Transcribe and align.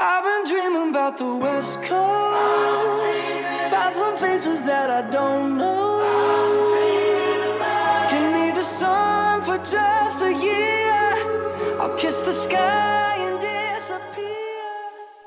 I've 0.00 0.22
been 0.22 0.54
dreaming 0.54 0.90
about 0.90 1.18
the 1.18 1.34
West 1.34 1.82
Coast. 1.82 3.32
Found 3.70 3.96
some 3.96 4.16
faces 4.16 4.62
that 4.62 4.90
I 4.90 5.02
don't 5.10 5.57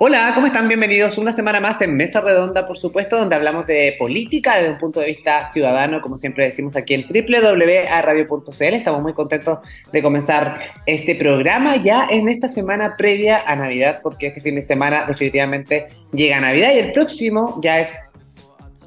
Hola, 0.04 0.32
¿cómo 0.34 0.48
están? 0.48 0.68
Bienvenidos 0.68 1.20
una 1.20 1.32
semana 1.32 1.60
más 1.60 1.80
en 1.80 1.96
Mesa 1.96 2.22
Redonda, 2.22 2.66
por 2.66 2.76
supuesto, 2.76 3.20
donde 3.20 3.36
hablamos 3.36 3.68
de 3.68 3.96
política 4.00 4.58
desde 4.58 4.72
un 4.72 4.80
punto 4.80 5.00
de 5.00 5.06
vista 5.06 5.46
ciudadano, 5.46 6.02
como 6.02 6.18
siempre 6.18 6.46
decimos 6.46 6.76
aquí 6.76 6.96
en 6.96 7.04
www.radio.cl. 7.04 8.64
Estamos 8.74 9.04
muy 9.04 9.14
contentos 9.14 9.60
de 9.94 10.02
comenzar 10.02 10.60
este 10.88 11.14
programa 11.14 11.76
ya 11.76 12.08
en 12.10 12.30
esta 12.30 12.48
semana 12.48 12.96
previa 12.98 13.44
a 13.46 13.56
Navidad, 13.56 14.00
porque 14.02 14.26
este 14.26 14.42
fin 14.42 14.56
de 14.56 14.64
semana 14.64 15.06
definitivamente 15.06 15.90
llega 16.12 16.42
Navidad 16.42 16.74
y 16.74 16.80
el 16.80 16.94
próximo 16.94 17.60
ya 17.62 17.80
es, 17.80 17.96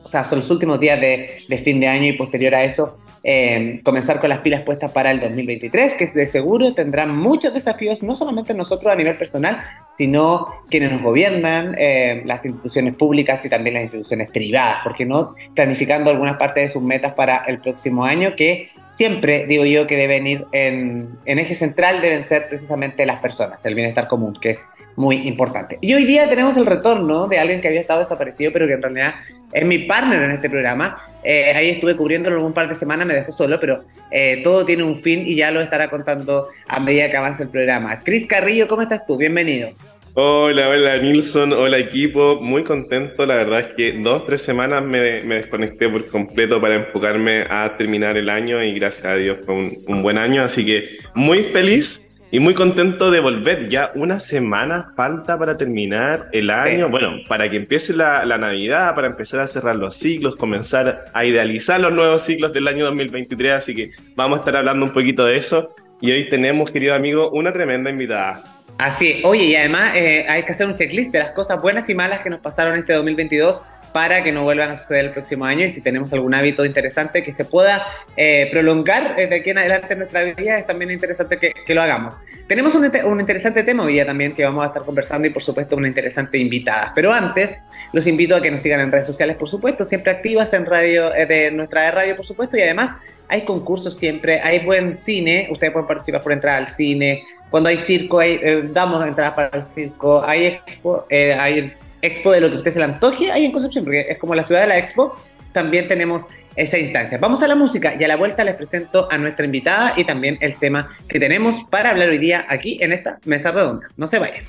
o 0.03 0.09
sea, 0.09 0.25
son 0.25 0.41
los 0.41 0.51
últimos 0.51 0.81
días 0.81 1.01
de, 1.01 1.37
de 1.48 1.59
fin 1.59 1.78
de 1.78 1.87
año 1.87 2.09
y 2.09 2.15
posterior 2.15 2.56
a 2.56 2.65
eso 2.65 2.98
eh, 3.27 3.80
comenzar 3.83 4.20
con 4.20 4.28
las 4.28 4.41
pilas 4.41 4.62
puestas 4.64 4.92
para 4.92 5.10
el 5.10 5.19
2023, 5.19 5.95
que 5.95 6.06
de 6.06 6.27
seguro 6.27 6.74
tendrán 6.74 7.16
muchos 7.16 7.55
desafíos, 7.55 8.02
no 8.02 8.14
solamente 8.14 8.52
nosotros 8.52 8.92
a 8.92 8.97
nivel 8.97 9.16
personal, 9.16 9.64
sino 9.91 10.47
quienes 10.69 10.92
nos 10.92 11.00
gobiernan, 11.00 11.74
eh, 11.78 12.20
las 12.27 12.45
instituciones 12.45 12.97
públicas 12.97 13.42
y 13.47 13.48
también 13.48 13.74
las 13.74 13.84
instituciones 13.84 14.30
privadas, 14.30 14.80
porque 14.84 15.06
no 15.06 15.34
planificando 15.55 16.10
algunas 16.10 16.37
partes 16.37 16.64
de 16.64 16.69
sus 16.69 16.83
metas 16.83 17.14
para 17.14 17.45
el 17.45 17.60
próximo 17.60 18.05
año, 18.05 18.37
que 18.37 18.69
siempre 18.95 19.47
digo 19.47 19.65
yo 19.65 19.89
que 19.89 19.97
deben 19.97 20.25
ir 20.25 20.47
en, 20.53 21.19
eje 21.27 21.57
central, 21.57 22.01
deben 22.01 22.23
ser 22.23 22.48
precisamente 22.48 23.05
las 23.05 23.19
personas, 23.19 23.67
el 23.67 23.75
bienestar 23.75 24.07
común, 24.07 24.39
que 24.41 24.51
es 24.51 24.69
muy 24.95 25.27
importante. 25.27 25.79
Y 25.80 25.95
hoy 25.95 26.05
día 26.05 26.29
tenemos 26.29 26.57
el 26.57 26.65
retorno 26.65 27.27
de 27.27 27.41
alguien 27.41 27.61
que 27.61 27.67
había 27.67 27.80
estado 27.80 27.98
desaparecido, 27.98 28.53
pero 28.53 28.69
que 28.69 28.75
en 28.75 28.83
realidad 28.83 29.15
es 29.53 29.67
mi 29.67 29.78
partner 29.78 30.22
en 30.22 30.31
este 30.31 30.48
programa. 30.48 30.97
Eh, 31.25 31.53
ahí 31.55 31.70
estuve 31.70 31.97
cubriéndolo 31.97 32.47
un 32.47 32.53
par 32.53 32.69
de 32.69 32.77
semanas, 32.77 33.05
me 33.05 33.15
dejó 33.15 33.33
solo, 33.33 33.59
pero 33.59 33.84
eh, 34.12 34.42
todo 34.45 34.65
tiene 34.65 34.84
un 34.84 34.97
fin 34.97 35.25
y 35.27 35.34
ya 35.34 35.50
lo 35.50 35.61
estará 35.61 35.91
contando 35.91 36.47
a 36.69 36.78
medida 36.78 37.11
que 37.11 37.17
avance 37.17 37.42
el 37.42 37.48
programa. 37.48 37.98
Cris 37.98 38.28
Carrillo, 38.28 38.69
¿cómo 38.69 38.83
estás 38.83 39.05
tú? 39.06 39.17
Bienvenido. 39.17 39.70
Hola, 40.17 40.69
hola 40.69 40.98
Nilsson, 40.98 41.53
hola 41.53 41.77
equipo, 41.77 42.39
muy 42.41 42.62
contento, 42.62 43.27
la 43.27 43.34
verdad 43.34 43.59
es 43.59 43.67
que 43.75 43.93
dos, 44.01 44.25
tres 44.27 44.43
semanas 44.43 44.84
me, 44.84 45.23
me 45.23 45.34
desconecté 45.34 45.89
por 45.89 46.06
completo 46.06 46.61
para 46.61 46.77
enfocarme 46.77 47.47
a 47.51 47.77
terminar 47.77 48.17
el 48.17 48.31
año 48.31 48.62
y 48.62 48.73
gracias 48.75 49.06
a 49.06 49.17
Dios 49.17 49.39
fue 49.45 49.56
un, 49.56 49.79
un 49.89 50.03
buen 50.05 50.17
año, 50.17 50.45
así 50.45 50.65
que 50.65 50.98
muy 51.15 51.43
feliz 51.43 52.21
y 52.31 52.39
muy 52.39 52.55
contento 52.55 53.11
de 53.11 53.19
volver. 53.19 53.69
Ya 53.69 53.91
una 53.97 54.21
semana 54.21 54.93
falta 54.97 55.37
para 55.37 55.56
terminar 55.56 56.28
el 56.31 56.51
año. 56.51 56.87
Sí. 56.87 56.91
Bueno, 56.93 57.17
para 57.28 57.51
que 57.51 57.56
empiece 57.56 57.93
la, 57.93 58.25
la, 58.25 58.39
Navidad, 58.39 58.95
para 58.95 59.09
empezar 59.09 59.41
a 59.41 59.49
cerrar 59.49 59.75
los 59.75 59.97
ciclos, 59.97 60.37
comenzar 60.37 61.06
a 61.12 61.25
idealizar 61.25 61.81
los 61.81 61.93
nuevos 61.93 62.23
ciclos 62.23 62.53
del 62.53 62.69
año 62.69 62.84
2023. 62.87 63.53
Así 63.53 63.75
que 63.75 63.91
vamos 64.17 64.39
a 64.39 64.41
estar 64.41 64.56
hablando 64.56 64.84
un 64.84 64.93
poquito 64.93 65.25
de 65.25 65.37
eso. 65.37 65.75
Y 66.01 66.11
hoy 66.11 66.28
tenemos, 66.28 66.71
querido 66.71 66.95
amigo, 66.95 67.31
una 67.31 67.53
tremenda 67.53 67.91
invitada. 67.91 68.43
Así, 68.78 69.20
oye, 69.25 69.44
y 69.44 69.56
además 69.56 69.92
eh, 69.94 70.27
hay 70.28 70.42
que 70.44 70.53
hacer 70.53 70.67
un 70.67 70.75
checklist 70.75 71.12
de 71.12 71.20
las 71.20 71.30
cosas 71.30 71.62
buenas 71.62 71.89
y 71.89 71.94
malas 71.94 72.20
que 72.20 72.30
nos 72.30 72.41
pasaron 72.41 72.77
este 72.77 72.92
2022 72.92 73.62
para 73.94 74.25
que 74.25 74.33
no 74.33 74.42
vuelvan 74.42 74.70
a 74.70 74.77
suceder 74.77 75.05
el 75.05 75.11
próximo 75.12 75.44
año 75.44 75.64
y 75.64 75.70
si 75.70 75.81
tenemos 75.81 76.12
algún 76.12 76.34
hábito 76.34 76.64
interesante 76.64 77.22
que 77.22 77.31
se 77.31 77.44
pueda 77.44 77.86
eh, 78.16 78.48
prolongar 78.50 79.14
desde 79.14 79.36
aquí 79.36 79.50
en 79.50 79.58
adelante 79.58 79.92
en 79.92 80.00
nuestra 80.00 80.25
vida, 80.25 80.58
es 80.58 80.66
también 80.66 80.91
interesante 80.91 81.39
que, 81.39 81.75
lo 81.75 81.81
hagamos. 81.81 82.20
Tenemos 82.48 82.75
un, 82.75 82.91
un, 83.05 83.20
interesante 83.20 83.62
tema 83.62 83.84
hoy 83.84 83.92
día 83.92 84.05
también 84.05 84.34
que 84.34 84.42
vamos 84.42 84.64
a 84.64 84.66
estar 84.66 84.84
conversando 84.84 85.28
y 85.28 85.31
por 85.31 85.44
supuesto 85.44 85.77
una 85.77 85.86
interesante 85.86 86.38
invitada. 86.38 86.91
Pero 86.92 87.12
antes, 87.12 87.62
los 87.92 88.09
invito 88.09 88.34
a 88.34 88.42
que 88.42 88.50
nos 88.50 88.62
sigan 88.62 88.81
en 88.81 88.91
redes 88.91 89.06
sociales, 89.06 89.36
por 89.36 89.48
supuesto, 89.48 89.84
siempre 89.84 90.11
activas 90.11 90.53
en 90.55 90.66
radio, 90.66 91.14
eh, 91.14 91.27
de 91.27 91.53
nuestra 91.53 91.88
radio, 91.92 92.16
por 92.16 92.26
supuesto, 92.26 92.56
y 92.56 92.62
además 92.62 92.97
hay 93.28 93.43
concursos 93.43 93.97
siempre, 93.97 94.41
hay 94.41 94.65
buen 94.65 94.94
cine, 94.94 95.49
ustedes 95.50 95.72
pueden 95.72 95.87
participar 95.87 96.20
por 96.20 96.32
entrar 96.32 96.56
al 96.56 96.66
cine, 96.66 97.25
cuando 97.54 97.69
hay 97.69 97.76
circo, 97.76 98.19
hay, 98.19 98.41
eh, 98.42 98.69
damos 98.72 99.06
entradas 99.06 99.34
para 99.34 99.48
el 99.56 99.62
circo, 99.62 100.25
hay 100.25 100.47
expo, 100.47 101.06
eh, 101.09 101.34
hay 101.34 101.72
expo 102.03 102.32
de 102.32 102.41
lo 102.41 102.50
que 102.50 102.56
usted 102.56 102.72
se 102.72 102.81
le 102.81 102.87
antoje 102.87 103.31
ahí 103.31 103.44
en 103.44 103.53
Concepción, 103.53 103.84
porque 103.84 104.00
es 104.00 104.19
como 104.19 104.34
la 104.34 104.42
ciudad 104.42 104.62
de 104.62 104.66
la 104.66 104.76
expo, 104.76 105.15
también 105.53 105.87
tenemos 105.87 106.25
esa 106.56 106.78
instancia. 106.78 107.16
Vamos 107.19 107.44
a 107.44 107.47
la 107.47 107.54
música 107.54 107.94
y 107.94 108.03
a 108.03 108.09
la 108.09 108.16
vuelta 108.16 108.43
les 108.43 108.56
presento 108.56 109.06
a 109.09 109.19
nuestra 109.19 109.44
invitada 109.44 109.94
y 109.97 110.03
también 110.03 110.37
el 110.41 110.56
tema 110.56 110.97
que 111.09 111.20
tenemos 111.20 111.54
para 111.70 111.91
hablar 111.91 112.09
hoy 112.09 112.19
día 112.19 112.44
aquí 112.48 112.76
en 112.82 112.93
esta 112.93 113.20
mesa 113.25 113.53
redonda. 113.53 113.87
No 113.97 114.09
se 114.09 114.19
vayan. 114.19 114.43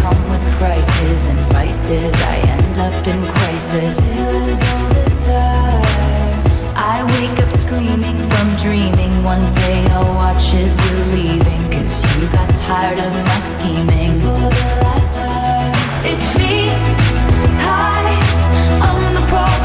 Come 0.00 0.22
with 0.30 0.44
prices 0.56 1.26
and 1.26 1.38
vices. 1.52 2.14
I 2.34 2.36
end 2.56 2.78
up 2.78 3.06
in 3.06 3.20
crisis. 3.34 3.98
I 6.92 6.96
wake 7.14 7.38
up 7.44 7.52
screaming 7.52 8.18
from 8.30 8.56
dreaming. 8.56 9.22
One 9.22 9.46
day 9.52 9.84
I'll 9.96 10.14
watch 10.14 10.54
as 10.54 10.74
you're 10.84 11.06
leaving. 11.16 11.62
Cause 11.70 11.94
you 12.16 12.28
got 12.28 12.48
tired 12.56 12.98
of 12.98 13.12
my 13.30 13.40
scheming. 13.40 14.14
For 14.20 14.40
the 14.44 14.64
last 14.84 15.14
time, 15.16 15.72
it's 16.10 16.28
me. 16.38 16.54
Hi, 17.68 18.04
I'm 18.86 19.02
the 19.18 19.24
problem, 19.32 19.59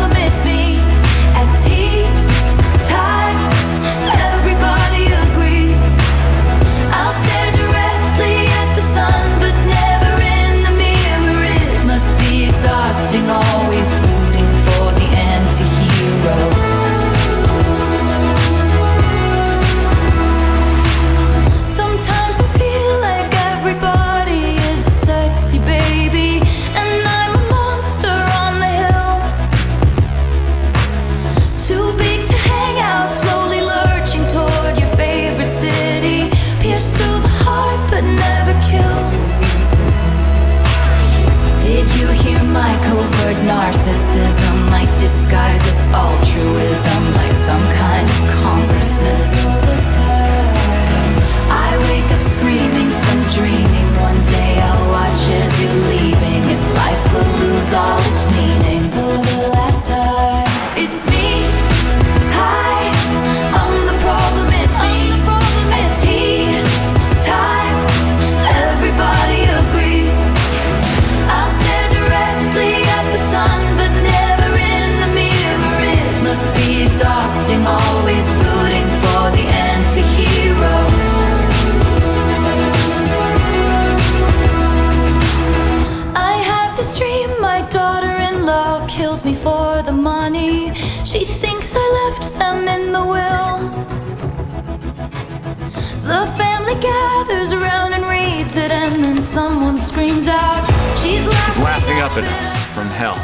laughing, 102.15 102.23
laughing 102.23 102.23
up 102.23 102.23
at 102.23 102.23
us 102.39 102.65
from 102.73 102.87
hell. 102.87 103.17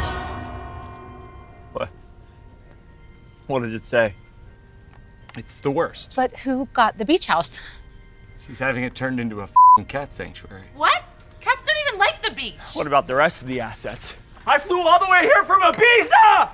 What? 1.72 1.88
What 3.46 3.62
does 3.62 3.74
it 3.74 3.82
say? 3.82 4.14
It's 5.36 5.60
the 5.60 5.70
worst. 5.70 6.14
But 6.16 6.40
who 6.40 6.66
got 6.72 6.98
the 6.98 7.04
beach 7.04 7.26
house? 7.26 7.60
She's 8.46 8.58
having 8.58 8.84
it 8.84 8.94
turned 8.94 9.20
into 9.20 9.40
a 9.40 9.46
fing 9.46 9.86
cat 9.86 10.12
sanctuary. 10.12 10.64
What? 10.74 11.02
Cats 11.40 11.62
don't 11.62 11.76
even 11.88 11.98
like 11.98 12.22
the 12.22 12.30
beach. 12.32 12.74
What 12.74 12.86
about 12.86 13.06
the 13.06 13.14
rest 13.14 13.42
of 13.42 13.48
the 13.48 13.60
assets? 13.60 14.16
I 14.46 14.58
flew 14.58 14.80
all 14.80 14.98
the 14.98 15.10
way 15.10 15.22
here 15.22 15.44
from 15.44 15.62
Ibiza! 15.62 16.50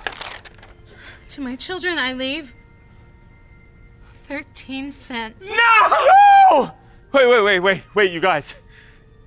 To 1.27 1.41
my 1.41 1.55
children, 1.55 1.97
I 1.97 2.13
leave 2.13 2.55
13 4.27 4.91
cents. 4.91 5.49
No! 5.49 6.71
Wait, 7.11 7.27
wait, 7.27 7.41
wait, 7.41 7.59
wait, 7.59 7.83
wait, 7.95 8.11
you 8.11 8.19
guys. 8.19 8.53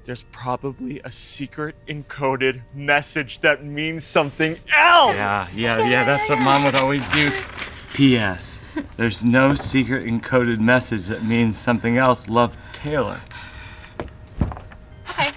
There's 0.04 0.24
probably 0.24 1.00
a 1.04 1.12
secret 1.12 1.76
encoded 1.86 2.62
message 2.74 3.38
that 3.40 3.64
means 3.64 4.04
something 4.04 4.56
else! 4.76 5.14
Yeah, 5.14 5.46
yeah, 5.54 5.88
yeah, 5.88 6.04
that's 6.04 6.28
what 6.28 6.40
mom 6.40 6.64
would 6.64 6.74
always 6.74 7.12
do. 7.12 7.30
P.S. 7.94 8.60
There's 8.96 9.24
no 9.24 9.54
secret 9.54 10.04
encoded 10.06 10.58
message 10.58 11.06
that 11.06 11.22
means 11.22 11.56
something 11.58 11.98
else. 11.98 12.28
Love 12.28 12.56
Taylor. 12.72 13.20
Okay. 15.08 15.30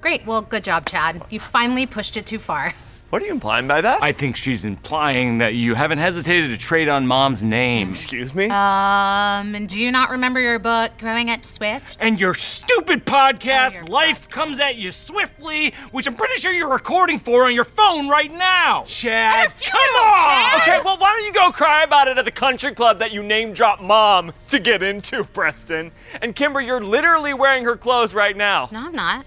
Great. 0.00 0.24
Well, 0.24 0.42
good 0.42 0.62
job, 0.62 0.86
Chad. 0.86 1.24
You 1.30 1.40
finally 1.40 1.86
pushed 1.86 2.16
it 2.16 2.26
too 2.26 2.38
far. 2.38 2.74
What 3.16 3.22
are 3.22 3.26
you 3.28 3.32
implying 3.32 3.66
by 3.66 3.80
that? 3.80 4.02
I 4.02 4.12
think 4.12 4.36
she's 4.36 4.66
implying 4.66 5.38
that 5.38 5.54
you 5.54 5.74
haven't 5.74 5.96
hesitated 5.96 6.50
to 6.50 6.58
trade 6.58 6.86
on 6.90 7.06
mom's 7.06 7.42
name. 7.42 7.88
Excuse 7.88 8.34
me? 8.34 8.44
Um, 8.50 9.54
and 9.54 9.66
do 9.66 9.80
you 9.80 9.90
not 9.90 10.10
remember 10.10 10.38
your 10.38 10.58
book, 10.58 10.92
Growing 10.98 11.30
Up 11.30 11.42
Swift? 11.42 12.04
And 12.04 12.20
your 12.20 12.34
stupid 12.34 13.04
Oh, 13.06 13.10
podcast, 13.10 13.76
your 13.76 13.84
Life 13.86 14.28
Comes 14.28 14.60
at 14.60 14.76
You 14.76 14.92
Swiftly, 14.92 15.72
which 15.92 16.06
I'm 16.06 16.14
pretty 16.14 16.38
sure 16.38 16.52
you're 16.52 16.68
recording 16.68 17.18
for 17.18 17.44
on 17.46 17.54
your 17.54 17.64
phone 17.64 18.06
right 18.10 18.30
now. 18.30 18.84
Chad, 18.86 19.46
At 19.46 19.46
a 19.46 19.50
funeral, 19.50 19.80
come 19.82 19.96
on! 19.96 20.26
Chad! 20.26 20.60
Okay, 20.60 20.80
well, 20.84 20.98
why 20.98 21.14
don't 21.14 21.24
you 21.24 21.32
go 21.32 21.50
cry 21.52 21.84
about 21.84 22.08
it 22.08 22.18
at 22.18 22.26
the 22.26 22.30
country 22.30 22.74
club 22.74 22.98
that 22.98 23.12
you 23.12 23.22
name 23.22 23.54
drop 23.54 23.80
mom 23.80 24.34
to 24.48 24.58
get 24.58 24.82
into, 24.82 25.24
Preston? 25.24 25.90
And 26.20 26.36
Kimber, 26.36 26.60
you're 26.60 26.82
literally 26.84 27.32
wearing 27.32 27.64
her 27.64 27.78
clothes 27.78 28.14
right 28.14 28.36
now. 28.36 28.68
No, 28.70 28.80
I'm 28.80 28.94
not. 28.94 29.24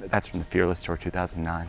That's 0.00 0.28
from 0.28 0.38
the 0.38 0.46
Fearless 0.46 0.82
Tour 0.82 0.96
2009. 0.96 1.68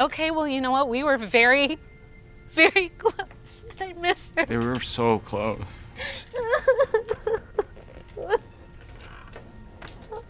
Okay, 0.00 0.30
well, 0.30 0.48
you 0.48 0.62
know 0.62 0.70
what? 0.70 0.88
We 0.88 1.04
were 1.04 1.18
very, 1.18 1.78
very 2.50 2.88
close. 2.96 3.64
And 3.80 3.82
I 3.98 4.00
miss 4.00 4.32
her. 4.36 4.46
They 4.46 4.56
were 4.56 4.80
so 4.80 5.18
close. 5.20 5.86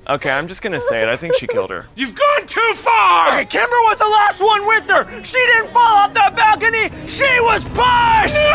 Okay, 0.09 0.31
I'm 0.31 0.49
just 0.49 0.63
gonna 0.63 0.81
say 0.81 1.03
it. 1.03 1.09
I 1.09 1.17
think 1.17 1.37
she 1.37 1.47
killed 1.47 1.71
her. 1.71 1.87
You've 1.95 2.17
gone 2.17 2.47
too 2.47 2.73
far! 2.75 3.29
Okay, 3.29 3.45
Kimber 3.45 3.77
was 3.85 3.99
the 3.99 4.09
last 4.09 4.41
one 4.41 4.67
with 4.67 4.89
her. 4.89 5.05
She 5.23 5.39
didn't 5.39 5.69
fall 5.69 5.83
off 5.83 6.15
that 6.15 6.35
balcony. 6.35 6.91
She 7.07 7.29
was 7.43 7.63
pushed. 7.63 8.35
It's 8.35 8.51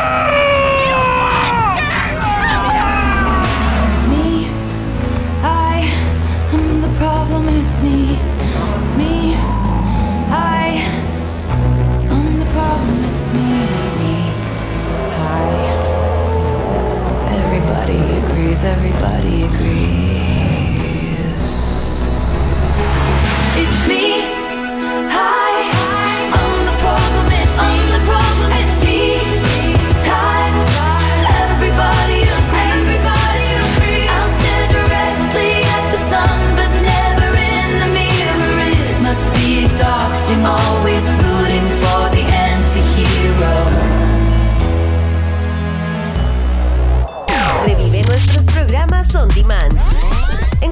Everybody 18.65 19.14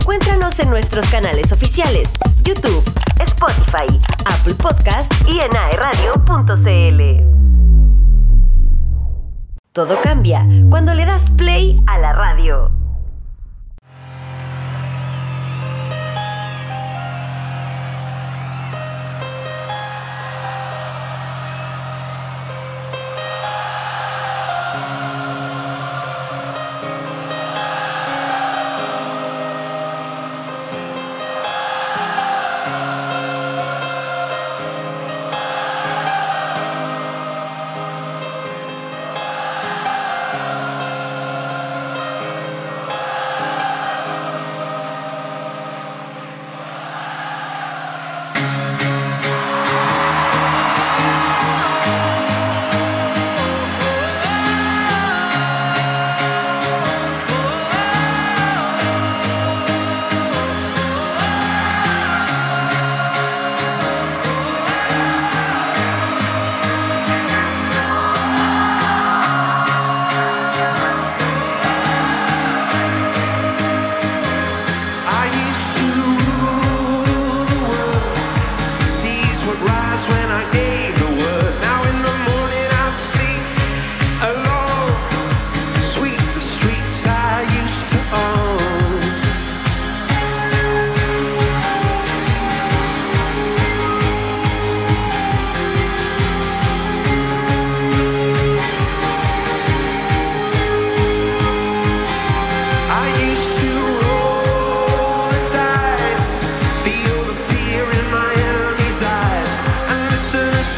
Encuéntranos 0.04 0.60
en 0.60 0.70
nuestros 0.70 1.08
canales 1.10 1.54
oficiales, 1.54 2.10
YouTube, 2.44 2.84
Spotify, 3.22 3.88
Apple 4.26 4.54
Podcast 4.56 5.10
y 5.30 5.40
en 5.40 5.56
aeradio.cl. 5.56 7.24
Todo 9.72 10.02
cambia 10.02 10.46
cuando 10.70 10.94
le 10.94 11.06
das 11.06 11.32
play 11.32 11.82
a 11.88 12.00
la 12.00 12.12
radio. 12.12 12.83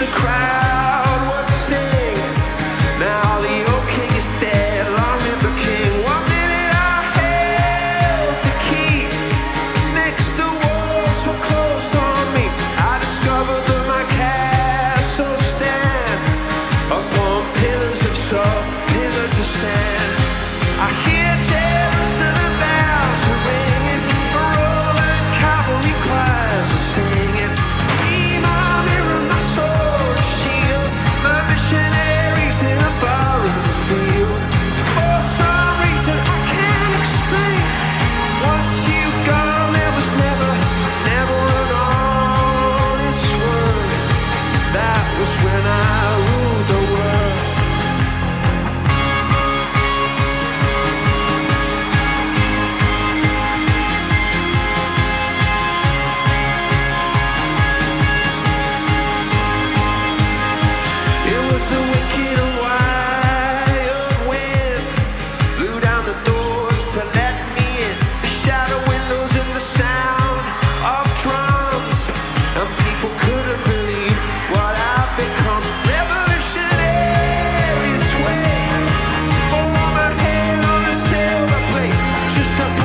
The 0.05 0.11
crowd 0.11 0.74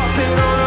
hopping 0.01 0.39
on. 0.39 0.60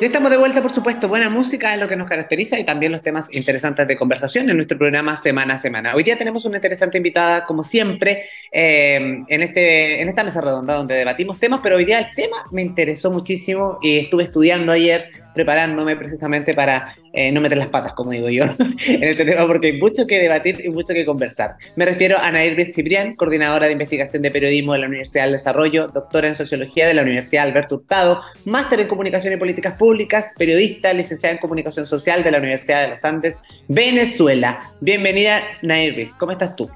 Ya 0.00 0.06
estamos 0.06 0.30
de 0.30 0.38
vuelta, 0.38 0.62
por 0.62 0.72
supuesto. 0.72 1.08
Buena 1.08 1.28
música 1.28 1.74
es 1.74 1.80
lo 1.80 1.86
que 1.86 1.94
nos 1.94 2.08
caracteriza 2.08 2.58
y 2.58 2.64
también 2.64 2.90
los 2.90 3.02
temas 3.02 3.30
interesantes 3.34 3.86
de 3.86 3.98
conversación 3.98 4.48
en 4.48 4.56
nuestro 4.56 4.78
programa 4.78 5.18
semana 5.18 5.54
a 5.54 5.58
semana. 5.58 5.94
Hoy 5.94 6.04
día 6.04 6.16
tenemos 6.16 6.46
una 6.46 6.56
interesante 6.56 6.96
invitada, 6.96 7.44
como 7.44 7.62
siempre, 7.62 8.24
eh, 8.50 9.22
en, 9.28 9.42
este, 9.42 10.00
en 10.00 10.08
esta 10.08 10.24
mesa 10.24 10.40
redonda 10.40 10.76
donde 10.76 10.94
debatimos 10.94 11.38
temas, 11.38 11.60
pero 11.62 11.76
hoy 11.76 11.84
día 11.84 11.98
el 11.98 12.14
tema 12.14 12.46
me 12.50 12.62
interesó 12.62 13.10
muchísimo 13.10 13.76
y 13.82 13.98
estuve 13.98 14.22
estudiando 14.22 14.72
ayer, 14.72 15.10
preparándome 15.34 15.96
precisamente 15.96 16.54
para 16.54 16.94
eh, 17.12 17.32
no 17.32 17.40
meter 17.40 17.58
las 17.58 17.68
patas, 17.68 17.92
como 17.94 18.10
digo 18.10 18.28
yo, 18.28 18.44
en 18.86 19.04
este 19.04 19.24
tema, 19.24 19.46
porque 19.46 19.68
hay 19.68 19.80
mucho 19.80 20.06
que 20.06 20.18
debatir 20.18 20.60
y 20.64 20.70
mucho 20.70 20.92
que 20.92 21.04
conversar. 21.04 21.56
Me 21.76 21.84
refiero 21.84 22.18
a 22.18 22.30
Nairvis 22.30 22.74
Cibrián, 22.74 23.14
coordinadora 23.16 23.66
de 23.66 23.72
investigación 23.72 24.22
de 24.22 24.30
periodismo 24.30 24.72
de 24.72 24.80
la 24.80 24.86
Universidad 24.86 25.24
del 25.24 25.32
Desarrollo, 25.32 25.88
doctora 25.88 26.28
en 26.28 26.34
sociología 26.34 26.86
de 26.86 26.94
la 26.94 27.02
Universidad 27.02 27.44
Alberto 27.44 27.76
Hurtado, 27.76 28.22
máster 28.44 28.80
en 28.80 28.88
comunicación 28.88 29.32
y 29.32 29.36
políticas 29.36 29.74
públicas, 29.74 30.34
periodista, 30.36 30.92
licenciada 30.92 31.34
en 31.34 31.40
comunicación 31.40 31.86
social 31.86 32.22
de 32.22 32.30
la 32.30 32.38
Universidad 32.38 32.82
de 32.82 32.90
los 32.90 33.04
Andes, 33.04 33.38
Venezuela. 33.68 34.60
Bienvenida, 34.80 35.42
Nairvis, 35.62 36.14
¿cómo 36.14 36.32
estás 36.32 36.56
tú? 36.56 36.70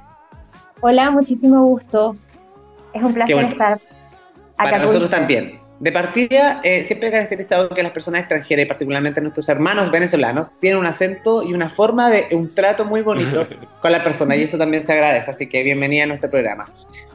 Hola, 0.80 1.10
muchísimo 1.10 1.64
gusto. 1.64 2.16
Es 2.92 3.02
un 3.02 3.14
placer 3.14 3.34
bueno. 3.34 3.50
estar 3.50 3.72
acá. 3.72 3.82
Para 4.56 4.78
nosotros 4.78 5.10
también. 5.10 5.63
De 5.84 5.92
partida, 5.92 6.62
eh, 6.64 6.82
siempre 6.82 7.08
he 7.08 7.12
caracterizado 7.12 7.68
que 7.68 7.82
las 7.82 7.92
personas 7.92 8.20
extranjeras 8.22 8.64
y 8.64 8.66
particularmente 8.66 9.20
nuestros 9.20 9.46
hermanos 9.50 9.90
venezolanos 9.90 10.58
tienen 10.58 10.78
un 10.78 10.86
acento 10.86 11.42
y 11.42 11.52
una 11.52 11.68
forma 11.68 12.08
de 12.08 12.28
un 12.34 12.54
trato 12.54 12.86
muy 12.86 13.02
bonito 13.02 13.46
con 13.82 13.92
la 13.92 14.02
persona 14.02 14.34
y 14.34 14.44
eso 14.44 14.56
también 14.56 14.82
se 14.82 14.94
agradece, 14.94 15.30
así 15.30 15.46
que 15.46 15.62
bienvenida 15.62 16.04
a 16.04 16.06
nuestro 16.06 16.30
programa. 16.30 16.66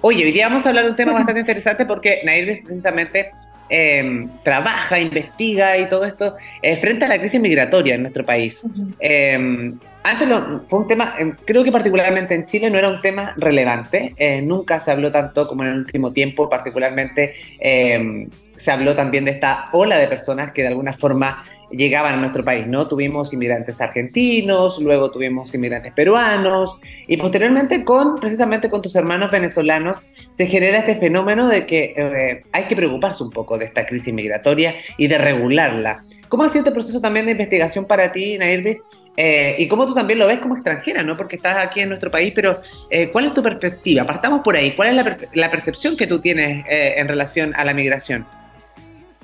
Oye, 0.01 0.23
hoy 0.23 0.31
día 0.31 0.49
vamos 0.49 0.67
a 0.67 0.69
hablar 0.69 0.83
de 0.85 0.91
un 0.91 0.95
tema 0.95 1.13
bastante 1.13 1.39
interesante 1.39 1.87
porque 1.87 2.19
Nair 2.23 2.61
precisamente 2.63 3.31
eh, 3.71 4.27
trabaja, 4.43 4.99
investiga 4.99 5.75
y 5.75 5.89
todo 5.89 6.05
esto 6.05 6.35
eh, 6.61 6.75
frente 6.75 7.05
a 7.05 7.07
la 7.07 7.17
crisis 7.17 7.41
migratoria 7.41 7.95
en 7.95 8.01
nuestro 8.01 8.23
país. 8.23 8.61
Eh, 8.99 9.73
antes 10.03 10.27
lo- 10.29 10.63
fue 10.69 10.77
un 10.79 10.87
tema, 10.87 11.15
eh, 11.17 11.33
creo 11.43 11.63
que 11.63 11.71
particularmente 11.71 12.35
en 12.35 12.45
Chile 12.45 12.69
no 12.69 12.77
era 12.77 12.89
un 12.89 13.01
tema 13.01 13.33
relevante, 13.37 14.13
eh, 14.15 14.43
nunca 14.43 14.79
se 14.79 14.91
habló 14.91 15.11
tanto 15.11 15.47
como 15.47 15.63
en 15.63 15.69
el 15.71 15.75
último 15.79 16.13
tiempo, 16.13 16.47
particularmente 16.47 17.33
eh, 17.59 18.27
se 18.59 18.71
habló 18.71 18.95
también 18.95 19.25
de 19.25 19.31
esta 19.31 19.69
ola 19.71 19.97
de 19.97 20.07
personas 20.07 20.51
que 20.51 20.61
de 20.61 20.67
alguna 20.67 20.93
forma 20.93 21.45
llegaban 21.71 22.15
a 22.15 22.17
nuestro 22.17 22.43
país, 22.43 22.65
¿no? 22.65 22.87
Tuvimos 22.87 23.31
inmigrantes 23.31 23.79
argentinos, 23.79 24.79
luego 24.79 25.11
tuvimos 25.11 25.53
inmigrantes 25.53 25.93
peruanos 25.93 26.79
y 27.07 27.15
posteriormente 27.15 27.83
con, 27.83 28.19
precisamente 28.19 28.71
con 28.71 28.81
tus 28.81 28.95
hermanos 28.95 29.29
venezolanos, 29.29 29.99
se 30.31 30.47
genera 30.47 30.79
este 30.79 30.95
fenómeno 30.95 31.47
de 31.47 31.67
que 31.67 31.93
eh, 31.95 32.43
hay 32.51 32.63
que 32.63 32.75
preocuparse 32.75 33.23
un 33.23 33.29
poco 33.29 33.57
de 33.59 33.65
esta 33.65 33.85
crisis 33.85 34.11
migratoria 34.11 34.75
y 34.97 35.07
de 35.07 35.19
regularla. 35.19 36.03
¿Cómo 36.27 36.43
ha 36.43 36.49
sido 36.49 36.61
este 36.61 36.71
proceso 36.71 36.99
también 37.01 37.27
de 37.27 37.33
investigación 37.33 37.85
para 37.85 38.11
ti, 38.11 38.37
Nairvis? 38.39 38.81
Eh, 39.15 39.55
y 39.59 39.67
cómo 39.67 39.85
tú 39.85 39.93
también 39.93 40.17
lo 40.17 40.25
ves 40.25 40.39
como 40.39 40.55
extranjera, 40.55 41.03
¿no? 41.03 41.15
Porque 41.15 41.35
estás 41.35 41.57
aquí 41.57 41.81
en 41.81 41.89
nuestro 41.89 42.09
país, 42.09 42.31
pero 42.33 42.61
eh, 42.89 43.09
¿cuál 43.09 43.25
es 43.25 43.33
tu 43.35 43.43
perspectiva? 43.43 44.05
Partamos 44.05 44.41
por 44.41 44.55
ahí. 44.55 44.71
¿Cuál 44.71 44.89
es 44.89 44.95
la, 44.95 45.03
per- 45.03 45.27
la 45.33 45.51
percepción 45.51 45.95
que 45.97 46.07
tú 46.07 46.19
tienes 46.19 46.65
en 46.67 47.07
relación 47.07 47.53
a 47.55 47.63
la 47.63 47.73
migración? 47.75 48.25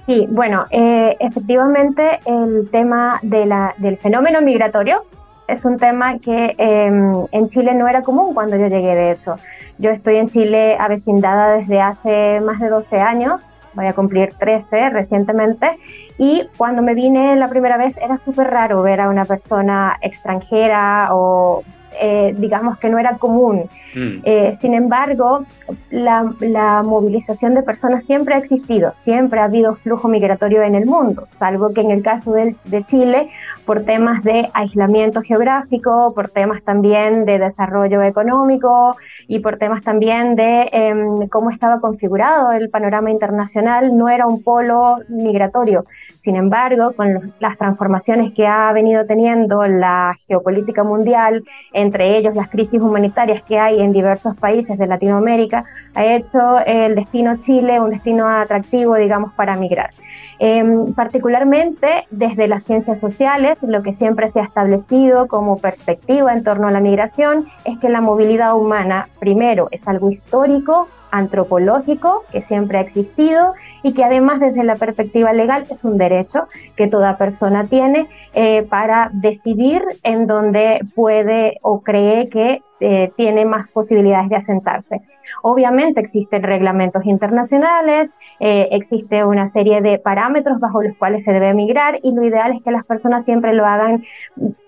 Sí, 0.05 0.27
bueno, 0.29 0.65
eh, 0.69 1.17
efectivamente 1.19 2.19
el 2.25 2.69
tema 2.69 3.19
de 3.23 3.45
la, 3.45 3.73
del 3.77 3.97
fenómeno 3.97 4.39
migratorio 4.41 5.03
es 5.47 5.65
un 5.65 5.77
tema 5.77 6.19
que 6.19 6.55
eh, 6.57 7.25
en 7.31 7.47
Chile 7.47 7.73
no 7.73 7.87
era 7.87 8.03
común 8.03 8.35
cuando 8.35 8.55
yo 8.55 8.67
llegué, 8.67 8.95
de 8.95 9.11
hecho. 9.11 9.35
Yo 9.79 9.89
estoy 9.89 10.17
en 10.17 10.29
Chile 10.29 10.77
avecindada 10.79 11.55
desde 11.55 11.81
hace 11.81 12.39
más 12.39 12.59
de 12.59 12.69
12 12.69 12.99
años, 12.99 13.41
voy 13.73 13.87
a 13.87 13.93
cumplir 13.93 14.33
13 14.37 14.91
recientemente, 14.91 15.71
y 16.19 16.47
cuando 16.55 16.83
me 16.83 16.93
vine 16.93 17.35
la 17.35 17.49
primera 17.49 17.75
vez 17.75 17.97
era 17.97 18.17
súper 18.17 18.47
raro 18.47 18.83
ver 18.83 19.01
a 19.01 19.09
una 19.09 19.25
persona 19.25 19.97
extranjera 20.01 21.09
o 21.11 21.63
eh, 22.01 22.33
digamos 22.37 22.77
que 22.77 22.89
no 22.89 22.97
era 22.99 23.17
común. 23.17 23.63
Eh, 23.97 24.53
sin 24.59 24.73
embargo, 24.73 25.45
la, 25.89 26.33
la 26.41 26.83
movilización 26.83 27.53
de 27.53 27.63
personas 27.63 28.03
siempre 28.03 28.35
ha 28.35 28.37
existido, 28.39 28.91
siempre 28.93 29.39
ha 29.39 29.45
habido 29.45 29.75
flujo 29.75 30.09
migratorio 30.09 30.63
en 30.63 30.75
el 30.75 30.85
mundo, 30.85 31.27
salvo 31.29 31.73
que 31.73 31.79
en 31.81 31.91
el 31.91 32.01
caso 32.03 32.33
del- 32.33 32.57
de, 32.65 32.83
Chile, 32.83 33.29
por 33.65 33.83
temas 33.83 34.21
de 34.23 34.49
aislamiento 34.53 35.21
geográfico, 35.21 36.13
por 36.13 36.27
temas 36.27 36.61
también 36.63 37.23
de 37.25 37.39
desarrollo 37.39 38.01
económico 38.01 38.97
y 39.27 39.39
por 39.39 39.57
temas 39.57 39.81
también 39.81 40.35
de 40.35 40.69
em, 40.71 41.27
cómo 41.29 41.49
estaba 41.49 41.79
configurado 41.79 42.51
el 42.51 42.69
panorama 42.69 43.11
internacional, 43.11 43.97
no 43.97 44.09
era 44.09 44.27
un 44.27 44.43
polo 44.43 44.97
migratorio. 45.09 45.85
Sin 46.21 46.35
embargo, 46.35 46.93
con 46.95 47.33
las 47.39 47.57
transformaciones 47.57 48.31
que 48.31 48.47
ha 48.47 48.71
venido 48.73 49.05
teniendo 49.05 49.65
la 49.67 50.15
geopolítica 50.27 50.83
mundial, 50.83 51.43
entre 51.73 52.17
ellos 52.17 52.35
las 52.35 52.49
crisis 52.49 52.81
humanitarias 52.81 53.43
que 53.43 53.59
hay 53.59 53.81
en 53.81 53.91
diversos 53.91 54.35
países 54.37 54.77
de 54.77 54.87
Latinoamérica, 54.87 55.65
ha 55.93 56.05
hecho 56.05 56.59
el 56.65 56.95
destino 56.95 57.37
Chile 57.37 57.79
un 57.79 57.91
destino 57.91 58.27
atractivo, 58.27 58.95
digamos, 58.95 59.33
para 59.33 59.55
migrar. 59.55 59.91
Em, 60.39 60.93
particularmente 60.93 62.05
desde 62.11 62.47
las 62.47 62.63
ciencias 62.63 62.99
sociales, 62.99 63.57
lo 63.61 63.83
que 63.83 63.93
siempre 63.93 64.27
se 64.29 64.41
ha 64.41 64.43
establecido 64.43 65.27
como 65.27 65.57
perspectiva 65.57 66.33
en 66.33 66.43
torno 66.43 66.67
a 66.67 66.71
la 66.71 66.81
migración 66.81 67.47
es 67.63 67.77
que 67.77 67.89
la 67.89 68.01
movilidad 68.01 68.55
humana, 68.57 69.07
primero, 69.19 69.69
es 69.71 69.87
algo 69.87 70.09
histórico, 70.09 70.89
antropológico, 71.11 72.25
que 72.31 72.41
siempre 72.41 72.77
ha 72.77 72.81
existido 72.81 73.53
y 73.83 73.93
que 73.93 74.03
además 74.03 74.41
desde 74.41 74.65
la 74.65 74.75
perspectiva 74.75 75.31
legal 75.31 75.65
es 75.69 75.85
un 75.85 75.97
derecho 75.97 76.47
que 76.75 76.87
toda 76.87 77.17
persona 77.17 77.67
tiene 77.67 78.07
eh, 78.33 78.63
para 78.63 79.09
decidir 79.13 79.81
en 80.03 80.27
dónde 80.27 80.81
puede 80.93 81.57
o 81.61 81.81
cree 81.81 82.27
que 82.27 82.61
eh, 82.81 83.11
tiene 83.15 83.45
más 83.45 83.71
posibilidades 83.71 84.29
de 84.29 84.35
asentarse. 84.35 85.01
Obviamente 85.41 85.99
existen 85.99 86.43
reglamentos 86.43 87.05
internacionales, 87.05 88.15
eh, 88.39 88.69
existe 88.71 89.23
una 89.23 89.47
serie 89.47 89.81
de 89.81 89.97
parámetros 89.97 90.59
bajo 90.59 90.81
los 90.81 90.95
cuales 90.97 91.23
se 91.23 91.33
debe 91.33 91.53
migrar 91.53 91.99
y 92.03 92.11
lo 92.11 92.23
ideal 92.23 92.53
es 92.53 92.61
que 92.63 92.71
las 92.71 92.85
personas 92.85 93.25
siempre 93.25 93.53
lo 93.53 93.65
hagan 93.65 94.03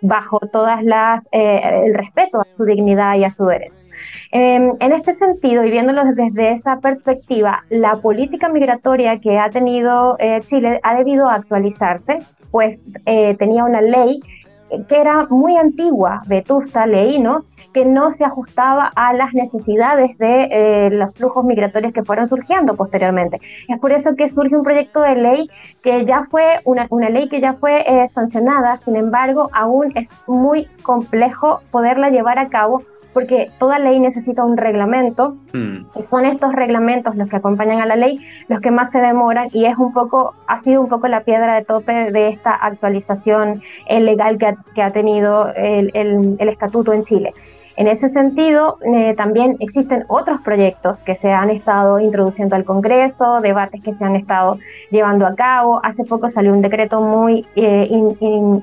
bajo 0.01 0.39
todas 0.39 0.83
las 0.83 1.27
eh, 1.31 1.83
el 1.85 1.93
respeto 1.93 2.41
a 2.41 2.47
su 2.53 2.65
dignidad 2.65 3.15
y 3.15 3.23
a 3.23 3.31
su 3.31 3.45
derecho. 3.45 3.85
Eh, 4.31 4.71
en 4.79 4.91
este 4.91 5.13
sentido, 5.13 5.63
y 5.63 5.71
viéndolo 5.71 6.03
desde 6.05 6.51
esa 6.51 6.79
perspectiva, 6.79 7.63
la 7.69 7.95
política 7.97 8.49
migratoria 8.49 9.19
que 9.19 9.37
ha 9.39 9.49
tenido 9.49 10.15
eh, 10.19 10.39
Chile 10.45 10.79
ha 10.83 10.95
debido 10.95 11.29
actualizarse, 11.29 12.19
pues 12.51 12.81
tenía 13.37 13.65
una 13.65 13.81
ley 13.81 14.21
que 14.87 14.97
era 14.97 15.25
muy 15.29 15.57
antigua, 15.57 16.21
vetusta, 16.27 16.85
ley, 16.85 17.19
¿no? 17.19 17.45
que 17.73 17.85
no 17.85 18.11
se 18.11 18.25
ajustaba 18.25 18.91
a 18.95 19.13
las 19.13 19.33
necesidades 19.33 20.17
de 20.17 20.47
eh, 20.49 20.89
los 20.91 21.13
flujos 21.13 21.45
migratorios 21.45 21.93
que 21.93 22.03
fueron 22.03 22.27
surgiendo 22.27 22.75
posteriormente. 22.75 23.39
Es 23.67 23.79
por 23.79 23.91
eso 23.91 24.15
que 24.15 24.29
surge 24.29 24.55
un 24.55 24.63
proyecto 24.63 25.01
de 25.01 25.15
ley 25.15 25.49
que 25.83 26.05
ya 26.05 26.25
fue 26.29 26.59
una, 26.65 26.87
una 26.89 27.09
ley 27.09 27.29
que 27.29 27.39
ya 27.39 27.53
fue 27.53 27.81
eh, 27.81 28.07
sancionada, 28.07 28.77
sin 28.79 28.95
embargo, 28.95 29.49
aún 29.53 29.91
es 29.95 30.07
muy 30.27 30.65
complejo 30.81 31.61
poderla 31.71 32.09
llevar 32.09 32.39
a 32.39 32.49
cabo 32.49 32.81
porque 33.13 33.49
toda 33.59 33.79
ley 33.79 33.99
necesita 33.99 34.43
un 34.45 34.57
reglamento 34.57 35.37
y 35.53 36.03
son 36.03 36.25
estos 36.25 36.53
reglamentos 36.53 37.15
los 37.15 37.29
que 37.29 37.37
acompañan 37.37 37.81
a 37.81 37.85
la 37.85 37.95
ley 37.95 38.19
los 38.47 38.59
que 38.59 38.71
más 38.71 38.91
se 38.91 38.99
demoran 38.99 39.49
y 39.53 39.65
es 39.65 39.77
un 39.77 39.93
poco 39.93 40.35
ha 40.47 40.59
sido 40.59 40.81
un 40.81 40.87
poco 40.87 41.07
la 41.07 41.21
piedra 41.21 41.55
de 41.55 41.65
tope 41.65 42.11
de 42.11 42.29
esta 42.29 42.53
actualización 42.53 43.61
eh, 43.87 43.99
legal 43.99 44.37
que 44.37 44.47
ha, 44.47 44.55
que 44.75 44.81
ha 44.81 44.91
tenido 44.91 45.51
el, 45.55 45.91
el, 45.93 46.35
el, 46.39 46.49
estatuto 46.49 46.93
en 46.93 47.03
Chile. 47.03 47.33
En 47.77 47.87
ese 47.87 48.09
sentido, 48.09 48.79
eh, 48.81 49.13
también 49.15 49.55
existen 49.59 50.03
otros 50.07 50.41
proyectos 50.41 51.03
que 51.03 51.13
se 51.13 51.31
han 51.31 51.51
estado 51.51 51.99
introduciendo 51.99 52.55
al 52.55 52.65
Congreso, 52.65 53.39
debates 53.39 53.83
que 53.83 53.93
se 53.93 54.03
han 54.03 54.15
estado 54.15 54.57
llevando 54.89 55.27
a 55.27 55.35
cabo. 55.35 55.79
Hace 55.83 56.03
poco 56.03 56.27
salió 56.27 56.53
un 56.53 56.63
decreto 56.63 56.99
muy 57.01 57.45
eh, 57.55 57.87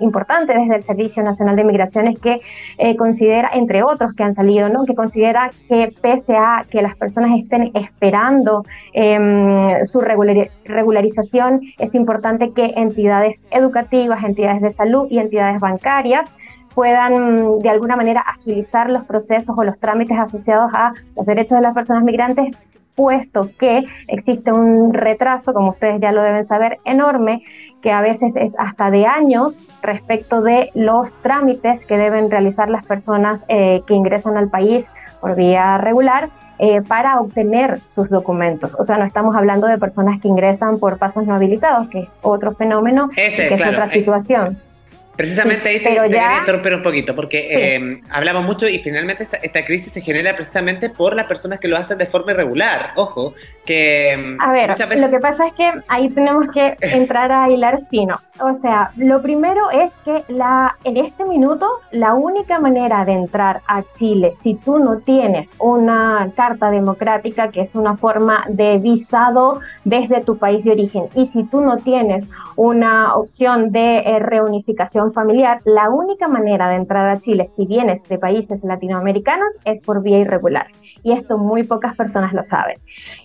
importante 0.01 0.59
desde 0.59 0.75
el 0.75 0.83
Servicio 0.83 1.23
Nacional 1.23 1.55
de 1.55 1.63
Migraciones 1.63 2.19
que 2.19 2.41
eh, 2.79 2.97
considera, 2.97 3.51
entre 3.55 3.85
otros 3.85 4.15
que 4.15 4.25
han 4.25 4.35
salido, 4.35 4.69
¿no? 4.69 4.85
que 4.85 4.97
considera 4.97 5.53
que 5.69 5.95
pese 6.03 6.35
a 6.37 6.67
que 6.69 6.83
las 6.83 6.97
personas 6.97 7.39
estén 7.39 7.71
esperando 7.75 8.65
em, 8.95 9.87
su 9.87 10.01
regular, 10.01 10.49
regularización, 10.65 11.61
es 11.79 11.95
importante 11.95 12.51
que 12.51 12.73
entidades 12.75 13.47
educativas, 13.53 14.25
entidades 14.25 14.61
de 14.61 14.73
salud 14.73 15.07
y 15.09 15.21
entidades 15.21 15.61
bancarias 15.61 16.29
puedan 16.75 17.59
de 17.61 17.69
alguna 17.69 17.97
manera 17.97 18.21
agilizar 18.21 18.91
los 18.91 19.05
procesos 19.05 19.57
o 19.57 19.65
los 19.65 19.79
trámites 19.79 20.19
asociados 20.19 20.73
a 20.75 20.93
los 21.17 21.27
derechos 21.27 21.59
de 21.59 21.63
las 21.63 21.75
personas 21.75 22.05
migrantes, 22.05 22.57
puesto 22.95 23.51
que 23.59 23.85
existe 24.09 24.53
un 24.53 24.93
retraso, 24.93 25.53
como 25.53 25.71
ustedes 25.71 26.01
ya 26.01 26.13
lo 26.13 26.23
deben 26.23 26.45
saber, 26.45 26.79
enorme, 26.85 27.43
que 27.83 27.93
a 27.93 28.01
veces 28.01 28.35
es 28.37 28.55
hasta 28.59 28.91
de 28.91 29.05
años 29.07 29.61
respecto 29.83 30.41
de 30.41 30.71
los 30.75 31.15
trámites 31.23 31.85
que 31.85 31.99
deben 31.99 32.31
realizar 32.31 32.71
las 32.71 32.87
personas 32.87 33.45
eh, 33.49 33.83
que 33.87 33.95
ingresan 33.95 34.37
al 34.37 34.49
país 34.49 34.89
por 35.21 35.35
vía 35.35 35.77
regular 35.79 36.31
eh, 36.59 36.81
para 36.83 37.21
obtener 37.21 37.81
sus 37.89 38.09
documentos. 38.09 38.77
O 38.79 38.85
sea, 38.85 38.97
no 38.97 39.05
estamos 39.05 39.37
hablando 39.37 39.67
de 39.67 39.77
personas 39.77 40.21
que 40.21 40.29
ingresan 40.29 40.79
por 40.79 40.99
pasos 40.99 41.27
no 41.27 41.35
habilitados, 41.35 41.89
que 41.89 42.01
es 42.01 42.19
otro 42.23 42.55
fenómeno, 42.55 43.11
Ese, 43.17 43.49
que 43.49 43.57
claro, 43.57 43.73
es 43.73 43.77
otra 43.77 43.87
eh, 43.87 44.57
Precisamente 45.17 45.69
ahí 45.69 45.79
te, 45.81 45.91
pero 45.91 46.03
te 46.09 46.11
ya- 46.15 46.39
interrumpir 46.41 46.75
un 46.75 46.83
poquito, 46.83 47.15
porque 47.15 47.39
Sí. 47.39 47.47
eh, 47.51 48.01
hablamos 48.11 48.45
mucho 48.45 48.69
y 48.69 48.79
finalmente 48.81 49.23
esta, 49.25 49.37
esta 49.39 49.65
crisis 49.65 49.93
se 49.93 50.01
genera 50.01 50.35
precisamente 50.35 50.91
por 50.91 51.15
las 51.15 51.27
personas 51.27 51.61
que 51.61 51.69
lo 51.69 51.77
hacen 51.77 51.99
de 51.99 52.07
forma 52.07 52.33
irregular. 52.33 52.91
Ojo, 52.97 53.35
que 53.65 54.37
A 54.41 54.53
ver, 54.53 54.71
veces... 54.71 55.01
lo 55.01 55.11
que 55.11 55.19
pasa 55.19 55.47
es 55.47 55.53
que 55.55 55.71
ahí 55.89 56.09
tenemos 56.09 56.49
que 56.53 56.77
entrar 56.81 57.33
a 57.33 57.51
hilar 57.51 57.87
fino. 57.89 58.17
O 58.41 58.53
sea, 58.55 58.91
lo 58.97 59.23
primero 59.23 59.71
es 59.71 59.93
que 60.05 60.25
la, 60.33 60.77
en 60.83 60.97
este 60.97 61.25
minuto 61.25 61.69
la 61.93 62.15
única 62.15 62.59
manera 62.59 63.05
de 63.05 63.13
entrar 63.13 63.61
a 63.69 63.83
Chile, 63.95 64.33
si 64.35 64.55
tú 64.55 64.79
no 64.79 64.99
tienes 64.99 65.53
una 65.59 66.31
carta 66.35 66.71
democrática, 66.71 67.51
que 67.51 67.61
es 67.61 67.75
una 67.75 67.97
forma 67.97 68.45
de 68.49 68.79
visado 68.79 69.61
desde 69.85 70.21
tu 70.23 70.37
país 70.37 70.65
de 70.65 70.73
origen, 70.73 71.05
y 71.15 71.27
si 71.27 71.45
tú 71.45 71.61
no 71.61 71.79
tienes 71.79 72.29
una 72.57 73.15
opción 73.15 73.71
de 73.71 73.99
eh, 73.99 74.19
reunificación 74.19 75.13
familiar, 75.13 75.61
la 75.65 75.91
única 75.91 76.29
manera 76.29 76.69
de 76.69 76.77
entrar 76.77 77.09
a 77.09 77.19
Chile, 77.19 77.47
si 77.47 77.67
vienes 77.67 78.03
de 78.09 78.19
países 78.19 78.65
latinoamericanos, 78.65 79.57
es 79.65 79.81
por 79.81 80.03
vía 80.03 80.19
irregular. 80.19 80.67
Y 81.03 81.13
esto 81.13 81.39
muy 81.39 81.63
pocas 81.63 81.95
personas 81.95 82.33
lo 82.33 82.43
saben. 82.43 82.79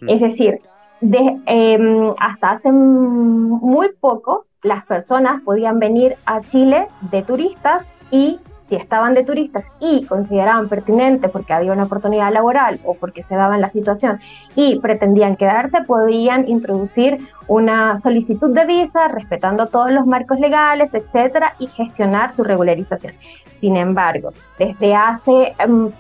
Es 0.08 0.22
decir, 0.30 0.62
de, 1.02 1.40
eh, 1.46 2.14
hasta 2.20 2.52
hace 2.52 2.72
muy 2.72 3.90
poco 4.00 4.46
las 4.62 4.86
personas 4.86 5.42
podían 5.42 5.80
venir 5.80 6.18
a 6.26 6.42
Chile 6.42 6.88
de 7.12 7.22
turistas 7.22 7.90
y 8.12 8.40
si 8.70 8.76
estaban 8.76 9.14
de 9.16 9.24
turistas 9.24 9.66
y 9.80 10.06
consideraban 10.06 10.70
pertinente 10.70 11.28
porque 11.28 11.54
había 11.54 11.74
una 11.74 11.86
oportunidad 11.86 12.32
laboral 12.32 12.80
o 12.86 12.94
porque 12.94 13.24
se 13.24 13.36
daba 13.36 13.56
en 13.56 13.62
la 13.62 13.70
situación 13.70 14.20
y 14.56 14.80
pretendían 14.80 15.38
quedarse, 15.38 15.82
podían 15.82 16.48
introducir 16.48 17.18
una 17.48 17.98
solicitud 17.98 18.54
de 18.54 18.66
visa 18.68 19.08
respetando 19.08 19.66
todos 19.66 19.92
los 19.92 20.06
marcos 20.06 20.40
legales, 20.40 20.94
etcétera, 20.94 21.56
y 21.58 21.66
gestionar 21.66 22.32
su 22.32 22.44
regularización. 22.44 23.14
Sin 23.60 23.76
embargo, 23.76 24.34
desde 24.60 24.96
hace 24.96 25.56
um, 25.68 25.92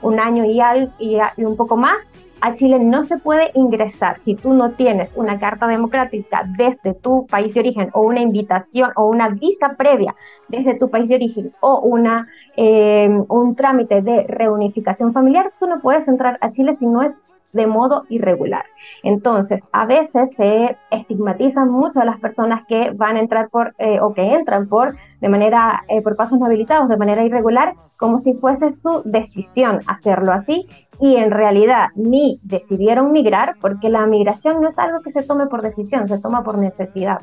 un, 0.00 0.18
año 0.18 0.44
y, 0.46 0.60
y 0.98 1.44
un 1.44 1.56
poco 1.56 1.76
más, 1.76 2.00
a 2.40 2.54
Chile 2.54 2.78
no 2.78 3.02
se 3.02 3.18
puede 3.18 3.50
ingresar 3.54 4.18
si 4.18 4.34
tú 4.34 4.54
no 4.54 4.72
tienes 4.72 5.14
una 5.16 5.38
carta 5.38 5.66
democrática 5.66 6.44
desde 6.56 6.94
tu 6.94 7.26
país 7.26 7.54
de 7.54 7.60
origen 7.60 7.90
o 7.92 8.00
una 8.00 8.20
invitación 8.20 8.90
o 8.96 9.06
una 9.06 9.28
visa 9.28 9.74
previa 9.76 10.14
desde 10.48 10.74
tu 10.74 10.90
país 10.90 11.08
de 11.08 11.16
origen 11.16 11.52
o 11.60 11.80
una, 11.80 12.28
eh, 12.56 13.08
un 13.28 13.54
trámite 13.54 14.02
de 14.02 14.24
reunificación 14.24 15.12
familiar, 15.12 15.52
tú 15.58 15.66
no 15.66 15.80
puedes 15.80 16.08
entrar 16.08 16.38
a 16.40 16.50
Chile 16.50 16.74
si 16.74 16.86
no 16.86 17.02
es 17.02 17.16
de 17.52 17.66
modo 17.66 18.04
irregular. 18.08 18.64
Entonces, 19.02 19.62
a 19.72 19.86
veces 19.86 20.30
se 20.36 20.76
estigmatizan 20.90 21.70
mucho 21.70 22.00
a 22.00 22.04
las 22.04 22.20
personas 22.20 22.64
que 22.66 22.90
van 22.90 23.16
a 23.16 23.20
entrar 23.20 23.48
por 23.48 23.74
eh, 23.78 23.98
o 24.00 24.14
que 24.14 24.22
entran 24.34 24.68
por 24.68 24.96
de 25.20 25.28
manera 25.28 25.84
eh, 25.88 26.02
por 26.02 26.16
pasos 26.16 26.38
no 26.38 26.46
habilitados 26.46 26.88
de 26.88 26.96
manera 26.96 27.24
irregular, 27.24 27.74
como 27.96 28.18
si 28.18 28.34
fuese 28.34 28.70
su 28.70 29.02
decisión 29.04 29.80
hacerlo 29.86 30.32
así 30.32 30.66
y 31.00 31.16
en 31.16 31.30
realidad 31.30 31.88
ni 31.94 32.38
decidieron 32.42 33.12
migrar 33.12 33.56
porque 33.60 33.88
la 33.88 34.06
migración 34.06 34.60
no 34.60 34.68
es 34.68 34.78
algo 34.78 35.00
que 35.00 35.10
se 35.10 35.22
tome 35.22 35.46
por 35.46 35.62
decisión, 35.62 36.08
se 36.08 36.18
toma 36.18 36.42
por 36.42 36.58
necesidad. 36.58 37.20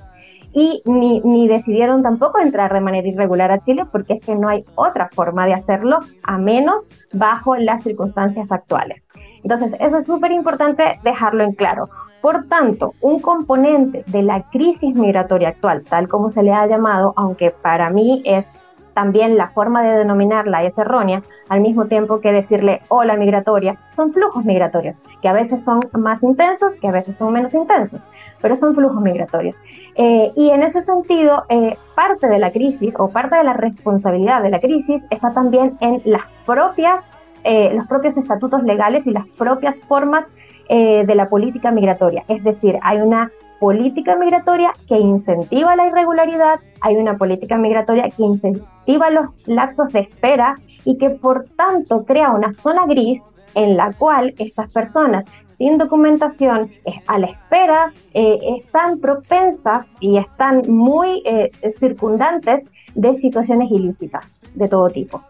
Y 0.54 0.82
ni, 0.86 1.22
ni 1.22 1.48
decidieron 1.48 2.02
tampoco 2.02 2.40
entrar 2.40 2.74
de 2.74 2.82
manera 2.82 3.08
irregular 3.08 3.52
a 3.52 3.60
Chile 3.60 3.86
porque 3.92 4.14
es 4.14 4.26
que 4.26 4.36
no 4.36 4.50
hay 4.50 4.64
otra 4.76 5.08
forma 5.08 5.46
de 5.46 5.54
hacerlo 5.54 6.00
a 6.24 6.38
menos 6.38 6.88
bajo 7.14 7.56
las 7.58 7.84
circunstancias 7.84 8.52
actuales. 8.52 9.08
Entonces, 9.44 9.76
eso 9.80 9.98
es 9.98 10.06
súper 10.06 10.32
importante 10.32 11.00
dejarlo 11.04 11.44
en 11.44 11.54
claro. 11.54 11.90
Por 12.22 12.48
tanto, 12.48 12.94
un 13.02 13.20
componente 13.20 14.04
de 14.08 14.24
la 14.24 14.50
crisis 14.50 14.96
migratoria 14.96 15.50
actual, 15.50 15.84
tal 15.84 16.08
como 16.08 16.30
se 16.30 16.44
le 16.44 16.52
ha 16.52 16.66
llamado, 16.66 17.14
aunque 17.16 17.52
para 17.52 17.90
mí 17.90 18.22
es 18.26 18.56
también 18.98 19.38
la 19.38 19.52
forma 19.52 19.84
de 19.84 19.96
denominarla 19.96 20.64
es 20.64 20.76
errónea, 20.76 21.22
al 21.50 21.62
mismo 21.62 21.86
tiempo 21.86 22.20
que 22.20 22.32
decirle 22.32 22.82
ola 22.88 23.16
migratoria, 23.16 23.78
son 23.96 24.12
flujos 24.12 24.44
migratorios, 24.44 25.00
que 25.22 25.28
a 25.28 25.34
veces 25.34 25.64
son 25.64 25.82
más 25.94 26.24
intensos, 26.24 26.78
que 26.78 26.88
a 26.88 26.92
veces 26.92 27.16
son 27.16 27.32
menos 27.32 27.54
intensos, 27.54 28.10
pero 28.42 28.56
son 28.56 28.74
flujos 28.74 29.00
migratorios. 29.00 29.62
Eh, 29.98 30.32
y 30.36 30.50
en 30.50 30.64
ese 30.64 30.82
sentido, 30.82 31.44
eh, 31.50 31.78
parte 31.94 32.28
de 32.28 32.40
la 32.40 32.50
crisis 32.50 32.96
o 32.98 33.12
parte 33.12 33.36
de 33.36 33.44
la 33.44 33.54
responsabilidad 33.54 34.42
de 34.42 34.50
la 34.50 34.60
crisis 34.60 35.06
está 35.12 35.32
también 35.32 35.78
en 35.80 36.02
las 36.04 36.24
propias, 36.48 37.08
eh, 37.44 37.76
los 37.76 37.86
propios 37.86 38.18
estatutos 38.18 38.64
legales 38.64 39.06
y 39.06 39.12
las 39.12 39.28
propias 39.28 39.80
formas 39.82 40.26
eh, 40.70 41.04
de 41.06 41.14
la 41.14 41.30
política 41.30 41.70
migratoria. 41.70 42.24
Es 42.28 42.44
decir, 42.44 42.80
hay 42.82 42.98
una 42.98 43.32
política 43.60 44.16
migratoria 44.16 44.74
que 44.88 44.98
incentiva 44.98 45.76
la 45.76 45.86
irregularidad, 45.86 46.60
hay 46.82 46.96
una 46.96 47.16
política 47.16 47.58
migratoria 47.58 48.10
que 48.10 48.24
incentiva 48.24 48.77
los 48.88 49.28
lapsos 49.46 49.92
de 49.92 50.02
espera 50.02 50.56
y 50.86 50.98
que 50.98 51.10
por 51.10 51.44
tanto 51.56 52.06
crea 52.06 52.32
una 52.32 52.52
zona 52.52 52.86
gris 52.86 53.22
en 53.56 53.76
la 53.76 53.92
cual 53.94 54.34
estas 54.38 54.72
personas 54.72 55.26
sin 55.58 55.78
documentación, 55.78 56.72
a 57.08 57.18
la 57.18 57.28
espera, 57.28 57.92
eh, 58.14 58.38
están 58.60 59.00
propensas 59.00 59.88
y 60.00 60.18
están 60.18 60.62
muy 60.68 61.24
eh, 61.26 61.50
circundantes 61.80 62.66
de 62.94 63.16
situaciones 63.16 63.72
ilícitas 63.72 64.40
de 64.54 64.68
todo 64.68 64.90
tipo. 64.90 65.24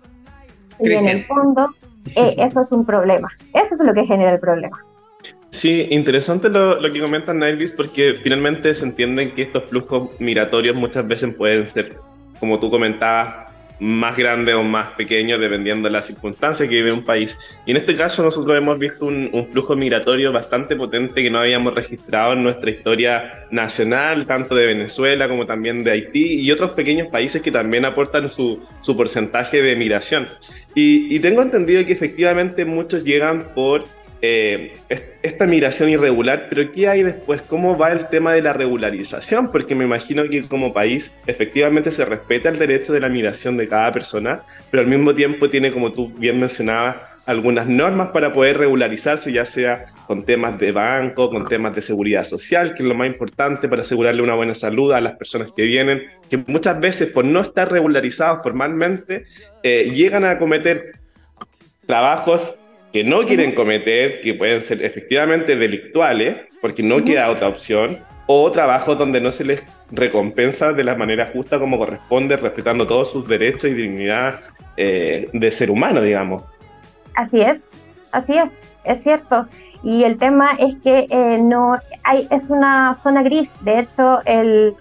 Y 0.79 0.91
en 0.91 1.07
el 1.07 1.25
fondo, 1.25 1.69
eh, 2.15 2.35
eso 2.37 2.61
es 2.61 2.71
un 2.71 2.85
problema. 2.85 3.29
Eso 3.53 3.75
es 3.75 3.79
lo 3.79 3.93
que 3.93 4.05
genera 4.05 4.33
el 4.33 4.39
problema. 4.39 4.77
Sí, 5.49 5.87
interesante 5.91 6.49
lo, 6.49 6.79
lo 6.79 6.91
que 6.91 6.99
comentas, 6.99 7.33
Nailis, 7.33 7.71
porque 7.71 8.15
finalmente 8.21 8.73
se 8.73 8.85
entiende 8.85 9.33
que 9.33 9.43
estos 9.43 9.69
flujos 9.69 10.09
migratorios 10.19 10.75
muchas 10.75 11.07
veces 11.07 11.33
pueden 11.35 11.67
ser, 11.67 11.93
como 12.39 12.59
tú 12.59 12.69
comentabas, 12.69 13.46
más 13.79 14.17
grandes 14.17 14.55
o 14.55 14.63
más 14.63 14.89
pequeños 14.91 15.39
dependiendo 15.39 15.87
de 15.87 15.93
las 15.93 16.07
circunstancias 16.07 16.67
que 16.67 16.75
vive 16.75 16.91
un 16.91 17.03
país. 17.03 17.37
Y 17.65 17.71
en 17.71 17.77
este 17.77 17.95
caso 17.95 18.23
nosotros 18.23 18.57
hemos 18.57 18.77
visto 18.79 19.05
un, 19.05 19.47
flujo 19.51 19.75
migratorio 19.75 20.31
bastante 20.31 20.75
potente 20.75 21.21
que 21.21 21.29
no 21.29 21.39
habíamos 21.39 21.73
registrado 21.73 22.33
en 22.33 22.43
nuestra 22.43 22.69
historia 22.69 23.45
nacional, 23.51 24.25
tanto 24.25 24.55
de 24.55 24.65
Venezuela 24.65 25.27
como 25.29 25.45
también 25.45 25.83
de 25.83 25.91
Haití 25.91 26.41
y 26.41 26.51
otros 26.51 26.71
pequeños 26.71 27.07
países 27.07 27.41
que 27.41 27.51
también 27.51 27.85
aportan 27.85 28.29
su, 28.29 28.65
su 28.81 28.97
porcentaje 28.97 29.61
de 29.61 29.75
migración. 29.75 30.27
Y 30.79 31.19
tengo 31.21 31.41
entendido 31.41 31.83
que 31.85 31.93
efectivamente 31.93 32.63
muchos 32.63 33.03
llegan 33.03 33.47
por 33.55 33.83
eh, 34.21 34.77
esta 35.21 35.45
migración 35.45 35.89
irregular, 35.89 36.47
pero 36.49 36.71
¿qué 36.71 36.87
hay 36.87 37.03
después? 37.03 37.41
¿Cómo 37.43 37.77
va 37.77 37.91
el 37.91 38.07
tema 38.07 38.33
de 38.33 38.41
la 38.41 38.53
regularización? 38.53 39.51
Porque 39.51 39.75
me 39.75 39.83
imagino 39.85 40.27
que 40.29 40.41
como 40.43 40.73
país 40.73 41.19
efectivamente 41.27 41.91
se 41.91 42.05
respeta 42.05 42.49
el 42.49 42.57
derecho 42.57 42.93
de 42.93 42.99
la 42.99 43.09
migración 43.09 43.57
de 43.57 43.67
cada 43.67 43.91
persona, 43.91 44.41
pero 44.71 44.81
al 44.81 44.87
mismo 44.87 45.13
tiempo 45.13 45.49
tiene, 45.49 45.71
como 45.71 45.91
tú 45.91 46.09
bien 46.17 46.39
mencionabas, 46.39 46.97
algunas 47.27 47.67
normas 47.67 48.09
para 48.09 48.31
poder 48.33 48.57
regularizarse, 48.57 49.33
ya 49.33 49.45
sea 49.45 49.87
con 50.07 50.23
temas 50.23 50.57
de 50.57 50.71
banco, 50.71 51.29
con 51.29 51.47
temas 51.47 51.75
de 51.75 51.81
seguridad 51.81 52.23
social, 52.23 52.73
que 52.73 52.83
es 52.83 52.89
lo 52.89 52.95
más 52.95 53.07
importante 53.07 53.67
para 53.67 53.81
asegurarle 53.81 54.21
una 54.21 54.33
buena 54.33 54.55
salud 54.55 54.93
a 54.93 55.01
las 55.01 55.13
personas 55.13 55.51
que 55.55 55.63
vienen, 55.63 56.03
que 56.29 56.37
muchas 56.47 56.79
veces 56.79 57.11
por 57.11 57.25
no 57.25 57.41
estar 57.41 57.69
regularizados 57.69 58.41
formalmente, 58.43 59.25
eh, 59.61 59.91
llegan 59.93 60.23
a 60.23 60.39
cometer 60.39 60.93
trabajos 61.85 62.66
que 62.93 63.03
no 63.03 63.25
quieren 63.25 63.53
cometer, 63.53 64.21
que 64.21 64.33
pueden 64.33 64.61
ser 64.61 64.83
efectivamente 64.83 65.55
delictuales, 65.55 66.37
porque 66.61 66.83
no 66.83 67.03
queda 67.03 67.29
otra 67.29 67.47
opción, 67.47 67.99
o 68.27 68.51
trabajos 68.51 68.97
donde 68.97 69.21
no 69.21 69.31
se 69.31 69.45
les 69.45 69.65
recompensa 69.91 70.73
de 70.73 70.83
la 70.83 70.95
manera 70.95 71.27
justa 71.27 71.59
como 71.59 71.77
corresponde, 71.77 72.35
respetando 72.35 72.85
todos 72.85 73.11
sus 73.11 73.27
derechos 73.27 73.71
y 73.71 73.73
dignidad 73.73 74.41
eh, 74.75 75.29
de 75.31 75.51
ser 75.51 75.71
humano, 75.71 76.01
digamos. 76.01 76.43
Así 77.15 77.41
es, 77.41 77.63
así 78.11 78.37
es, 78.37 78.51
es 78.83 79.03
cierto. 79.03 79.47
Y 79.83 80.03
el 80.03 80.17
tema 80.17 80.51
es 80.57 80.75
que 80.75 81.07
eh, 81.09 81.39
no 81.41 81.77
hay, 82.03 82.27
es 82.31 82.49
una 82.49 82.93
zona 82.93 83.23
gris. 83.23 83.53
De 83.61 83.79
hecho, 83.79 84.19
el, 84.25 84.75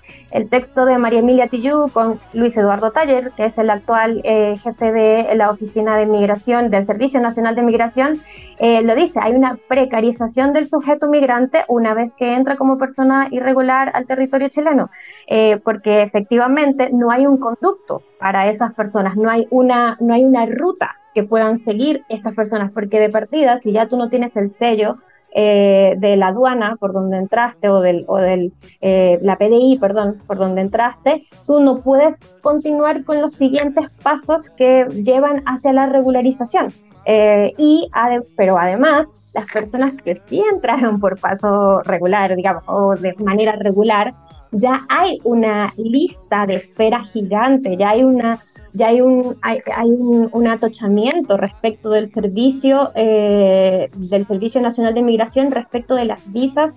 texto 0.50 0.85
de 0.85 0.98
María 0.98 1.20
Emilia 1.20 1.48
Tillú 1.48 1.88
con 1.90 2.20
Luis 2.35 2.56
Eduardo 2.59 2.90
Taller, 2.90 3.32
que 3.37 3.46
es 3.46 3.56
el 3.56 3.70
actual 3.70 4.20
eh, 4.22 4.56
jefe 4.62 4.92
de 4.92 5.35
la 5.35 5.50
Oficina 5.50 5.96
de 5.96 6.04
Migración 6.04 6.68
del 6.68 6.85
Servicio 6.85 7.20
Nacional 7.20 7.54
de 7.54 7.62
Migración, 7.62 8.20
eh, 8.59 8.82
lo 8.82 8.94
dice, 8.94 9.18
hay 9.22 9.32
una 9.32 9.59
precarización 9.68 10.52
del 10.52 10.68
sujeto 10.68 11.09
migrante 11.09 11.64
una 11.68 11.94
vez 11.94 12.12
que 12.14 12.35
entra 12.35 12.56
como 12.56 12.78
persona 12.78 13.28
irregular 13.30 13.90
al 13.94 14.06
territorio 14.06 14.48
chileno, 14.48 14.90
eh, 15.26 15.59
porque 15.64 16.02
efectivamente 16.02 16.90
no 16.92 17.11
hay 17.11 17.26
un 17.26 17.38
conducto 17.38 18.02
para 18.18 18.48
esas 18.48 18.74
personas, 18.74 19.16
no 19.16 19.30
hay 19.30 19.46
una, 19.50 19.96
no 20.00 20.14
hay 20.14 20.24
una 20.24 20.46
ruta 20.46 20.96
que 21.16 21.24
puedan 21.24 21.57
seguir 21.64 22.05
estas 22.11 22.35
personas, 22.35 22.70
porque 22.72 23.00
de 23.00 23.09
partida, 23.09 23.57
si 23.57 23.72
ya 23.72 23.88
tú 23.88 23.96
no 23.96 24.11
tienes 24.11 24.37
el 24.37 24.50
sello 24.50 24.98
eh, 25.35 25.94
de 25.96 26.14
la 26.18 26.26
aduana 26.26 26.76
por 26.79 26.92
donde 26.92 27.16
entraste 27.16 27.70
o 27.70 27.81
del, 27.81 28.05
o 28.07 28.18
del 28.18 28.52
eh, 28.83 29.18
la 29.22 29.38
PDI, 29.38 29.79
perdón, 29.81 30.18
por 30.26 30.37
donde 30.37 30.61
entraste, 30.61 31.22
tú 31.46 31.61
no 31.61 31.79
puedes 31.79 32.16
continuar 32.42 33.02
con 33.05 33.22
los 33.22 33.33
siguientes 33.33 33.88
pasos 34.02 34.50
que 34.59 34.85
llevan 34.92 35.42
hacia 35.46 35.72
la 35.72 35.87
regularización. 35.87 36.66
Eh, 37.07 37.55
y 37.57 37.88
pero 38.37 38.59
además, 38.59 39.07
las 39.33 39.46
personas 39.46 39.96
que 40.05 40.16
sí 40.16 40.44
entraron 40.52 41.00
por 41.00 41.18
paso 41.18 41.81
regular, 41.85 42.37
digamos, 42.37 42.62
o 42.66 42.94
de 42.94 43.14
manera 43.14 43.52
regular, 43.52 44.12
ya 44.50 44.83
hay 44.90 45.18
una 45.24 45.72
lista 45.79 46.44
de 46.44 46.57
espera 46.57 47.02
gigante, 47.02 47.74
ya 47.79 47.90
hay 47.90 48.05
una 48.05 48.38
ya 48.76 48.88
hay 48.88 49.00
un, 49.00 49.36
hay, 49.42 49.60
un, 49.88 50.46
atochamiento 50.46 51.36
respecto 51.38 51.90
del 51.90 52.06
servicio, 52.06 52.90
eh, 52.94 53.88
del 53.96 54.24
Servicio 54.24 54.60
Nacional 54.60 54.94
de 54.94 55.02
Migración 55.02 55.50
respecto 55.50 55.94
de 55.94 56.04
las 56.04 56.30
visas 56.30 56.74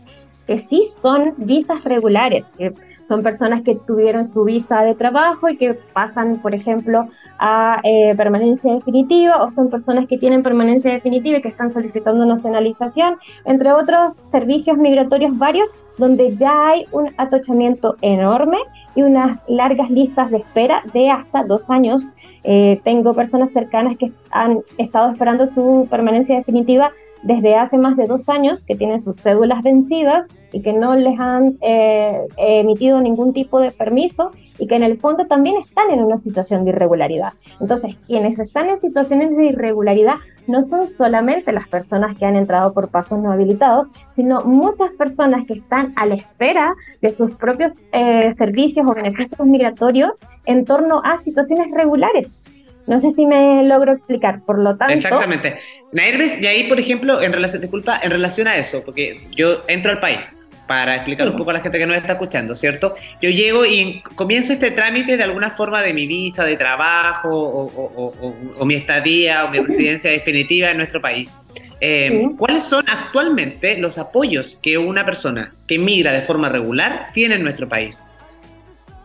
que 0.48 0.58
sí 0.58 0.82
son 1.02 1.34
visas 1.38 1.84
regulares, 1.84 2.52
que 2.58 2.74
son 3.04 3.22
personas 3.22 3.64
que 3.64 3.76
tuvieron 3.76 4.24
su 4.24 4.46
visa 4.46 4.84
de 4.84 4.96
trabajo 4.96 5.50
y 5.50 5.58
que 5.58 5.74
pasan, 5.94 6.42
por 6.42 6.56
ejemplo, 6.56 7.08
a 7.38 7.82
eh, 7.84 8.14
permanencia 8.16 8.74
definitiva, 8.74 9.44
o 9.44 9.50
son 9.50 9.70
personas 9.70 10.08
que 10.08 10.18
tienen 10.18 10.42
permanencia 10.42 10.92
definitiva 10.92 11.40
y 11.40 11.42
que 11.42 11.50
están 11.50 11.70
solicitando 11.70 12.26
nacionalización, 12.26 13.18
entre 13.46 13.72
otros 13.74 14.14
servicios 14.32 14.78
migratorios 14.78 15.38
varios, 15.38 15.70
donde 15.98 16.36
ya 16.38 16.70
hay 16.70 16.86
un 16.92 17.10
atochamiento 17.18 17.96
enorme 18.02 18.58
y 18.96 19.04
unas 19.04 19.40
largas 19.48 19.90
listas 19.90 20.32
de 20.32 20.38
espera 20.38 20.84
de 20.94 21.10
hasta 21.10 21.44
dos 21.44 21.70
años. 21.70 22.06
Eh, 22.44 22.80
tengo 22.84 23.14
personas 23.14 23.52
cercanas 23.52 23.98
que 23.98 24.12
han 24.32 24.60
estado 24.78 25.12
esperando 25.12 25.46
su 25.46 25.88
permanencia 25.90 26.38
definitiva 26.38 26.92
desde 27.22 27.56
hace 27.56 27.78
más 27.78 27.98
de 27.98 28.06
dos 28.06 28.30
años, 28.30 28.64
que 28.64 28.76
tienen 28.76 29.00
sus 29.00 29.22
cédulas 29.22 29.62
vencidas 29.62 30.28
y 30.54 30.62
que 30.62 30.74
no 30.74 30.96
les 30.96 31.20
han 31.20 31.58
eh, 31.62 32.26
emitido 32.38 33.02
ningún 33.02 33.34
tipo 33.34 33.60
de 33.60 33.72
permiso 33.72 34.32
y 34.58 34.68
que 34.68 34.76
en 34.76 34.84
el 34.84 34.98
fondo 34.98 35.26
también 35.26 35.58
están 35.58 35.90
en 35.90 36.04
una 36.04 36.18
situación 36.18 36.64
de 36.64 36.72
irregularidad. 36.72 37.34
Entonces, 37.60 37.96
quienes 38.08 38.40
están 38.40 38.70
en 38.70 38.78
situaciones 38.78 39.36
de 39.36 39.48
irregularidad 39.48 40.16
no 40.48 40.62
son 40.62 40.88
solamente 40.88 41.52
las 41.52 41.68
personas 41.68 42.18
que 42.18 42.26
han 42.26 42.36
entrado 42.36 42.74
por 42.74 42.90
pasos 42.90 43.20
no 43.20 43.32
habilitados, 43.32 43.88
sino 44.16 44.42
muchas 44.42 44.90
personas 44.92 45.46
que 45.46 45.54
están 45.54 45.94
a 45.96 46.06
la 46.06 46.16
espera 46.16 46.76
de 47.02 47.10
sus 47.10 47.36
propios 47.36 47.74
eh, 47.92 48.32
servicios 48.32 48.86
o 48.88 48.94
beneficios 48.94 49.40
migratorios 49.46 50.20
en 50.46 50.66
torno 50.66 51.02
a 51.04 51.18
situaciones 51.20 51.68
regulares. 51.72 52.42
No 52.88 53.00
sé 53.00 53.12
si 53.12 53.26
me 53.26 53.64
logro 53.66 53.92
explicar, 53.92 54.42
por 54.42 54.58
lo 54.58 54.76
tanto... 54.76 54.94
Exactamente. 54.94 55.60
Nairves, 55.92 56.42
y 56.42 56.48
ahí, 56.48 56.68
por 56.68 56.80
ejemplo, 56.80 57.22
en 57.22 57.32
relación, 57.34 57.62
disculpa, 57.62 58.00
en 58.02 58.10
relación 58.10 58.48
a 58.48 58.58
eso, 58.58 58.82
porque 58.84 59.28
yo 59.36 59.62
entro 59.68 59.92
al 59.92 60.00
país, 60.00 60.44
para 60.70 60.98
explicar 60.98 61.28
un 61.28 61.36
poco 61.36 61.50
a 61.50 61.54
la 61.54 61.62
gente 61.62 61.80
que 61.80 61.88
nos 61.88 61.98
está 61.98 62.12
escuchando, 62.12 62.56
¿cierto? 62.56 62.94
Yo 63.20 63.32
llego 63.32 63.66
y 63.66 64.04
comienzo 64.14 64.54
este 64.54 64.70
trámite 64.70 65.18
de 65.18 65.24
alguna 65.24 65.50
forma 65.50 65.82
de 65.82 65.96
mi 65.96 66.06
visa 66.06 66.46
de 66.46 66.58
trabajo 66.58 67.32
o, 67.32 68.66
mi 68.66 68.76
estadía 68.76 69.46
o 69.46 69.50
mi 69.50 69.58
residencia 69.58 70.12
definitiva 70.12 70.70
en 70.70 70.78
nuestro 70.78 71.02
país. 71.02 71.34
Eh, 71.82 72.30
¿Cuáles 72.38 72.66
son 72.66 72.86
actualmente 72.88 73.80
los 73.80 73.98
apoyos 73.98 74.60
que 74.62 74.78
una 74.78 75.04
persona 75.06 75.52
que 75.68 75.80
migra 75.80 76.12
de 76.12 76.22
forma 76.22 76.50
regular 76.50 77.08
tiene 77.16 77.34
en 77.34 77.44
nuestro 77.44 77.68
país? 77.68 78.04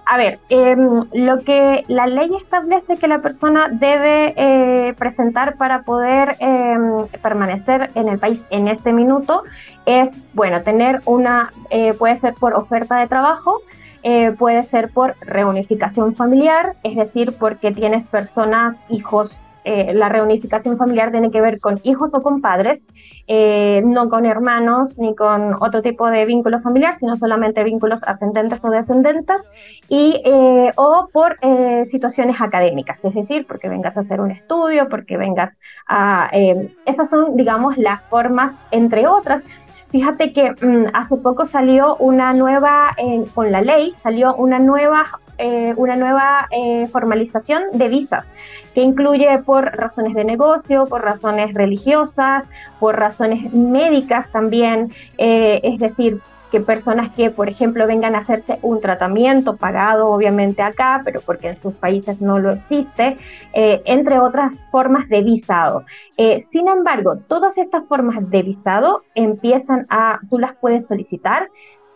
A 0.06 0.18
ver, 0.18 0.38
em, 0.50 1.00
lo 1.14 1.42
que 1.44 1.84
la 1.88 2.06
ley 2.06 2.30
establece 2.36 2.98
que 2.98 3.08
la 3.08 3.20
persona 3.20 3.68
debe 3.70 4.34
eh, 4.36 4.92
presentar 4.98 5.56
para 5.56 5.82
poder 5.82 6.36
em, 6.40 7.06
permanecer 7.22 7.90
en 7.94 8.08
el 8.08 8.18
país 8.18 8.42
en 8.50 8.68
este 8.68 8.92
minuto 8.92 9.44
es, 9.86 10.10
bueno, 10.34 10.62
tener 10.62 11.00
una, 11.06 11.52
eh, 11.70 11.94
puede 11.94 12.16
ser 12.16 12.34
por 12.34 12.54
oferta 12.54 12.98
de 12.98 13.06
trabajo, 13.06 13.62
eh, 14.02 14.32
puede 14.32 14.62
ser 14.64 14.90
por 14.90 15.14
reunificación 15.22 16.14
familiar, 16.14 16.74
es 16.82 16.96
decir, 16.96 17.34
porque 17.38 17.72
tienes 17.72 18.04
personas, 18.04 18.76
hijos 18.90 19.38
eh, 19.64 19.94
la 19.94 20.10
reunificación 20.10 20.76
familiar 20.76 21.10
tiene 21.10 21.30
que 21.30 21.40
ver 21.40 21.58
con 21.58 21.80
hijos 21.84 22.14
o 22.14 22.22
con 22.22 22.42
padres, 22.42 22.86
eh, 23.26 23.82
no 23.84 24.10
con 24.10 24.26
hermanos 24.26 24.98
ni 24.98 25.14
con 25.14 25.54
otro 25.62 25.80
tipo 25.80 26.08
de 26.10 26.26
vínculo 26.26 26.60
familiar, 26.60 26.94
sino 26.94 27.16
solamente 27.16 27.64
vínculos 27.64 28.04
ascendentes 28.04 28.62
o 28.64 28.70
descendentes, 28.70 29.42
y, 29.88 30.20
eh, 30.24 30.70
o 30.76 31.08
por 31.12 31.38
situaciones 31.84 32.40
académicas, 32.40 33.04
es 33.04 33.14
decir, 33.14 33.46
porque 33.46 33.68
vengas 33.68 33.96
a 33.96 34.00
hacer 34.00 34.20
un 34.20 34.30
estudio, 34.30 34.88
porque 34.88 35.16
vengas 35.16 35.56
a... 35.86 36.30
esas 36.86 37.10
son, 37.10 37.36
digamos, 37.36 37.76
las 37.78 38.02
formas, 38.02 38.54
entre 38.70 39.06
otras, 39.06 39.42
Fíjate 39.90 40.32
que 40.32 40.50
mm, 40.50 40.86
hace 40.92 41.16
poco 41.18 41.46
salió 41.46 41.94
una 41.98 42.32
nueva, 42.32 42.96
con 43.32 43.52
la 43.52 43.60
ley, 43.60 43.94
salió 44.02 44.34
una 44.34 44.58
nueva, 44.58 45.06
una 45.76 45.96
nueva 45.96 46.48
formalización 46.90 47.62
de 47.72 47.88
visas 47.88 48.24
que 48.74 48.82
incluye 48.82 49.38
por 49.38 49.64
razones 49.76 50.14
de 50.14 50.24
negocio, 50.24 50.86
por 50.86 51.02
razones 51.02 51.54
religiosas, 51.54 52.44
por 52.80 52.96
razones 52.98 53.52
médicas 53.52 54.30
también, 54.30 54.92
eh, 55.16 55.60
es 55.62 55.78
decir, 55.78 56.20
que 56.50 56.60
personas 56.60 57.10
que, 57.10 57.30
por 57.30 57.48
ejemplo, 57.48 57.84
vengan 57.86 58.14
a 58.14 58.18
hacerse 58.18 58.60
un 58.62 58.80
tratamiento 58.80 59.56
pagado 59.56 60.08
obviamente 60.08 60.62
acá, 60.62 61.02
pero 61.04 61.20
porque 61.20 61.48
en 61.48 61.56
sus 61.56 61.74
países 61.74 62.20
no 62.20 62.38
lo 62.38 62.52
existe, 62.52 63.16
eh, 63.54 63.82
entre 63.86 64.20
otras 64.20 64.62
formas 64.70 65.08
de 65.08 65.22
visado. 65.22 65.84
Eh, 66.16 66.44
sin 66.52 66.68
embargo, 66.68 67.16
todas 67.26 67.58
estas 67.58 67.84
formas 67.86 68.30
de 68.30 68.42
visado 68.44 69.02
empiezan 69.16 69.86
a, 69.90 70.20
tú 70.30 70.38
las 70.38 70.54
puedes 70.54 70.86
solicitar 70.86 71.48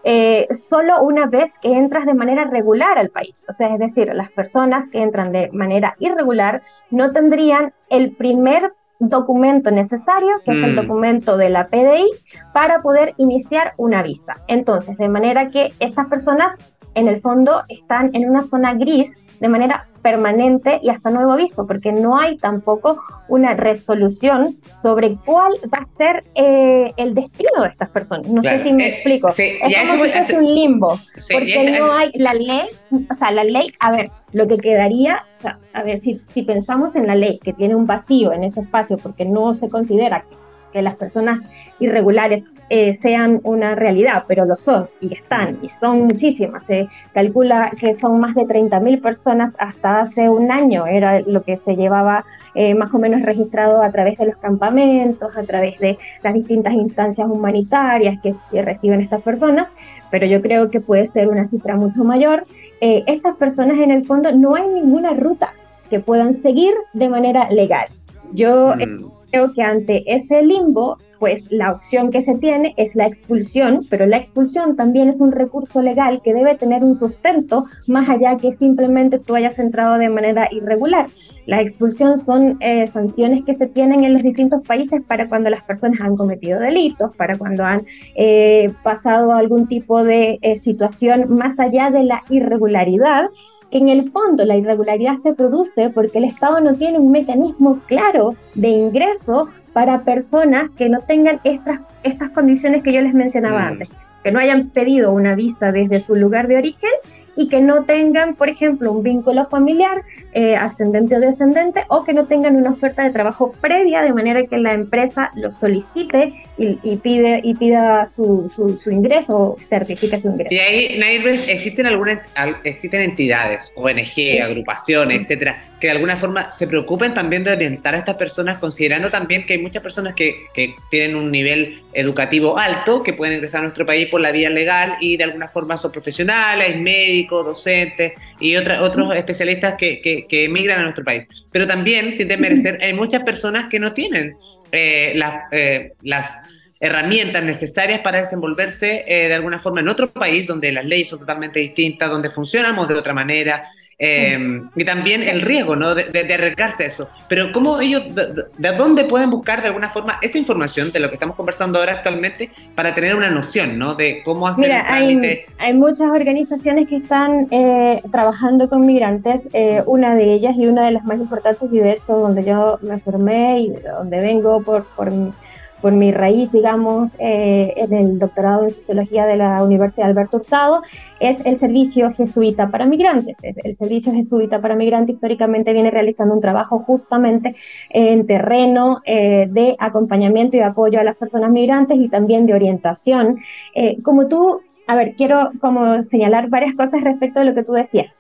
eh, 0.05 0.47
solo 0.53 1.03
una 1.03 1.27
vez 1.27 1.53
que 1.61 1.73
entras 1.73 2.07
de 2.07 2.15
manera 2.15 2.45
regular 2.45 2.99
al 2.99 3.11
país. 3.11 3.45
O 3.49 3.53
sea, 3.53 3.73
es 3.75 3.79
decir, 3.79 4.13
las 4.15 4.31
personas 4.31 4.89
que 4.89 5.03
entran 5.03 5.33
de 5.33 5.51
manera 5.53 5.97
irregular 5.99 6.63
no 6.91 7.13
tendrían 7.13 7.73
el 7.91 8.13
primer 8.17 8.73
documento 9.01 9.71
necesario, 9.71 10.31
que 10.45 10.53
es 10.53 10.63
el 10.63 10.73
mm. 10.73 10.77
documento 10.77 11.37
de 11.37 11.51
la 11.51 11.69
PDI, 11.69 12.11
para 12.53 12.81
poder 12.81 13.15
iniciar 13.17 13.73
una 13.77 14.03
visa. 14.03 14.37
Entonces, 14.49 14.97
de 14.99 15.09
manera 15.09 15.49
que 15.49 15.73
estas 15.79 16.07
personas 16.07 16.53
en 16.95 17.09
el 17.09 17.21
fondo 17.21 17.63
están 17.69 18.11
en 18.15 18.29
una 18.29 18.43
zona 18.43 18.75
gris 18.75 19.17
de 19.41 19.49
manera 19.49 19.87
permanente 19.99 20.79
y 20.83 20.91
hasta 20.91 21.11
nuevo 21.11 21.33
aviso, 21.33 21.67
porque 21.67 21.93
no 21.93 22.19
hay 22.19 22.37
tampoco 22.39 23.03
una 23.29 23.55
resolución 23.55 24.57
sobre 24.75 25.17
cuál 25.25 25.53
va 25.73 25.79
a 25.79 25.87
ser 25.87 26.25
eh, 26.35 26.93
el 26.97 27.15
destino 27.15 27.63
de 27.63 27.69
estas 27.69 27.91
personas. 27.91 28.27
No 28.29 28.43
sé 28.43 28.59
si 28.61 28.73
me 28.73 28.87
eh, 28.87 28.95
explico. 28.95 29.29
es 29.29 29.59
como 29.91 30.05
si 30.05 30.11
fuese 30.11 30.39
un 30.39 30.55
limbo, 30.55 30.99
porque 31.33 31.79
no 31.79 31.93
hay 31.93 32.11
la 32.15 32.35
ley, 32.35 32.69
o 33.11 33.15
sea, 33.15 33.31
la 33.31 33.45
ley, 33.45 33.73
a 33.81 33.91
ver, 33.91 34.11
lo 34.33 34.47
que 34.47 34.57
quedaría, 34.59 35.25
o 35.35 35.37
sea, 35.37 35.59
a 35.73 35.83
ver, 35.83 35.99
si, 35.99 36.21
si 36.27 36.43
pensamos 36.43 36.97
en 36.97 37.07
la 37.07 37.15
ley 37.15 37.39
que 37.39 37.53
tiene 37.53 37.75
un 37.75 37.87
vacío 37.87 38.33
en 38.33 38.45
ese 38.45 38.61
espacio 38.61 38.97
porque 38.99 39.25
no 39.25 39.55
se 39.55 39.69
considera 39.69 40.25
que, 40.29 40.37
que 40.73 40.83
las 40.83 40.97
personas 40.97 41.41
irregulares 41.79 42.45
eh, 42.71 42.93
sean 42.93 43.41
una 43.45 43.75
realidad, 43.75 44.25
pero 44.29 44.45
lo 44.45 44.55
son 44.55 44.91
y 45.01 45.15
están, 45.15 45.59
y 45.63 45.71
son 45.71 46.03
muchísimas. 46.03 46.65
Se 46.65 46.87
calcula 47.15 47.73
que 47.81 47.95
son 47.95 48.21
más 48.21 48.35
de 48.35 48.43
30.000 48.43 49.01
personas 49.01 49.57
hasta 49.59 50.01
hace 50.01 50.29
un 50.29 50.51
año, 50.53 50.87
era 50.87 51.21
lo 51.21 51.43
que 51.43 51.57
se 51.57 51.77
llevaba 51.77 52.27
eh, 52.55 52.75
más 52.75 52.93
o 52.93 52.99
menos 52.99 53.23
registrado 53.23 53.83
a 53.83 53.91
través 53.91 54.19
de 54.19 54.27
los 54.27 54.37
campamentos, 54.37 55.35
a 55.35 55.43
través 55.45 55.79
de 55.79 55.97
las 56.23 56.35
distintas 56.35 56.75
instancias 56.75 57.27
humanitarias 57.31 58.21
que, 58.21 58.35
reciben 58.63 59.01
estas 59.01 59.23
personas, 59.23 59.69
pero 60.11 60.27
yo 60.27 60.43
creo 60.43 60.71
que 60.71 60.81
puede 60.81 61.07
ser 61.07 61.29
una 61.29 61.47
cifra 61.47 61.77
mucho 61.77 62.05
mayor. 62.05 62.45
Eh, 62.83 63.03
estas 63.07 63.37
personas 63.37 63.79
en 63.79 63.91
el 63.91 64.05
fondo 64.05 64.31
no 64.33 64.57
hay 64.57 64.69
ninguna 64.69 65.15
ruta 65.15 65.55
que 65.89 66.01
puedan 66.01 66.35
seguir 66.35 66.75
de 66.93 67.09
manera 67.09 67.51
legal. 67.51 67.87
Yo... 68.33 68.75
Mm 68.75 69.18
creo 69.31 69.53
que 69.53 69.63
ante 69.63 70.03
ese 70.07 70.43
limbo, 70.43 70.99
pues 71.19 71.51
la 71.51 71.73
opción 71.73 72.11
que 72.11 72.23
se 72.23 72.37
tiene 72.37 72.75
es 72.77 72.95
la 72.95 73.07
expulsión, 73.07 73.81
pero 73.91 74.07
la 74.07 74.17
expulsión 74.17 74.77
también 74.77 75.09
es 75.09 75.21
un 75.21 75.33
recurso 75.33 75.83
legal 75.83 76.21
que 76.23 76.35
debe 76.35 76.57
tener 76.57 76.85
un 76.85 76.95
sustento 76.95 77.65
más 77.87 78.09
allá 78.09 78.37
que 78.37 78.53
simplemente 78.53 79.19
tú 79.19 79.35
hayas 79.35 79.59
entrado 79.59 79.99
de 79.99 80.09
manera 80.09 80.49
irregular. 80.51 81.07
La 81.47 81.63
expulsión 81.63 82.19
son 82.19 82.59
eh, 82.61 82.87
sanciones 82.87 83.43
que 83.43 83.55
se 83.55 83.67
tienen 83.67 84.05
en 84.05 84.13
los 84.13 84.23
distintos 84.23 84.63
países 84.67 85.03
para 85.03 85.29
cuando 85.29 85.49
las 85.49 85.63
personas 85.63 85.99
han 86.03 86.15
cometido 86.15 86.61
delitos, 86.61 87.17
para 87.17 87.39
cuando 87.39 87.65
han 87.65 87.87
eh, 88.17 88.71
pasado 88.83 89.33
algún 89.33 89.67
tipo 89.67 90.05
de 90.05 90.39
eh, 90.43 90.59
situación 90.59 91.35
más 91.35 91.59
allá 91.59 91.91
de 91.91 92.05
la 92.05 92.23
irregularidad 92.29 93.31
que 93.71 93.79
en 93.79 93.89
el 93.89 94.11
fondo 94.11 94.45
la 94.45 94.57
irregularidad 94.57 95.15
se 95.17 95.35
produce 95.35 95.91
porque 95.91 96.19
el 96.19 96.25
Estado 96.25 96.61
no 96.61 96.75
tiene 96.75 96.99
un 96.99 97.11
mecanismo 97.11 97.81
claro 97.87 98.35
de 98.55 98.69
ingreso 98.69 99.49
para 99.73 100.03
personas 100.03 100.71
que 100.71 100.89
no 100.89 101.01
tengan 101.01 101.41
estas, 101.45 101.81
estas 102.03 102.31
condiciones 102.31 102.83
que 102.83 102.93
yo 102.93 103.01
les 103.01 103.15
mencionaba 103.15 103.61
Mm. 103.61 103.67
antes, 103.67 103.89
que 104.23 104.33
no 104.33 104.41
hayan 104.41 104.71
pedido 104.71 105.13
una 105.13 105.35
visa 105.35 105.71
desde 105.73 106.01
su 106.01 106.15
lugar 106.15 106.49
de 106.49 106.57
origen 106.57 106.91
y 107.37 107.49
que 107.49 107.61
no 107.61 107.85
tengan, 107.85 108.35
por 108.35 108.49
ejemplo, 108.49 108.91
un 108.91 109.05
vínculo 109.05 109.47
familiar 109.47 110.03
eh, 110.33 110.57
ascendente 110.57 111.17
o 111.17 111.21
descendente 111.21 111.85
o 111.89 112.03
que 112.05 112.13
no 112.13 112.27
tengan 112.27 112.57
una 112.57 112.71
oferta 112.71 113.05
de 113.05 113.11
trabajo 113.11 113.55
previa 113.61 114.03
de 114.03 114.13
manera 114.13 114.45
que 114.45 114.59
la 114.59 114.75
empresa 114.75 115.31
lo 115.37 115.51
solicite 115.53 116.35
y, 116.59 116.79
y 116.83 116.97
pide 116.97 117.41
y 117.45 117.55
pida 117.55 118.07
su, 118.09 118.51
su, 118.55 118.79
su 118.79 118.91
ingreso 118.91 119.57
certifique 119.63 120.19
su 120.19 120.29
ingreso. 120.29 120.53
Y 120.55 120.59
ahí, 120.59 120.99
Nairves, 120.99 121.49
¿existen 121.49 121.87
algunas 121.87 122.21
al- 122.35 122.57
existen 122.65 123.03
entidades, 123.03 123.73
ONG, 123.77 124.43
agrupaciones, 124.43 125.21
etcétera, 125.21 125.65
que 125.81 125.87
de 125.87 125.93
alguna 125.93 126.17
forma 126.17 126.51
se 126.51 126.67
preocupen 126.67 127.15
también 127.15 127.45
de 127.45 127.53
orientar 127.53 127.95
a 127.95 127.99
estas 127.99 128.17
personas, 128.17 128.59
considerando 128.59 129.11
también 129.11 129.47
que 129.47 129.53
hay 129.55 129.61
muchas 129.61 129.83
personas 129.83 130.15
que, 130.15 130.35
que 130.53 130.75
tienen 130.91 131.15
un 131.15 131.31
nivel 131.31 131.83
educativo 131.93 132.59
alto, 132.59 133.03
que 133.03 133.13
pueden 133.13 133.37
ingresar 133.37 133.61
a 133.61 133.63
nuestro 133.63 133.87
país 133.87 134.09
por 134.09 134.21
la 134.21 134.33
vía 134.33 134.51
legal 134.51 134.97
y 135.01 135.17
de 135.17 135.25
alguna 135.25 135.47
forma 135.49 135.77
son 135.77 135.93
profesionales, 135.93 136.81
médicos, 136.81 137.47
docentes 137.47 138.13
y 138.41 138.57
otra- 138.57 138.83
otros 138.83 139.15
especialistas 139.15 139.75
que, 139.77 140.01
que, 140.01 140.27
que 140.29 140.45
emigran 140.45 140.81
a 140.81 140.83
nuestro 140.83 141.05
país. 141.05 141.27
Pero 141.53 141.67
también, 141.67 142.13
sin 142.13 142.29
desmerecer, 142.29 142.79
hay 142.83 142.93
muchas 142.93 143.23
personas 143.25 143.69
que 143.69 143.79
no 143.81 143.93
tienen 143.93 144.37
eh, 144.73 145.13
las, 145.17 145.45
eh, 145.53 145.93
las 146.03 146.39
herramientas 146.81 147.43
necesarias 147.43 148.01
para 148.01 148.21
desenvolverse 148.21 149.05
eh, 149.07 149.29
de 149.29 149.35
alguna 149.35 149.59
forma 149.59 149.81
en 149.81 149.89
otro 149.89 150.11
país 150.11 150.47
donde 150.47 150.71
las 150.71 150.85
leyes 150.85 151.09
son 151.09 151.19
totalmente 151.19 151.59
distintas, 151.59 152.09
donde 152.11 152.31
funcionamos 152.31 152.89
de 152.89 152.95
otra 152.95 153.13
manera. 153.13 153.69
Eh, 154.01 154.61
y 154.77 154.85
también 154.85 155.23
el 155.23 155.43
riesgo, 155.43 155.75
¿no? 155.75 155.95
De, 155.95 156.05
de- 156.05 156.25
de 156.25 156.35
arriesgarse 156.35 156.85
a 156.85 156.87
eso. 156.87 157.09
Pero 157.29 157.51
¿cómo 157.53 157.81
ellos, 157.81 158.15
de, 158.15 158.27
de- 158.33 158.43
de 158.57 158.73
dónde 158.77 159.05
pueden 159.05 159.29
buscar 159.31 159.61
de 159.61 159.69
alguna 159.69 159.91
forma 159.91 160.19
esa 160.23 160.39
información 160.39 160.93
de 160.93 161.01
lo 161.01 161.09
que 161.09 161.15
estamos 161.15 161.35
conversando 161.35 161.79
ahora 161.81 161.95
actualmente 161.95 162.51
para 162.77 162.95
tener 162.95 163.15
una 163.17 163.29
noción, 163.31 163.77
¿no? 163.79 163.95
De 163.97 164.23
cómo 164.25 164.47
hacer 164.47 164.67
el 164.67 164.71
Mira, 164.71 164.87
trámite. 164.87 165.47
hay 165.59 165.75
muchas 165.75 166.11
organizaciones 166.11 166.89
que 166.89 166.97
están 166.97 167.49
eh, 167.51 168.01
trabajando 168.13 168.69
con 168.69 168.87
migrantes, 168.87 169.49
eh, 169.53 169.83
una 169.87 170.15
de 170.15 170.33
ellas 170.33 170.55
y 170.57 170.67
una 170.67 170.87
de 170.87 170.93
las 170.93 171.05
más 171.05 171.19
importantes 171.19 171.69
y 171.73 171.79
de 171.79 171.93
hecho 171.93 172.17
donde 172.19 172.45
yo 172.45 172.79
me 172.83 172.99
formé 172.99 173.61
y 173.61 173.71
de 173.71 173.81
donde 173.83 174.21
vengo 174.21 174.63
por, 174.63 174.85
por, 174.95 175.11
mi- 175.11 175.33
por 175.81 175.93
mi 175.93 176.13
raíz, 176.13 176.51
digamos, 176.53 177.15
eh, 177.19 177.75
en 177.77 177.93
el 177.93 178.19
doctorado 178.19 178.65
en 178.65 178.71
sociología 178.71 179.27
de 179.27 179.37
la 179.37 179.63
Universidad 179.63 180.09
Alberto 180.09 180.39
Hurtado, 180.39 180.83
es 181.21 181.45
el 181.47 181.57
Servicio 181.57 182.11
Jesuita 182.11 182.69
para 182.69 182.87
Migrantes. 182.87 183.39
Es 183.43 183.59
el 183.63 183.75
Servicio 183.75 184.13
Jesuita 184.13 184.61
para 184.61 184.75
Migrantes 184.75 185.17
históricamente 185.17 185.73
viene 185.73 185.91
realizando 185.91 186.35
un 186.35 186.41
trabajo 186.41 186.81
justamente 186.81 187.57
en 187.91 188.27
terreno 188.27 189.01
eh, 189.05 189.47
de 189.51 189.77
acompañamiento 189.79 190.57
y 190.57 190.61
apoyo 190.61 191.01
a 191.01 191.05
las 191.05 191.17
personas 191.17 191.51
migrantes 191.51 191.99
y 191.99 192.09
también 192.09 192.47
de 192.47 192.55
orientación. 192.55 193.39
Eh, 193.75 194.03
como 194.03 194.29
tú 194.29 194.61
a 194.87 194.95
ver, 194.95 195.15
quiero 195.17 195.51
como 195.61 196.03
señalar 196.03 196.49
varias 196.49 196.75
cosas 196.75 197.03
respecto 197.03 197.41
a 197.41 197.45
lo 197.45 197.55
que 197.55 197.63
tú 197.63 197.75
decías. 197.75 198.19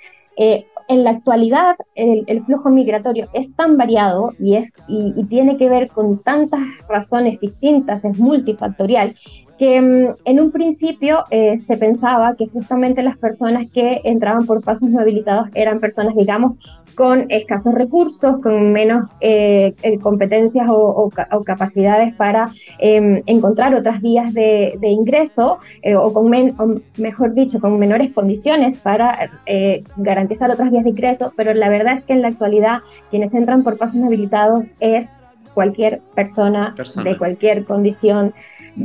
En 0.88 1.04
la 1.04 1.10
actualidad, 1.10 1.76
el, 1.94 2.24
el 2.26 2.40
flujo 2.40 2.70
migratorio 2.70 3.28
es 3.34 3.54
tan 3.54 3.76
variado 3.76 4.32
y, 4.38 4.56
es, 4.56 4.72
y, 4.88 5.12
y 5.16 5.24
tiene 5.24 5.56
que 5.56 5.68
ver 5.68 5.88
con 5.88 6.18
tantas 6.18 6.60
razones 6.88 7.38
distintas, 7.40 8.04
es 8.04 8.18
multifactorial, 8.18 9.14
que 9.58 9.80
mm, 9.80 10.14
en 10.24 10.40
un 10.40 10.50
principio 10.52 11.24
eh, 11.30 11.58
se 11.58 11.76
pensaba 11.76 12.34
que 12.36 12.46
justamente 12.46 13.02
las 13.02 13.16
personas 13.18 13.66
que 13.72 14.00
entraban 14.04 14.46
por 14.46 14.62
pasos 14.62 14.88
no 14.88 15.00
habilitados 15.00 15.48
eran 15.54 15.80
personas, 15.80 16.14
digamos, 16.14 16.52
con 16.94 17.26
escasos 17.30 17.74
recursos, 17.74 18.40
con 18.40 18.72
menos 18.72 19.04
eh, 19.20 19.72
eh, 19.82 19.98
competencias 20.00 20.68
o, 20.68 20.74
o 20.76 21.10
ca- 21.10 21.28
o 21.32 21.44
capacidades 21.44 22.12
para 22.14 22.48
eh, 22.80 23.22
encontrar 23.26 23.74
otras 23.74 24.00
vías 24.00 24.34
de, 24.34 24.76
de 24.80 24.88
ingreso 24.88 25.58
eh, 25.82 25.94
o 25.94 26.12
con, 26.12 26.28
men- 26.28 26.54
o 26.58 26.80
mejor 26.96 27.34
dicho, 27.34 27.60
con 27.60 27.78
menores 27.78 28.10
condiciones 28.12 28.78
para 28.78 29.30
eh, 29.46 29.84
garantizar 29.96 30.50
otras 30.50 30.70
vías 30.72 30.82
de 30.84 30.90
ingreso, 30.90 31.32
pero 31.36 31.54
la 31.54 31.68
verdad 31.68 31.94
es 31.98 32.04
que 32.04 32.14
en 32.14 32.22
la 32.22 32.28
actualidad 32.28 32.78
quienes 33.10 33.32
entran 33.34 33.62
por 33.62 33.76
pasos 33.76 33.96
no 33.96 34.06
habilitados 34.06 34.64
es 34.80 35.08
cualquier 35.54 36.00
persona, 36.14 36.72
Persona. 36.76 37.10
de 37.10 37.16
cualquier 37.18 37.64
condición. 37.64 38.32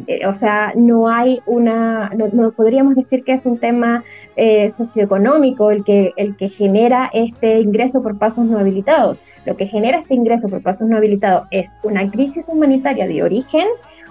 Eh, 0.07 0.25
o 0.25 0.33
sea, 0.33 0.73
no 0.75 1.07
hay 1.07 1.41
una, 1.45 2.09
no, 2.15 2.27
no 2.31 2.51
podríamos 2.51 2.95
decir 2.95 3.23
que 3.23 3.33
es 3.33 3.45
un 3.45 3.57
tema 3.57 4.03
eh, 4.35 4.69
socioeconómico 4.71 5.71
el 5.71 5.83
que, 5.83 6.13
el 6.17 6.35
que 6.35 6.49
genera 6.49 7.09
este 7.13 7.59
ingreso 7.59 8.01
por 8.01 8.17
pasos 8.17 8.45
no 8.45 8.59
habilitados. 8.59 9.21
Lo 9.45 9.55
que 9.55 9.67
genera 9.67 9.99
este 9.99 10.15
ingreso 10.15 10.49
por 10.49 10.61
pasos 10.61 10.87
no 10.87 10.97
habilitados 10.97 11.47
es 11.51 11.77
una 11.83 12.09
crisis 12.09 12.47
humanitaria 12.49 13.07
de 13.07 13.23
origen, 13.23 13.67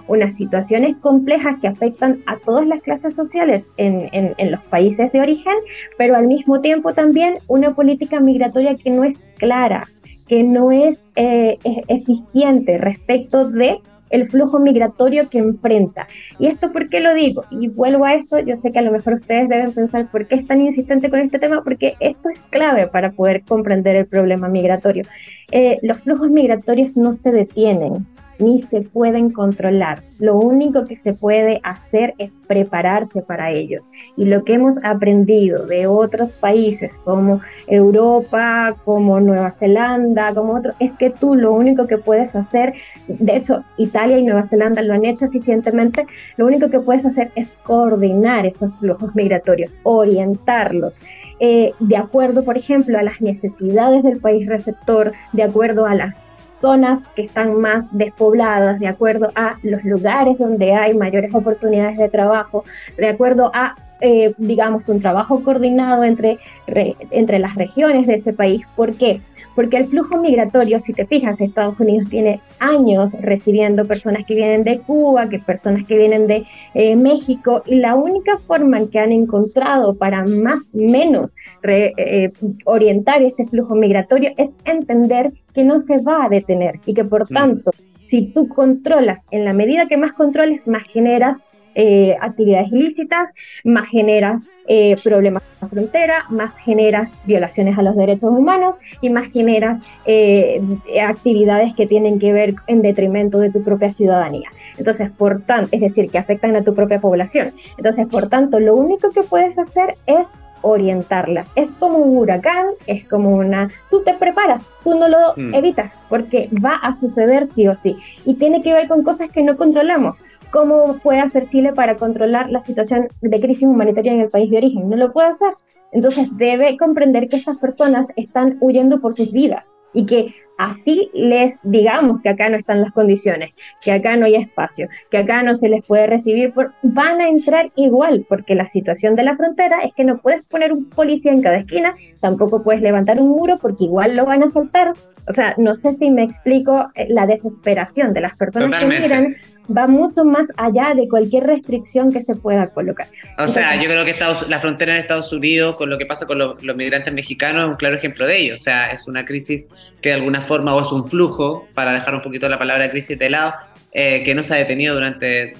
unas 0.07 0.35
situaciones 0.35 0.97
complejas 0.97 1.57
que 1.61 1.67
afectan 1.67 2.23
a 2.25 2.37
todas 2.37 2.67
las 2.67 2.81
clases 2.81 3.15
sociales 3.15 3.69
en, 3.77 4.09
en, 4.11 4.33
en 4.37 4.51
los 4.51 4.61
países 4.61 5.11
de 5.11 5.21
origen, 5.21 5.53
pero 5.97 6.15
al 6.15 6.27
mismo 6.27 6.59
tiempo 6.61 6.91
también 6.91 7.35
una 7.47 7.73
política 7.73 8.19
migratoria 8.19 8.75
que 8.75 8.89
no 8.89 9.03
es 9.03 9.15
clara, 9.37 9.87
que 10.27 10.43
no 10.43 10.71
es 10.71 10.99
eh, 11.15 11.57
e- 11.63 11.83
eficiente 11.87 12.77
respecto 12.77 13.49
de 13.49 13.77
el 14.13 14.27
flujo 14.27 14.59
migratorio 14.59 15.27
que 15.27 15.39
enfrenta. 15.39 16.07
¿Y 16.37 16.45
esto 16.45 16.71
por 16.71 16.87
qué 16.87 16.99
lo 16.99 17.15
digo? 17.15 17.45
Y 17.49 17.67
vuelvo 17.67 18.05
a 18.05 18.13
esto, 18.13 18.37
yo 18.39 18.55
sé 18.55 18.71
que 18.71 18.77
a 18.77 18.83
lo 18.83 18.91
mejor 18.91 19.13
ustedes 19.13 19.49
deben 19.49 19.73
pensar 19.73 20.09
por 20.11 20.27
qué 20.27 20.35
es 20.35 20.45
tan 20.45 20.61
insistente 20.61 21.09
con 21.09 21.19
este 21.19 21.39
tema, 21.39 21.63
porque 21.63 21.95
esto 21.99 22.29
es 22.29 22.39
clave 22.51 22.87
para 22.87 23.11
poder 23.11 23.41
comprender 23.43 23.95
el 23.95 24.05
problema 24.05 24.47
migratorio. 24.47 25.03
Eh, 25.51 25.79
los 25.81 25.99
flujos 26.01 26.29
migratorios 26.29 26.95
no 26.95 27.11
se 27.11 27.31
detienen, 27.31 28.05
ni 28.43 28.59
se 28.59 28.81
pueden 28.81 29.31
controlar. 29.31 30.01
Lo 30.19 30.37
único 30.37 30.85
que 30.85 30.97
se 30.97 31.13
puede 31.13 31.59
hacer 31.63 32.13
es 32.17 32.31
prepararse 32.47 33.21
para 33.21 33.51
ellos. 33.51 33.91
Y 34.17 34.25
lo 34.25 34.43
que 34.43 34.53
hemos 34.53 34.75
aprendido 34.83 35.65
de 35.65 35.87
otros 35.87 36.33
países 36.33 36.99
como 37.03 37.41
Europa, 37.67 38.75
como 38.85 39.19
Nueva 39.19 39.51
Zelanda, 39.51 40.33
como 40.33 40.55
otros, 40.55 40.75
es 40.79 40.91
que 40.93 41.09
tú 41.09 41.35
lo 41.35 41.53
único 41.53 41.87
que 41.87 41.97
puedes 41.97 42.35
hacer, 42.35 42.73
de 43.07 43.35
hecho 43.37 43.63
Italia 43.77 44.17
y 44.17 44.23
Nueva 44.23 44.43
Zelanda 44.43 44.81
lo 44.81 44.93
han 44.93 45.05
hecho 45.05 45.25
eficientemente, 45.25 46.05
lo 46.37 46.45
único 46.45 46.69
que 46.69 46.79
puedes 46.79 47.05
hacer 47.05 47.31
es 47.35 47.49
coordinar 47.63 48.45
esos 48.45 48.71
flujos 48.79 49.15
migratorios, 49.15 49.77
orientarlos. 49.83 51.01
eh, 51.39 51.73
de 51.79 51.97
acuerdo, 51.97 52.43
por 52.43 52.57
ejemplo, 52.57 52.97
a 52.97 53.03
las 53.03 53.19
necesidades 53.19 54.03
del 54.03 54.19
país 54.19 54.47
receptor, 54.47 55.11
de 55.33 55.43
acuerdo 55.43 55.85
a 55.85 55.95
las 55.95 56.19
zonas 56.63 56.97
que 57.15 57.23
están 57.29 57.49
más 57.67 57.81
despobladas, 57.91 58.79
de 58.79 58.87
acuerdo 58.87 59.27
a 59.35 59.57
los 59.63 59.83
lugares 59.83 60.37
donde 60.37 60.67
hay 60.81 60.93
mayores 61.05 61.31
oportunidades 61.35 61.97
de 61.97 62.09
trabajo, 62.17 62.63
de 62.97 63.07
acuerdo 63.13 63.51
a, 63.53 63.75
eh, 63.99 64.33
digamos, 64.37 64.87
un 64.93 64.99
trabajo 65.05 65.43
coordinado 65.43 66.03
entre, 66.11 66.31
re- 66.67 66.95
entre 67.11 67.37
las 67.39 67.53
regiones 67.55 68.07
de 68.07 68.13
ese 68.15 68.31
país. 68.31 68.61
¿Por 68.77 68.89
qué? 68.99 69.21
Porque 69.55 69.77
el 69.77 69.85
flujo 69.87 70.17
migratorio, 70.17 70.79
si 70.79 70.93
te 70.93 71.05
fijas, 71.05 71.39
Estados 71.41 71.79
Unidos 71.79 72.09
tiene 72.09 72.39
años 72.59 73.13
recibiendo 73.21 73.85
personas 73.85 74.25
que 74.25 74.35
vienen 74.35 74.63
de 74.63 74.79
Cuba, 74.79 75.29
que 75.29 75.39
personas 75.39 75.85
que 75.85 75.95
vienen 75.97 76.25
de 76.27 76.45
eh, 76.73 76.95
México, 76.95 77.61
y 77.65 77.75
la 77.75 77.95
única 77.95 78.39
forma 78.47 78.79
en 78.79 78.87
que 78.89 78.99
han 78.99 79.11
encontrado 79.11 79.95
para 79.95 80.25
más 80.25 80.59
o 80.73 80.77
menos 80.77 81.35
re- 81.61 81.93
eh, 81.97 82.31
orientar 82.65 83.21
este 83.21 83.45
flujo 83.47 83.75
migratorio 83.75 84.31
es 84.37 84.51
entender 84.65 85.31
que 85.53 85.63
no 85.63 85.79
se 85.79 85.99
va 85.99 86.25
a 86.25 86.29
detener 86.29 86.79
y 86.85 86.93
que 86.93 87.03
por 87.05 87.29
Mm. 87.29 87.33
tanto, 87.33 87.71
si 88.07 88.27
tú 88.33 88.47
controlas, 88.47 89.25
en 89.31 89.45
la 89.45 89.53
medida 89.53 89.87
que 89.87 89.97
más 89.97 90.13
controles, 90.13 90.67
más 90.67 90.83
generas 90.83 91.37
eh, 91.75 92.15
actividades 92.21 92.71
ilícitas, 92.71 93.31
más 93.63 93.87
generas 93.89 94.49
eh, 94.67 94.95
problemas 95.03 95.43
en 95.43 95.57
la 95.61 95.67
frontera, 95.67 96.25
más 96.29 96.57
generas 96.59 97.11
violaciones 97.25 97.77
a 97.77 97.81
los 97.81 97.95
derechos 97.95 98.29
humanos 98.29 98.77
y 99.01 99.09
más 99.09 99.31
generas 99.31 99.79
eh, 100.05 100.61
actividades 101.01 101.73
que 101.73 101.85
tienen 101.87 102.19
que 102.19 102.31
ver 102.31 102.55
en 102.67 102.81
detrimento 102.81 103.39
de 103.39 103.51
tu 103.51 103.63
propia 103.63 103.91
ciudadanía. 103.91 104.49
Entonces, 104.77 105.11
por 105.11 105.41
tanto, 105.41 105.69
es 105.71 105.81
decir, 105.81 106.09
que 106.09 106.17
afectan 106.17 106.55
a 106.55 106.63
tu 106.63 106.73
propia 106.73 106.99
población. 106.99 107.51
Entonces, 107.77 108.07
por 108.07 108.29
tanto, 108.29 108.59
lo 108.59 108.75
único 108.75 109.11
que 109.11 109.23
puedes 109.23 109.59
hacer 109.59 109.95
es 110.07 110.27
orientarlas. 110.65 111.49
Es 111.55 111.71
como 111.73 111.97
un 111.97 112.17
huracán, 112.17 112.67
es 112.87 113.05
como 113.07 113.31
una... 113.31 113.69
Tú 113.91 114.01
te 114.03 114.13
preparas, 114.13 114.63
tú 114.83 114.97
no 114.97 115.09
lo 115.09 115.33
Mm. 115.35 115.53
evitas, 115.53 115.91
porque 116.09 116.49
va 116.53 116.75
a 116.75 116.93
suceder 116.93 117.47
sí 117.47 117.67
o 117.67 117.75
sí. 117.75 117.97
Y 118.25 118.35
tiene 118.35 118.61
que 118.61 118.73
ver 118.73 118.87
con 118.87 119.03
cosas 119.03 119.29
que 119.29 119.43
no 119.43 119.57
controlamos. 119.57 120.23
¿Cómo 120.53 120.99
puede 120.99 121.19
hacer 121.19 121.47
Chile 121.47 121.73
para 121.73 121.97
controlar 121.97 122.51
la 122.51 122.61
situación 122.61 123.07
de 123.21 123.41
crisis 123.41 123.63
humanitaria 123.63 124.13
en 124.13 124.21
el 124.21 124.29
país 124.29 124.51
de 124.51 124.57
origen? 124.57 124.87
No 124.87 124.95
lo 124.95 125.11
puede 125.11 125.29
hacer. 125.29 125.55
Entonces 125.91 126.27
debe 126.37 126.77
comprender 126.77 127.27
que 127.27 127.37
estas 127.37 127.57
personas 127.57 128.05
están 128.15 128.57
huyendo 128.61 129.01
por 129.01 129.15
sus 129.15 129.31
vidas 129.31 129.73
y 129.93 130.05
que 130.05 130.33
así 130.57 131.09
les 131.13 131.59
digamos 131.63 132.21
que 132.21 132.29
acá 132.29 132.47
no 132.49 132.57
están 132.57 132.81
las 132.81 132.91
condiciones, 132.91 133.51
que 133.81 133.91
acá 133.91 134.15
no 134.17 134.25
hay 134.25 134.35
espacio, 134.35 134.87
que 135.09 135.17
acá 135.17 135.41
no 135.43 135.55
se 135.55 135.67
les 135.67 135.83
puede 135.83 136.05
recibir, 136.07 136.53
por- 136.53 136.73
van 136.83 137.19
a 137.21 137.27
entrar 137.27 137.71
igual, 137.75 138.25
porque 138.29 138.53
la 138.55 138.67
situación 138.67 139.15
de 139.15 139.23
la 139.23 139.35
frontera 139.35 139.79
es 139.83 139.93
que 139.93 140.03
no 140.03 140.19
puedes 140.19 140.45
poner 140.45 140.71
un 140.71 140.89
policía 140.89 141.31
en 141.31 141.41
cada 141.41 141.57
esquina, 141.57 141.95
tampoco 142.21 142.63
puedes 142.63 142.81
levantar 142.81 143.19
un 143.19 143.29
muro 143.29 143.57
porque 143.59 143.85
igual 143.85 144.15
lo 144.15 144.25
van 144.25 144.43
a 144.43 144.47
saltar. 144.47 144.93
O 145.27 145.31
sea, 145.31 145.55
no 145.57 145.73
sé 145.73 145.93
si 145.93 146.11
me 146.11 146.21
explico 146.23 146.91
eh, 146.95 147.07
la 147.09 147.25
desesperación 147.25 148.13
de 148.13 148.19
las 148.21 148.37
personas 148.37 148.71
Totalmente. 148.71 148.95
que 148.97 149.01
migran 149.01 149.35
va 149.75 149.87
mucho 149.87 150.25
más 150.25 150.45
allá 150.57 150.93
de 150.93 151.07
cualquier 151.07 151.45
restricción 151.45 152.11
que 152.11 152.21
se 152.21 152.35
pueda 152.35 152.67
colocar. 152.67 153.07
O 153.39 153.47
sea, 153.47 153.77
yo 153.81 153.85
creo 153.89 154.03
que 154.03 154.11
Estados- 154.11 154.49
la 154.49 154.59
frontera 154.59 154.91
en 154.93 154.99
Estados 154.99 155.31
Unidos, 155.31 155.77
con 155.77 155.89
lo 155.89 155.97
que 155.97 156.05
pasa 156.05 156.27
con 156.27 156.37
los, 156.39 156.61
los 156.61 156.75
migrantes 156.75 157.13
mexicanos, 157.13 157.63
es 157.63 157.69
un 157.69 157.75
claro 157.77 157.95
ejemplo 157.95 158.27
de 158.27 158.37
ello. 158.37 158.53
O 158.55 158.57
sea, 158.57 158.91
es 158.91 159.07
una 159.07 159.23
crisis 159.25 159.65
que 160.01 160.09
de 160.09 160.15
alguna 160.15 160.41
forma, 160.41 160.75
o 160.75 160.81
es 160.81 160.91
un 160.91 161.07
flujo, 161.07 161.67
para 161.73 161.93
dejar 161.93 162.15
un 162.15 162.21
poquito 162.21 162.47
la 162.49 162.59
palabra 162.59 162.89
crisis 162.89 163.17
de 163.17 163.29
lado, 163.29 163.53
eh, 163.93 164.23
que 164.25 164.35
no 164.35 164.43
se 164.43 164.53
ha 164.53 164.57
detenido 164.57 164.95
durante, 164.95 165.53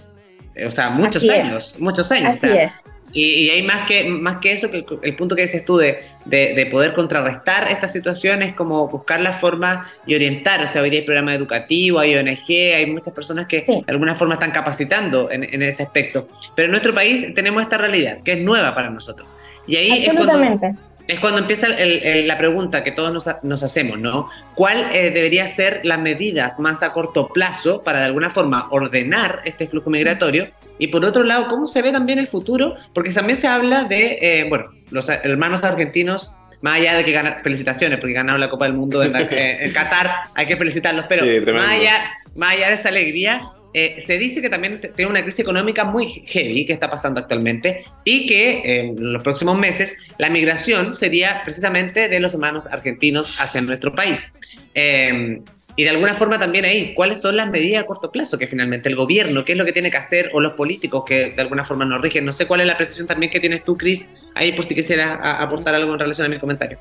eh, 0.56 0.66
o 0.66 0.72
sea, 0.72 0.90
muchos 0.90 1.24
Así 1.24 1.30
es. 1.32 1.40
años, 1.46 1.76
muchos 1.80 2.12
años. 2.12 2.34
Así 2.34 2.48
o 2.48 2.52
sea, 2.52 2.64
es. 2.66 2.72
Y, 3.16 3.46
y 3.46 3.50
hay 3.52 3.62
más 3.62 3.88
que, 3.88 4.06
más 4.10 4.40
que 4.40 4.52
eso, 4.54 4.72
que 4.72 4.78
el, 4.78 4.86
el 5.04 5.16
punto 5.16 5.36
que 5.36 5.44
dices 5.44 5.64
tú 5.66 5.78
de, 5.78 6.00
de, 6.26 6.56
de 6.56 6.66
poder 6.66 6.94
contrarrestar 6.94 7.68
esta 7.70 7.88
situación 7.88 8.42
es 8.42 8.56
como 8.56 8.88
buscar 8.88 9.22
la 9.22 9.34
forma 9.34 9.88
y 10.08 10.16
orientar. 10.16 10.64
O 10.64 10.68
sea, 10.68 10.82
hoy 10.82 10.90
día 10.90 11.02
hay 11.02 11.06
programas 11.06 11.36
educativos, 11.36 12.02
hay 12.02 12.16
ONG, 12.16 12.50
hay 12.76 12.88
muchas 12.88 13.14
personas 13.14 13.46
que 13.46 13.66
Sí. 13.68 13.84
de 13.86 13.92
alguna 13.92 14.16
forma 14.16 14.34
están 14.34 14.50
capacitando 14.50 15.30
en, 15.30 15.44
en 15.44 15.62
ese 15.62 15.84
aspecto. 15.84 16.28
Pero 16.56 16.66
en 16.66 16.72
nuestro 16.72 16.92
país 16.92 17.32
tenemos 17.36 17.62
esta 17.62 17.78
realidad, 17.78 18.18
que 18.26 18.34
es 18.34 18.40
nueva 18.40 18.74
para 18.74 18.90
nosotros. 18.90 19.28
Y 19.68 19.76
ahí 19.76 19.92
es 20.06 20.12
cuando. 20.12 20.60
Es 21.08 21.20
cuando 21.20 21.40
empieza 21.40 21.68
el- 21.68 22.02
el- 22.04 22.28
la 22.28 22.38
pregunta 22.38 22.84
que 22.84 22.92
todos 22.92 23.12
nos, 23.14 23.30
nos 23.44 23.62
hacemos, 23.64 24.00
¿no? 24.00 24.30
¿Cuál 24.56 24.90
eh, 24.94 25.12
debería 25.12 25.48
ser 25.48 25.82
las 25.84 26.00
medidas 26.00 26.60
más 26.60 26.82
a 26.82 26.94
corto 26.94 27.28
plazo 27.30 27.84
para 27.84 28.00
de 28.00 28.06
alguna 28.06 28.30
forma 28.30 28.68
ordenar 28.72 29.42
este 29.46 29.68
flujo 29.68 29.90
migratorio? 29.90 30.48
Y 30.80 30.88
por 30.88 31.04
otro 31.04 31.24
lado, 31.24 31.48
¿cómo 31.50 31.68
se 31.68 31.82
ve 31.82 31.92
también 31.92 32.20
el 32.20 32.28
futuro? 32.28 32.76
Porque 32.94 33.12
también 33.12 33.38
se 33.40 33.48
habla 33.48 33.84
de, 33.84 34.18
eh, 34.22 34.46
bueno, 34.50 34.66
los 34.92 35.10
hermanos 35.10 35.64
argentinos, 35.64 36.32
más 36.62 36.76
allá 36.78 36.96
de 36.96 37.04
que 37.04 37.12
ganan, 37.12 37.44
felicitaciones, 37.44 38.00
porque 38.00 38.14
ganaron 38.14 38.40
la 38.40 38.50
Copa 38.50 38.66
del 38.66 38.74
Mundo 38.74 39.04
en, 39.04 39.12
la- 39.12 39.22
eh, 39.32 39.66
en 39.66 39.74
Qatar, 39.74 40.10
hay 40.34 40.46
que 40.46 40.56
felicitarlos, 40.56 41.06
pero 41.10 41.26
Sí, 41.26 41.52
más, 41.52 41.70
allá, 41.70 42.12
más 42.36 42.52
allá 42.54 42.70
de 42.70 42.74
esa 42.76 42.88
alegría, 42.90 43.42
eh, 43.74 44.04
se 44.06 44.18
dice 44.18 44.42
que 44.42 44.50
también 44.50 44.80
tiene 44.96 45.10
una 45.10 45.22
crisis 45.24 45.40
económica 45.40 45.84
muy 45.84 46.24
heavy 46.28 46.66
que 46.66 46.74
está 46.74 46.90
pasando 46.90 47.20
actualmente 47.20 47.84
y 48.04 48.28
que 48.28 48.60
eh, 48.60 48.80
en 48.82 49.14
los 49.14 49.24
próximos 49.24 49.58
meses 49.58 49.96
la 50.18 50.30
migración 50.30 50.96
sería 50.96 51.42
precisamente 51.44 52.08
de 52.08 52.20
los 52.20 52.34
hermanos 52.34 52.68
argentinos 52.68 53.40
hacia 53.42 53.62
nuestro 53.62 53.96
país. 53.96 54.32
Eh, 54.76 55.42
y 55.76 55.84
de 55.84 55.90
alguna 55.90 56.14
forma 56.14 56.38
también 56.38 56.66
ahí, 56.66 56.94
¿cuáles 56.94 57.20
son 57.20 57.36
las 57.36 57.50
medidas 57.50 57.84
a 57.84 57.88
corto 57.88 58.12
plazo 58.12 58.38
que 58.38 58.46
finalmente 58.46 58.90
el 58.90 58.96
gobierno, 58.96 59.44
qué 59.44 59.54
es 59.54 59.58
lo 59.58 59.66
que 59.66 59.74
tiene 59.74 59.90
que 59.90 59.98
hacer 59.98 60.30
o 60.34 60.40
los 60.40 60.54
políticos 60.54 61.04
que 61.04 61.32
de 61.32 61.42
alguna 61.42 61.66
forma 61.66 61.84
nos 61.84 62.00
rigen? 62.00 62.26
No 62.26 62.32
sé 62.32 62.46
cuál 62.46 62.62
es 62.62 62.68
la 62.68 62.78
precisión 62.78 63.08
también 63.08 63.32
que 63.32 63.40
tienes 63.40 63.64
tú, 63.64 63.76
Cris, 63.76 64.08
ahí 64.36 64.52
por 64.52 64.66
si 64.66 64.76
quisieras 64.76 65.18
aportar 65.24 65.74
algo 65.74 65.94
en 65.94 66.00
relación 66.00 66.28
a 66.28 66.30
mi 66.30 66.38
comentario. 66.38 66.78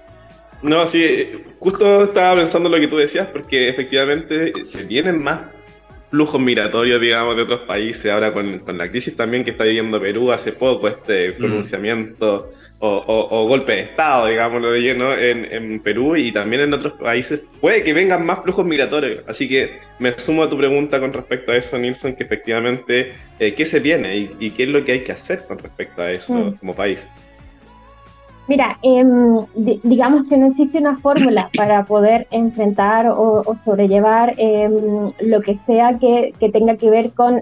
No, 0.61 0.87
sí, 0.87 1.27
justo 1.59 2.05
estaba 2.05 2.37
pensando 2.37 2.69
lo 2.69 2.79
que 2.79 2.87
tú 2.87 2.99
decías, 2.99 3.29
porque 3.29 3.71
efectivamente 3.71 4.53
se 4.63 4.85
vienen 4.85 5.23
más 5.23 5.41
flujos 6.13 6.41
migratorios, 6.41 7.01
digamos, 7.01 7.35
de 7.37 7.43
otros 7.43 7.61
países, 7.63 8.13
ahora 8.13 8.33
con, 8.33 8.61
con 8.61 8.79
la 8.79 8.89
crisis 8.89 9.17
también 9.17 9.43
que 9.45 9.51
está 9.51 9.65
viviendo 9.65 10.01
Perú 10.01 10.31
hace 10.31 10.53
poco, 10.53 10.87
este 10.87 11.33
pronunciamiento 11.33 12.53
o, 12.85 12.89
o- 12.89 13.29
o 13.43 13.47
golpe 13.49 13.73
de 13.73 13.81
Estado, 13.81 14.27
digámoslo 14.27 14.71
de 14.73 14.81
lleno, 14.81 15.15
en, 15.17 15.47
en 15.51 15.81
Perú 15.81 16.15
y 16.17 16.31
también 16.33 16.63
en 16.63 16.75
otros 16.75 16.93
países, 16.95 17.45
puede 17.61 17.83
que 17.83 17.93
vengan 17.95 18.27
más 18.27 18.43
flujos 18.43 18.67
migratorios. 18.67 19.23
Así 19.27 19.49
que 19.49 19.79
me 19.99 20.19
sumo 20.19 20.43
a 20.43 20.51
tu 20.51 20.59
pregunta 20.59 21.01
con 21.01 21.13
respecto 21.13 21.53
a 21.53 21.57
eso, 21.57 21.79
Nilsson, 21.79 22.15
que 22.15 22.25
efectivamente, 22.25 23.15
eh, 23.39 23.55
¿qué 23.55 23.65
se 23.67 23.81
viene 23.81 24.17
y, 24.17 24.31
y 24.41 24.51
qué 24.51 24.65
es 24.65 24.69
lo 24.69 24.85
que 24.85 24.93
hay 24.93 25.01
que 25.05 25.13
hacer 25.13 25.41
con 25.49 25.59
respecto 25.59 26.03
a 26.03 26.13
eso 26.13 26.33
Mm. 26.35 26.53
como 26.59 26.75
país? 26.75 27.09
Mira, 28.49 28.77
em, 28.83 29.39
di- 29.55 29.81
digamos 29.85 30.25
que 30.29 30.37
no 30.37 30.47
existe 30.47 30.79
una 30.79 30.97
fórmula 30.97 31.49
para 31.57 31.85
poder 31.85 32.27
enfrentar 32.31 33.09
o, 33.09 33.43
o 33.47 33.55
sobrellevar 33.55 34.35
em, 34.37 35.13
lo 35.21 35.41
que 35.43 35.55
sea 35.55 35.99
que, 35.99 36.35
que 36.39 36.51
tenga 36.51 36.77
que 36.77 36.91
ver 36.91 37.13
con, 37.13 37.41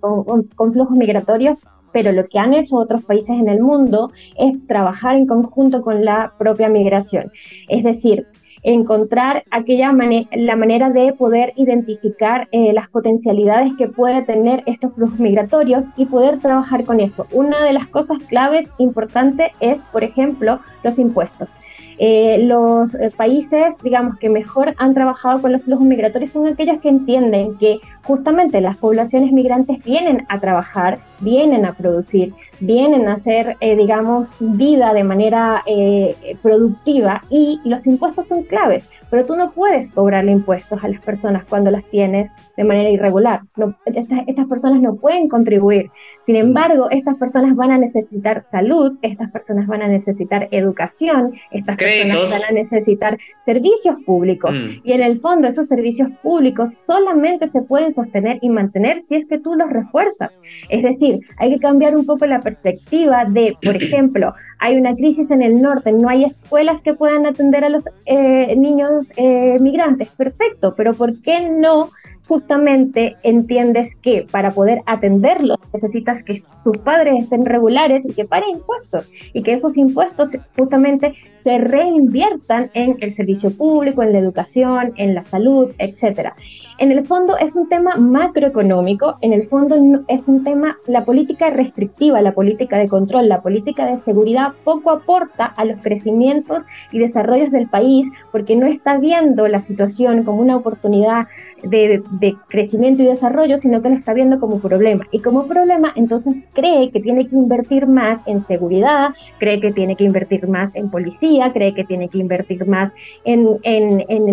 con, 0.00 0.24
con- 0.24 0.42
con 0.54 0.72
flujos 0.72 0.96
migratorios, 0.96 1.58
pero 1.92 2.12
lo 2.12 2.28
que 2.28 2.38
han 2.38 2.54
hecho 2.54 2.76
otros 2.76 3.02
países 3.04 3.30
en 3.30 3.48
el 3.48 3.60
mundo 3.60 4.12
es 4.38 4.64
trabajar 4.68 5.16
en 5.16 5.26
conjunto 5.26 5.82
con 5.82 6.04
la 6.04 6.32
propia 6.38 6.68
migración. 6.68 7.32
Es 7.68 7.82
decir, 7.82 8.26
encontrar 8.62 9.44
aquella 9.50 9.92
la 10.32 10.56
manera 10.56 10.90
de 10.90 11.12
poder 11.12 11.52
identificar 11.56 12.48
eh, 12.52 12.72
las 12.72 12.88
potencialidades 12.88 13.72
que 13.78 13.88
puede 13.88 14.22
tener 14.22 14.62
estos 14.66 14.92
flujos 14.94 15.18
migratorios 15.18 15.86
y 15.96 16.06
poder 16.06 16.38
trabajar 16.38 16.84
con 16.84 17.00
eso. 17.00 17.26
Una 17.32 17.62
de 17.64 17.72
las 17.72 17.86
cosas 17.86 18.18
claves 18.28 18.72
importantes 18.78 19.48
es, 19.60 19.80
por 19.92 20.04
ejemplo, 20.04 20.60
los 20.82 20.98
impuestos. 20.98 21.58
Eh, 21.98 22.38
los 22.44 22.94
eh, 22.94 23.10
países, 23.14 23.76
digamos, 23.82 24.16
que 24.16 24.30
mejor 24.30 24.74
han 24.78 24.94
trabajado 24.94 25.42
con 25.42 25.52
los 25.52 25.62
flujos 25.62 25.84
migratorios 25.84 26.30
son 26.30 26.46
aquellos 26.46 26.78
que 26.80 26.88
entienden 26.88 27.58
que 27.58 27.80
justamente 28.04 28.60
las 28.60 28.76
poblaciones 28.76 29.32
migrantes 29.32 29.82
vienen 29.84 30.24
a 30.28 30.40
trabajar, 30.40 31.00
vienen 31.20 31.66
a 31.66 31.72
producir, 31.72 32.32
vienen 32.60 33.08
a 33.08 33.14
hacer, 33.14 33.56
eh, 33.60 33.76
digamos, 33.76 34.32
vida 34.38 34.92
de 34.92 35.04
manera 35.04 35.62
eh, 35.66 36.36
productiva 36.42 37.24
y 37.30 37.60
los 37.64 37.86
impuestos 37.86 38.28
son 38.28 38.42
claves, 38.44 38.88
pero 39.10 39.26
tú 39.26 39.36
no 39.36 39.50
puedes 39.50 39.90
cobrarle 39.90 40.32
impuestos 40.32 40.82
a 40.82 40.88
las 40.88 41.00
personas 41.00 41.44
cuando 41.44 41.70
las 41.70 41.84
tienes 41.84 42.30
de 42.56 42.64
manera 42.64 42.90
irregular. 42.90 43.40
No, 43.56 43.74
estas, 43.86 44.20
estas 44.26 44.46
personas 44.46 44.80
no 44.80 44.94
pueden 44.96 45.28
contribuir. 45.28 45.90
Sin 46.24 46.36
embargo, 46.36 46.88
estas 46.90 47.16
personas 47.16 47.56
van 47.56 47.72
a 47.72 47.78
necesitar 47.78 48.42
salud, 48.42 48.98
estas 49.02 49.30
personas 49.30 49.66
van 49.66 49.82
a 49.82 49.88
necesitar 49.88 50.48
educación, 50.50 51.32
estas 51.50 51.76
Créditos. 51.76 52.16
personas 52.16 52.40
van 52.40 52.50
a 52.50 52.52
necesitar 52.52 53.18
servicios 53.44 53.96
públicos. 54.06 54.56
Mm. 54.56 54.86
Y 54.86 54.92
en 54.92 55.02
el 55.02 55.18
fondo 55.18 55.48
esos 55.48 55.66
servicios 55.66 56.08
públicos 56.22 56.74
solamente 56.74 57.46
se 57.46 57.62
pueden 57.62 57.90
sostener 57.90 58.38
y 58.42 58.48
mantener 58.48 59.00
si 59.00 59.16
es 59.16 59.26
que 59.26 59.38
tú 59.38 59.54
los 59.54 59.70
refuerzas. 59.70 60.38
Es 60.68 60.82
decir, 60.82 61.20
hay 61.38 61.50
que 61.50 61.58
cambiar 61.58 61.96
un 61.96 62.06
poco 62.06 62.26
la 62.26 62.40
perspectiva 62.40 63.24
de, 63.24 63.56
por 63.62 63.76
ejemplo, 63.82 64.34
hay 64.58 64.76
una 64.76 64.94
crisis 64.94 65.30
en 65.30 65.42
el 65.42 65.60
norte, 65.60 65.92
no 65.92 66.08
hay 66.08 66.24
escuelas 66.24 66.82
que 66.82 66.94
puedan 66.94 67.26
atender 67.26 67.64
a 67.64 67.68
los 67.68 67.88
eh, 68.06 68.54
niños 68.56 68.99
eh, 69.16 69.58
migrantes. 69.60 70.10
Perfecto, 70.10 70.74
pero 70.76 70.94
¿por 70.94 71.20
qué 71.22 71.48
no? 71.48 71.90
justamente 72.30 73.16
entiendes 73.24 73.96
que 73.96 74.24
para 74.30 74.52
poder 74.52 74.82
atenderlos 74.86 75.58
necesitas 75.72 76.22
que 76.22 76.44
sus 76.62 76.78
padres 76.78 77.24
estén 77.24 77.44
regulares 77.44 78.04
y 78.04 78.12
que 78.12 78.24
paguen 78.24 78.50
impuestos 78.50 79.10
y 79.32 79.42
que 79.42 79.52
esos 79.52 79.76
impuestos 79.76 80.30
justamente 80.56 81.14
se 81.42 81.58
reinviertan 81.58 82.70
en 82.74 82.96
el 83.00 83.10
servicio 83.10 83.50
público, 83.50 84.04
en 84.04 84.12
la 84.12 84.20
educación, 84.20 84.92
en 84.94 85.16
la 85.16 85.24
salud, 85.24 85.72
etcétera. 85.78 86.34
En 86.80 86.90
el 86.90 87.04
fondo 87.04 87.36
es 87.36 87.56
un 87.56 87.68
tema 87.68 87.96
macroeconómico, 87.96 89.16
en 89.20 89.34
el 89.34 89.42
fondo 89.42 89.76
es 90.08 90.28
un 90.28 90.44
tema, 90.44 90.78
la 90.86 91.04
política 91.04 91.50
restrictiva, 91.50 92.22
la 92.22 92.32
política 92.32 92.78
de 92.78 92.88
control, 92.88 93.28
la 93.28 93.42
política 93.42 93.84
de 93.84 93.98
seguridad 93.98 94.54
poco 94.64 94.90
aporta 94.90 95.44
a 95.44 95.66
los 95.66 95.78
crecimientos 95.82 96.62
y 96.90 96.98
desarrollos 96.98 97.50
del 97.50 97.68
país 97.68 98.06
porque 98.32 98.56
no 98.56 98.66
está 98.66 98.96
viendo 98.96 99.46
la 99.46 99.60
situación 99.60 100.24
como 100.24 100.40
una 100.40 100.56
oportunidad 100.56 101.26
de, 101.62 102.02
crecimiento 102.48 103.02
y 103.02 103.06
desarrollo, 103.06 103.58
sino 103.58 103.82
que 103.82 103.90
lo 103.90 103.94
está 103.94 104.14
viendo 104.14 104.40
como 104.40 104.60
problema. 104.60 105.06
Y 105.10 105.20
como 105.20 105.46
problema, 105.46 105.92
entonces 105.94 106.36
cree 106.54 106.90
que 106.90 107.00
tiene 107.00 107.26
que 107.26 107.36
invertir 107.36 107.86
más 107.86 108.22
en 108.26 108.46
seguridad, 108.46 109.10
cree 109.38 109.60
que 109.60 109.72
tiene 109.72 109.96
que 109.96 110.04
invertir 110.04 110.48
más 110.48 110.74
en 110.74 110.90
policía, 110.90 111.52
cree 111.52 111.74
que 111.74 111.84
tiene 111.84 112.08
que 112.08 112.18
invertir 112.18 112.66
más 112.66 112.92
en 113.24 113.58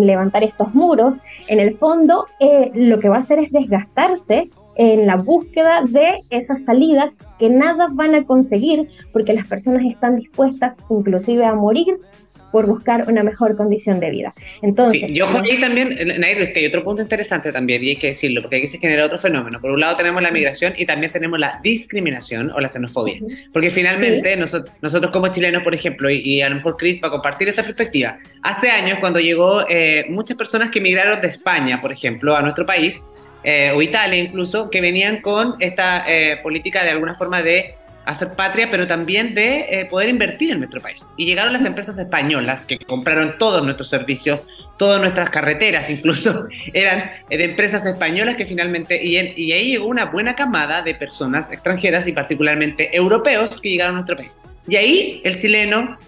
levantar 0.06 0.42
estos 0.42 0.74
muros. 0.74 1.20
En 1.48 1.60
el 1.60 1.74
fondo, 1.74 2.26
eh, 2.40 2.70
lo 2.74 3.00
que 3.00 3.08
va 3.08 3.16
a 3.16 3.20
hacer 3.20 3.38
es 3.38 3.52
desgastarse 3.52 4.50
en 4.76 5.06
la 5.06 5.16
búsqueda 5.16 5.82
de 5.82 6.20
esas 6.30 6.64
salidas 6.64 7.16
que 7.38 7.50
nada 7.50 7.88
van 7.90 8.14
a 8.14 8.24
conseguir 8.24 8.88
porque 9.12 9.34
las 9.34 9.46
personas 9.46 9.84
están 9.84 10.16
dispuestas 10.16 10.76
inclusive 10.88 11.44
a 11.44 11.54
morir 11.54 11.98
por 12.52 12.66
buscar 12.66 13.04
una 13.08 13.22
mejor 13.22 13.56
condición 13.56 14.00
de 14.00 14.10
vida. 14.10 14.34
Entonces, 14.62 15.00
Sí, 15.00 15.14
yo 15.14 15.26
ahí 15.28 15.60
también, 15.60 15.96
Nair, 16.18 16.40
es 16.40 16.50
que 16.50 16.60
hay 16.60 16.66
otro 16.66 16.82
punto 16.82 17.02
interesante 17.02 17.52
también, 17.52 17.82
y 17.84 17.90
hay 17.90 17.96
que 17.96 18.08
decirlo, 18.08 18.40
porque 18.42 18.56
aquí 18.56 18.66
se 18.66 18.78
genera 18.78 19.04
otro 19.04 19.18
fenómeno. 19.18 19.60
Por 19.60 19.70
un 19.70 19.80
lado 19.80 19.96
tenemos 19.96 20.22
la 20.22 20.30
migración 20.30 20.72
y 20.76 20.86
también 20.86 21.12
tenemos 21.12 21.38
la 21.38 21.60
discriminación 21.62 22.50
o 22.50 22.60
la 22.60 22.68
xenofobia. 22.68 23.18
Porque 23.52 23.70
finalmente 23.70 24.36
nosotros, 24.36 24.74
nosotros 24.80 25.12
como 25.12 25.28
chilenos, 25.28 25.62
por 25.62 25.74
ejemplo, 25.74 26.10
y, 26.10 26.20
y 26.20 26.42
a 26.42 26.48
lo 26.48 26.56
mejor 26.56 26.76
Chris 26.76 27.00
va 27.02 27.08
a 27.08 27.10
compartir 27.10 27.48
esta 27.48 27.62
perspectiva, 27.62 28.18
hace 28.42 28.70
años 28.70 28.98
cuando 29.00 29.20
llegó 29.20 29.68
eh, 29.68 30.06
muchas 30.08 30.36
personas 30.36 30.70
que 30.70 30.80
migraron 30.80 31.20
de 31.20 31.28
España, 31.28 31.80
por 31.80 31.92
ejemplo, 31.92 32.36
a 32.36 32.42
nuestro 32.42 32.66
país, 32.66 33.02
eh, 33.44 33.72
o 33.74 33.80
Italia 33.80 34.18
incluso, 34.18 34.68
que 34.68 34.80
venían 34.80 35.20
con 35.20 35.54
esta 35.60 36.04
eh, 36.08 36.38
política 36.42 36.82
de 36.84 36.90
alguna 36.90 37.14
forma 37.14 37.40
de 37.42 37.74
hacer 38.08 38.32
patria, 38.32 38.68
pero 38.70 38.86
también 38.86 39.34
de 39.34 39.66
eh, 39.68 39.84
poder 39.84 40.08
invertir 40.08 40.52
en 40.52 40.58
nuestro 40.58 40.80
país. 40.80 41.02
Y 41.16 41.26
llegaron 41.26 41.52
las 41.52 41.64
empresas 41.64 41.98
españolas 41.98 42.64
que 42.66 42.78
compraron 42.78 43.36
todos 43.38 43.62
nuestros 43.64 43.88
servicios, 43.88 44.40
todas 44.78 45.00
nuestras 45.00 45.28
carreteras 45.30 45.90
incluso, 45.96 46.46
eran 46.72 47.10
de 47.28 47.44
empresas 47.44 47.84
españolas 47.84 48.36
que 48.36 48.46
finalmente, 48.46 49.02
y, 49.04 49.16
en- 49.16 49.32
y 49.36 49.52
ahí 49.52 49.68
llegó 49.72 49.86
una 49.86 50.06
buena 50.06 50.34
camada 50.34 50.82
de 50.82 50.94
personas 50.94 51.52
extranjeras 51.52 52.06
y 52.06 52.12
particularmente 52.12 52.96
europeos 52.96 53.60
que 53.60 53.70
llegaron 53.70 53.92
a 53.96 53.98
nuestro 53.98 54.16
país. 54.16 54.32
Y 54.66 54.76
ahí 54.76 55.20
el 55.24 55.36
chileno 55.38 55.98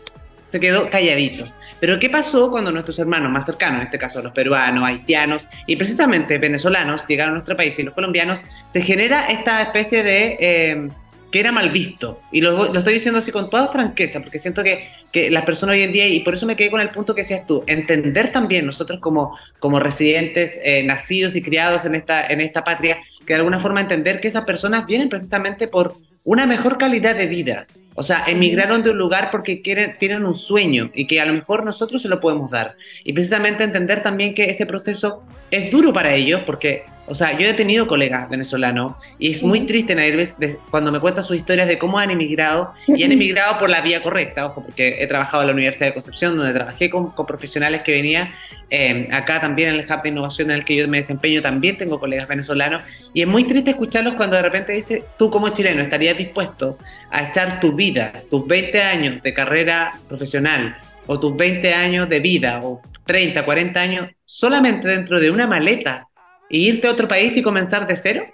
se 0.48 0.59
quedó 0.59 0.88
calladito. 0.88 1.44
Pero 1.80 1.98
¿qué 1.98 2.11
pasó 2.11 2.51
cuando 2.51 2.70
nuestros 2.72 2.98
hermanos 2.98 3.30
más 3.32 3.46
cercanos, 3.46 3.80
en 3.80 3.86
este 3.86 3.98
caso 3.98 4.20
los 4.22 4.32
peruanos, 4.32 4.84
haitianos 4.84 5.46
y 5.66 5.76
precisamente 5.76 6.36
venezolanos 6.38 7.07
llegaron 7.07 7.32
a 7.32 7.34
nuestro 7.36 7.57
país 7.57 7.78
y 7.78 7.82
los 7.84 7.94
colombianos, 7.94 8.40
se 8.68 8.82
genera 8.82 9.26
esta 9.30 9.62
especie 9.62 10.03
de... 10.03 10.36
eh, 10.40 10.88
que 11.31 11.41
era 11.41 11.53
mal 11.53 11.70
visto. 11.70 12.20
Y 12.33 12.41
lo, 12.41 12.72
lo 12.72 12.78
estoy 12.78 12.95
diciendo 12.95 13.18
así 13.18 13.31
con 13.33 13.51
toda 13.51 13.68
franqueza, 13.68 14.20
porque 14.20 14.39
siento 14.39 14.62
que, 14.62 14.89
que 15.12 15.31
las 15.31 15.45
personas 15.45 15.74
hoy 15.74 15.83
en 15.83 15.93
día, 15.93 16.09
y 16.09 16.20
por 16.20 16.35
eso 16.35 16.47
me 16.47 16.57
quedé 16.57 16.70
con 16.70 16.81
el 16.81 16.91
punto 16.91 17.14
que 17.14 17.22
decías 17.22 17.47
tú, 17.47 17.62
entender 17.66 18.33
también 18.33 18.66
nosotros 18.66 19.01
como, 19.01 19.37
como 19.59 19.81
residentes 19.81 20.59
eh, 20.62 20.83
nacidos 20.83 21.37
y 21.37 21.43
criados 21.43 21.85
en 21.85 21.95
esta, 21.95 22.26
en 22.26 22.41
esta 22.41 22.64
patria, 22.64 22.99
que 23.26 23.35
de 23.35 23.39
alguna 23.39 23.61
forma 23.61 23.81
entender 23.81 24.20
que 24.20 24.28
esas 24.28 24.45
personas 24.45 24.87
vienen 24.87 25.09
precisamente 25.09 25.68
por 25.68 25.97
una 26.24 26.47
mejor 26.47 26.78
calidad 26.78 27.16
de 27.16 27.26
vida. 27.26 27.66
O 27.95 28.03
sea, 28.03 28.24
emigraron 28.26 28.83
de 28.83 28.91
un 28.91 28.99
lugar 28.99 29.28
porque 29.31 29.62
quieren, 29.62 29.97
tienen 29.99 30.24
un 30.24 30.35
sueño 30.35 30.91
y 30.95 31.07
que 31.07 31.20
a 31.20 31.26
lo 31.26 31.35
mejor 31.35 31.64
nosotros 31.64 32.01
se 32.01 32.09
lo 32.09 32.20
podemos 32.20 32.51
dar. 32.51 32.76
Y 33.05 33.12
precisamente 33.12 33.64
entender 33.64 34.03
también 34.03 34.35
que 34.35 34.45
ese 34.45 34.64
proceso 34.64 35.22
es 35.51 35.70
duro 35.70 35.93
para 35.93 36.14
ellos 36.14 36.43
porque, 36.47 36.85
o 37.11 37.14
sea, 37.14 37.36
yo 37.38 37.48
he 37.48 37.54
tenido 37.54 37.86
colegas 37.86 38.30
venezolanos 38.30 38.92
y 39.18 39.32
es 39.32 39.42
muy 39.42 39.66
triste, 39.66 39.94
de- 39.94 40.58
cuando 40.70 40.92
me 40.92 41.00
cuentan 41.00 41.24
sus 41.24 41.36
historias 41.36 41.66
de 41.66 41.76
cómo 41.76 41.98
han 41.98 42.11
emigrado 42.11 42.72
y 42.86 43.02
han 43.02 43.12
emigrado 43.18 43.58
por 43.58 43.68
la 43.68 43.80
vía 43.80 44.02
correcta, 44.02 44.46
ojo, 44.46 44.62
porque 44.64 45.02
he 45.02 45.06
trabajado 45.08 45.42
en 45.42 45.48
la 45.48 45.52
Universidad 45.54 45.86
de 45.88 45.92
Concepción, 45.94 46.36
donde 46.36 46.54
trabajé 46.54 46.88
con, 46.88 47.11
con 47.11 47.26
profesionales 47.26 47.82
que 47.82 47.92
venían 47.92 48.28
eh, 48.70 49.08
acá 49.11 49.40
también 49.40 49.70
en 49.70 49.80
el 49.80 49.86
Hub 49.90 50.02
de 50.02 50.08
Innovación 50.11 50.50
en 50.52 50.58
el 50.58 50.64
que 50.64 50.76
yo 50.76 50.86
me 50.86 50.98
desempeño, 50.98 51.42
también 51.42 51.76
tengo 51.76 51.98
colegas 51.98 52.28
venezolanos 52.28 52.82
y 53.12 53.22
es 53.22 53.26
muy 53.26 53.42
triste 53.42 53.70
escucharlos 53.70 54.14
cuando 54.14 54.36
de 54.36 54.42
repente 54.42 54.72
dice, 54.72 55.02
tú 55.18 55.28
como 55.30 55.48
chileno 55.48 55.82
estarías 55.82 56.16
dispuesto 56.16 56.78
a 57.11 57.24
echar 57.28 57.58
tu 57.58 57.72
vida, 57.72 58.12
tus 58.30 58.46
20 58.46 58.80
años 58.82 59.22
de 59.24 59.34
carrera 59.34 59.94
profesional 60.08 60.76
o 61.06 61.18
tus 61.18 61.36
20 61.36 61.74
años 61.74 62.08
de 62.08 62.20
vida 62.20 62.61
o 62.62 62.80
30, 63.04 63.44
40 63.44 63.80
años 63.80 64.08
solamente 64.24 64.86
dentro 64.86 65.18
de 65.18 65.32
una 65.32 65.48
maleta 65.48 66.06
e 66.51 66.59
irte 66.59 66.86
a 66.88 66.92
otro 66.92 67.09
país 67.09 67.36
y 67.36 67.42
comenzar 67.42 67.86
de 67.86 67.96
cero. 67.96 68.24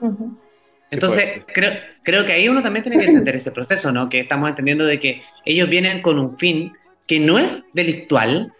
Ujú. 0.00 0.38
Entonces, 0.90 1.42
creo, 1.54 1.72
creo 2.02 2.26
que 2.26 2.32
ahí 2.32 2.48
uno 2.48 2.62
también 2.62 2.82
tiene 2.82 2.98
que 2.98 3.06
entender 3.06 3.36
ese 3.36 3.52
proceso, 3.52 3.92
¿no? 3.92 4.08
Que 4.08 4.20
estamos 4.20 4.50
entendiendo 4.50 4.84
de 4.84 4.98
que 4.98 5.22
ellos 5.44 5.68
vienen 5.68 6.02
con 6.02 6.18
un 6.18 6.36
fin 6.36 6.72
que 7.06 7.20
no 7.20 7.38
es 7.38 7.66
delictual, 7.72 8.52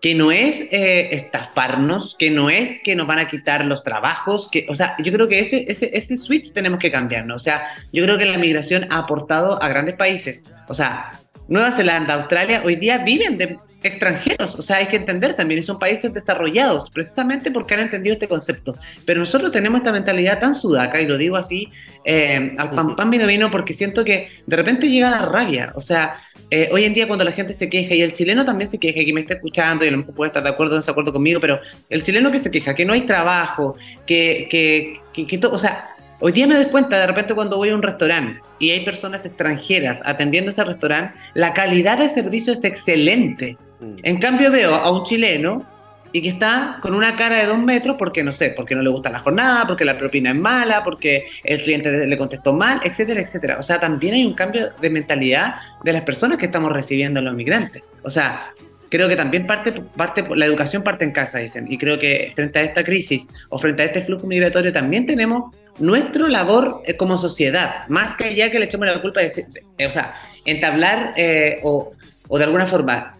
que 0.00 0.14
no 0.14 0.32
es 0.32 0.60
eh, 0.70 1.14
estafarnos, 1.14 2.16
que 2.18 2.30
no 2.30 2.48
es 2.48 2.80
que 2.82 2.94
nos 2.94 3.06
van 3.06 3.18
a 3.18 3.28
quitar 3.28 3.64
los 3.66 3.82
trabajos, 3.84 4.48
que, 4.50 4.66
o 4.68 4.74
sea, 4.74 4.96
yo 5.02 5.12
creo 5.12 5.28
que 5.28 5.38
ese, 5.38 5.64
ese, 5.68 5.90
ese 5.92 6.16
switch 6.16 6.52
tenemos 6.52 6.78
que 6.78 6.90
cambiar, 6.90 7.26
¿no? 7.26 7.36
O 7.36 7.38
sea, 7.38 7.68
yo 7.92 8.02
creo 8.04 8.16
que 8.16 8.24
la 8.24 8.38
migración 8.38 8.86
ha 8.90 8.98
aportado 8.98 9.62
a 9.62 9.68
grandes 9.68 9.96
países, 9.96 10.46
o 10.68 10.74
sea, 10.74 11.12
Nueva 11.48 11.70
Zelanda, 11.70 12.14
Australia, 12.14 12.62
hoy 12.64 12.76
día 12.76 12.98
viven 12.98 13.38
de 13.38 13.58
extranjeros, 13.88 14.54
o 14.54 14.62
sea, 14.62 14.76
hay 14.76 14.86
que 14.86 14.96
entender 14.96 15.34
también, 15.34 15.60
y 15.60 15.62
son 15.62 15.78
países 15.78 16.12
desarrollados, 16.12 16.90
precisamente 16.90 17.50
porque 17.50 17.74
han 17.74 17.80
entendido 17.80 18.14
este 18.14 18.28
concepto. 18.28 18.76
Pero 19.04 19.20
nosotros 19.20 19.52
tenemos 19.52 19.80
esta 19.80 19.92
mentalidad 19.92 20.38
tan 20.40 20.54
sudaca, 20.54 21.00
y 21.00 21.06
lo 21.06 21.16
digo 21.18 21.36
así, 21.36 21.68
eh, 22.04 22.54
al 22.58 22.70
pan 22.70 22.96
pan 22.96 23.10
vino 23.10 23.26
vino, 23.26 23.50
porque 23.50 23.72
siento 23.72 24.04
que 24.04 24.28
de 24.46 24.56
repente 24.56 24.88
llega 24.88 25.10
la 25.10 25.22
rabia, 25.26 25.72
o 25.74 25.80
sea, 25.80 26.20
eh, 26.50 26.68
hoy 26.72 26.84
en 26.84 26.94
día 26.94 27.08
cuando 27.08 27.24
la 27.24 27.32
gente 27.32 27.52
se 27.52 27.68
queja, 27.68 27.94
y 27.94 28.02
el 28.02 28.12
chileno 28.12 28.44
también 28.44 28.70
se 28.70 28.78
queja, 28.78 29.04
que 29.04 29.12
me 29.12 29.22
está 29.22 29.34
escuchando, 29.34 29.84
y 29.84 29.88
a 29.88 29.90
lo 29.90 29.98
mejor 29.98 30.14
puede 30.14 30.28
estar 30.28 30.42
de 30.42 30.50
acuerdo 30.50 30.74
o 30.74 30.76
desacuerdo 30.76 31.12
conmigo, 31.12 31.40
pero 31.40 31.60
el 31.90 32.02
chileno 32.02 32.30
que 32.30 32.38
se 32.38 32.50
queja, 32.50 32.74
que 32.74 32.84
no 32.84 32.92
hay 32.92 33.02
trabajo, 33.02 33.76
que, 34.06 34.46
que, 34.50 35.00
que, 35.12 35.26
que 35.26 35.38
to- 35.38 35.52
o 35.52 35.58
sea, 35.58 35.88
hoy 36.20 36.32
día 36.32 36.46
me 36.46 36.54
doy 36.54 36.66
cuenta 36.66 36.98
de 36.98 37.06
repente 37.06 37.34
cuando 37.34 37.56
voy 37.56 37.68
a 37.70 37.74
un 37.74 37.82
restaurante 37.82 38.40
y 38.58 38.70
hay 38.70 38.84
personas 38.84 39.26
extranjeras 39.26 40.00
atendiendo 40.04 40.50
ese 40.50 40.64
restaurante, 40.64 41.18
la 41.34 41.52
calidad 41.52 41.98
de 41.98 42.08
servicio 42.08 42.52
es 42.54 42.64
excelente. 42.64 43.58
En 43.80 44.18
cambio 44.20 44.50
veo 44.50 44.74
a 44.74 44.90
un 44.90 45.04
chileno 45.04 45.64
y 46.12 46.22
que 46.22 46.28
está 46.28 46.78
con 46.80 46.94
una 46.94 47.16
cara 47.16 47.38
de 47.38 47.46
dos 47.46 47.58
metros 47.58 47.96
porque 47.98 48.22
no 48.22 48.32
sé, 48.32 48.54
porque 48.56 48.74
no 48.74 48.82
le 48.82 48.90
gusta 48.90 49.10
la 49.10 49.18
jornada, 49.18 49.66
porque 49.66 49.84
la 49.84 49.98
propina 49.98 50.30
es 50.30 50.36
mala, 50.36 50.82
porque 50.82 51.26
el 51.44 51.62
cliente 51.62 52.06
le 52.06 52.18
contestó 52.18 52.52
mal, 52.52 52.80
etcétera, 52.84 53.20
etcétera. 53.20 53.58
O 53.58 53.62
sea, 53.62 53.78
también 53.80 54.14
hay 54.14 54.24
un 54.24 54.34
cambio 54.34 54.70
de 54.80 54.90
mentalidad 54.90 55.56
de 55.84 55.92
las 55.92 56.02
personas 56.02 56.38
que 56.38 56.46
estamos 56.46 56.72
recibiendo 56.72 57.20
los 57.20 57.34
migrantes. 57.34 57.82
O 58.02 58.10
sea, 58.10 58.52
creo 58.88 59.08
que 59.08 59.16
también 59.16 59.46
parte, 59.46 59.72
parte, 59.72 60.24
la 60.34 60.46
educación 60.46 60.82
parte 60.82 61.04
en 61.04 61.12
casa, 61.12 61.38
dicen. 61.38 61.66
Y 61.70 61.78
creo 61.78 61.98
que 61.98 62.32
frente 62.34 62.58
a 62.58 62.62
esta 62.62 62.84
crisis 62.84 63.26
o 63.48 63.58
frente 63.58 63.82
a 63.82 63.86
este 63.86 64.02
flujo 64.02 64.26
migratorio 64.26 64.72
también 64.72 65.06
tenemos 65.06 65.54
nuestra 65.78 66.28
labor 66.28 66.82
eh, 66.86 66.96
como 66.96 67.18
sociedad, 67.18 67.86
más 67.88 68.16
que 68.16 68.24
allá 68.24 68.50
que 68.50 68.58
le 68.58 68.66
echemos 68.66 68.86
la 68.86 69.00
culpa 69.02 69.20
de, 69.20 69.86
o 69.86 69.90
sea, 69.90 70.14
entablar 70.44 71.12
eh, 71.16 71.60
o, 71.62 71.92
de 72.30 72.44
alguna 72.44 72.66
forma 72.66 73.15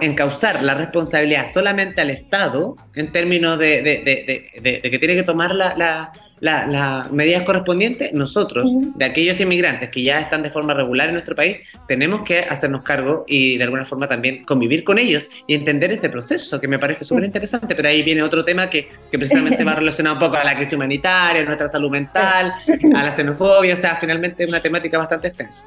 encauzar 0.00 0.62
la 0.62 0.74
responsabilidad 0.74 1.46
solamente 1.52 2.00
al 2.00 2.10
Estado 2.10 2.76
en 2.94 3.10
términos 3.12 3.58
de, 3.58 3.82
de- 3.82 4.80
que 4.90 4.98
tiene 4.98 5.14
que 5.14 5.22
tomar 5.22 5.54
la, 5.54 5.74
la- 5.76 6.12
la- 6.40 6.66
las 6.66 7.12
medidas 7.12 7.42
correspondientes, 7.44 8.12
nosotros, 8.14 8.64
de 8.96 9.04
aquellos 9.04 9.38
inmigrantes 9.38 9.90
que 9.90 10.02
ya 10.02 10.18
están 10.20 10.42
de 10.42 10.50
forma 10.50 10.74
regular 10.74 11.06
en 11.06 11.12
nuestro 11.14 11.36
país, 11.36 11.58
tenemos 11.86 12.22
que 12.22 12.40
hacernos 12.40 12.82
cargo 12.82 13.24
y 13.28 13.58
de 13.58 13.62
alguna 13.64 13.84
forma 13.84 14.08
también 14.08 14.44
convivir 14.44 14.82
con 14.82 14.98
ellos 14.98 15.28
y 15.46 15.54
entender 15.54 15.92
ese 15.92 16.08
proceso 16.08 16.60
que 16.60 16.66
me 16.66 16.80
parece 16.80 17.04
súper 17.04 17.22
interesante, 17.24 17.76
pero 17.76 17.88
ahí 17.88 18.02
viene 18.02 18.22
otro 18.22 18.44
tema 18.44 18.68
que, 18.68 18.88
que 19.10 19.18
precisamente 19.18 19.62
va 19.62 19.74
relacionado 19.76 20.16
un 20.16 20.20
poco 20.20 20.36
a 20.36 20.42
la 20.42 20.56
crisis 20.56 20.72
humanitaria, 20.74 21.42
a 21.42 21.44
nuestra 21.44 21.68
salud 21.68 21.90
mental, 21.90 22.54
a 22.92 23.02
la 23.04 23.12
xenofobia, 23.12 23.74
o 23.74 23.76
sea, 23.76 23.96
finalmente 24.00 24.42
es 24.42 24.50
una 24.50 24.58
temática 24.60 24.98
bastante 24.98 25.28
extensa. 25.28 25.66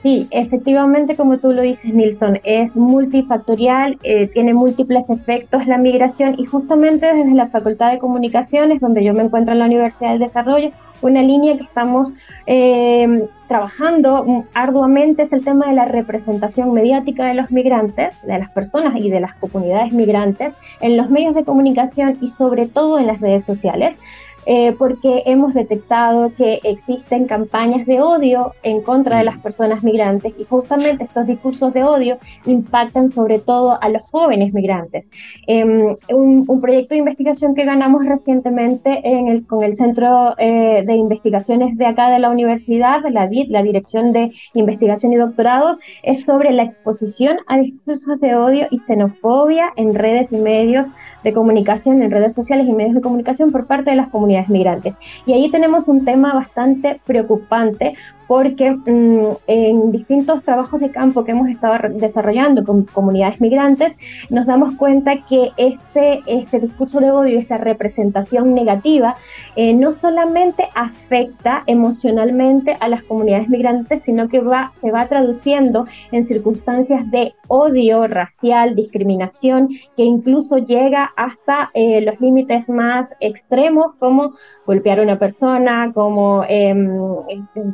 Sí, 0.00 0.28
efectivamente, 0.30 1.16
como 1.16 1.38
tú 1.38 1.52
lo 1.52 1.62
dices, 1.62 1.92
Nilsson, 1.92 2.38
es 2.44 2.76
multifactorial, 2.76 3.98
eh, 4.04 4.28
tiene 4.28 4.54
múltiples 4.54 5.10
efectos 5.10 5.66
la 5.66 5.76
migración 5.76 6.36
y 6.38 6.44
justamente 6.44 7.12
desde 7.12 7.34
la 7.34 7.48
Facultad 7.48 7.90
de 7.90 7.98
Comunicaciones, 7.98 8.80
donde 8.80 9.02
yo 9.02 9.12
me 9.12 9.24
encuentro 9.24 9.52
en 9.52 9.58
la 9.58 9.66
Universidad 9.66 10.10
del 10.10 10.20
Desarrollo, 10.20 10.70
una 11.00 11.22
línea 11.22 11.56
que 11.56 11.64
estamos 11.64 12.12
eh, 12.46 13.28
trabajando 13.48 14.44
arduamente 14.54 15.22
es 15.22 15.32
el 15.32 15.44
tema 15.44 15.66
de 15.66 15.74
la 15.74 15.84
representación 15.84 16.72
mediática 16.72 17.24
de 17.24 17.34
los 17.34 17.50
migrantes, 17.50 18.20
de 18.22 18.38
las 18.38 18.50
personas 18.50 18.96
y 18.96 19.10
de 19.10 19.20
las 19.20 19.34
comunidades 19.34 19.92
migrantes 19.92 20.54
en 20.80 20.96
los 20.96 21.10
medios 21.10 21.34
de 21.34 21.44
comunicación 21.44 22.18
y 22.20 22.28
sobre 22.28 22.66
todo 22.66 22.98
en 22.98 23.06
las 23.06 23.20
redes 23.20 23.44
sociales 23.44 24.00
eh, 24.46 24.74
porque 24.78 25.22
hemos 25.26 25.54
detectado 25.54 26.32
que 26.36 26.60
existen 26.64 27.26
campañas 27.26 27.86
de 27.86 28.00
odio 28.00 28.52
en 28.62 28.82
contra 28.82 29.18
de 29.18 29.24
las 29.24 29.38
personas 29.38 29.82
migrantes 29.82 30.34
y 30.38 30.44
justamente 30.44 31.04
estos 31.04 31.26
discursos 31.26 31.72
de 31.74 31.84
odio 31.84 32.18
impactan 32.46 33.08
sobre 33.08 33.38
todo 33.38 33.80
a 33.80 33.88
los 33.88 34.02
jóvenes 34.10 34.52
migrantes. 34.52 35.10
Eh, 35.46 35.64
un, 35.64 36.44
un, 36.46 36.60
proyecto 36.60 36.94
de 36.94 36.98
investigación 36.98 37.54
que 37.54 37.64
ganamos 37.64 38.04
recientemente 38.04 39.00
en 39.02 39.28
el, 39.28 39.46
con 39.46 39.62
el 39.62 39.76
Centro 39.76 40.34
eh, 40.38 40.82
de 40.86 40.94
Investigaciones 40.94 41.76
de 41.76 41.86
acá 41.86 42.10
de 42.10 42.18
la 42.18 42.30
universidad, 42.30 43.00
la 43.10 43.26
DIT, 43.26 43.50
la 43.50 43.62
Dirección 43.62 44.12
de 44.12 44.32
Investigación 44.54 45.12
y 45.12 45.16
Doctorado, 45.16 45.78
es 46.02 46.24
sobre 46.24 46.52
la 46.52 46.62
exposición 46.62 47.38
a 47.46 47.58
discursos 47.58 48.20
de 48.20 48.34
odio 48.34 48.66
y 48.70 48.78
xenofobia 48.78 49.72
en 49.76 49.94
redes 49.94 50.32
y 50.32 50.36
medios 50.36 50.88
de 51.28 51.34
comunicación, 51.34 52.02
en 52.02 52.10
redes 52.10 52.34
sociales 52.34 52.66
y 52.66 52.72
medios 52.72 52.94
de 52.94 53.00
comunicación 53.00 53.52
por 53.52 53.66
parte 53.66 53.90
de 53.90 53.96
las 53.96 54.08
comunidades 54.08 54.48
migrantes. 54.48 54.98
Y 55.26 55.32
ahí 55.32 55.50
tenemos 55.50 55.88
un 55.88 56.04
tema 56.04 56.32
bastante 56.34 57.00
preocupante 57.06 57.94
porque 58.28 58.70
mm, 58.70 59.26
en 59.46 59.90
distintos 59.90 60.44
trabajos 60.44 60.80
de 60.80 60.90
campo 60.90 61.24
que 61.24 61.32
hemos 61.32 61.48
estado 61.48 61.76
desarrollando 61.94 62.62
con 62.62 62.84
comunidades 62.84 63.40
migrantes, 63.40 63.96
nos 64.28 64.46
damos 64.46 64.76
cuenta 64.76 65.24
que 65.28 65.50
este, 65.56 66.20
este 66.26 66.60
discurso 66.60 67.00
de 67.00 67.10
odio, 67.10 67.38
esta 67.38 67.56
representación 67.56 68.54
negativa, 68.54 69.16
eh, 69.56 69.72
no 69.72 69.92
solamente 69.92 70.68
afecta 70.74 71.64
emocionalmente 71.66 72.76
a 72.80 72.88
las 72.88 73.02
comunidades 73.02 73.48
migrantes, 73.48 74.02
sino 74.02 74.28
que 74.28 74.40
va, 74.40 74.72
se 74.76 74.92
va 74.92 75.08
traduciendo 75.08 75.86
en 76.12 76.24
circunstancias 76.24 77.10
de 77.10 77.32
odio 77.48 78.06
racial, 78.06 78.74
discriminación, 78.74 79.68
que 79.96 80.04
incluso 80.04 80.58
llega 80.58 81.12
hasta 81.16 81.70
eh, 81.72 82.02
los 82.02 82.20
límites 82.20 82.68
más 82.68 83.14
extremos, 83.20 83.94
como 83.98 84.34
golpear 84.66 85.00
a 85.00 85.02
una 85.02 85.18
persona, 85.18 85.92
como, 85.94 86.44
em, 86.46 86.98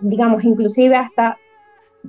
digamos, 0.03 0.44
inclusive 0.45 0.97
hasta 0.97 1.39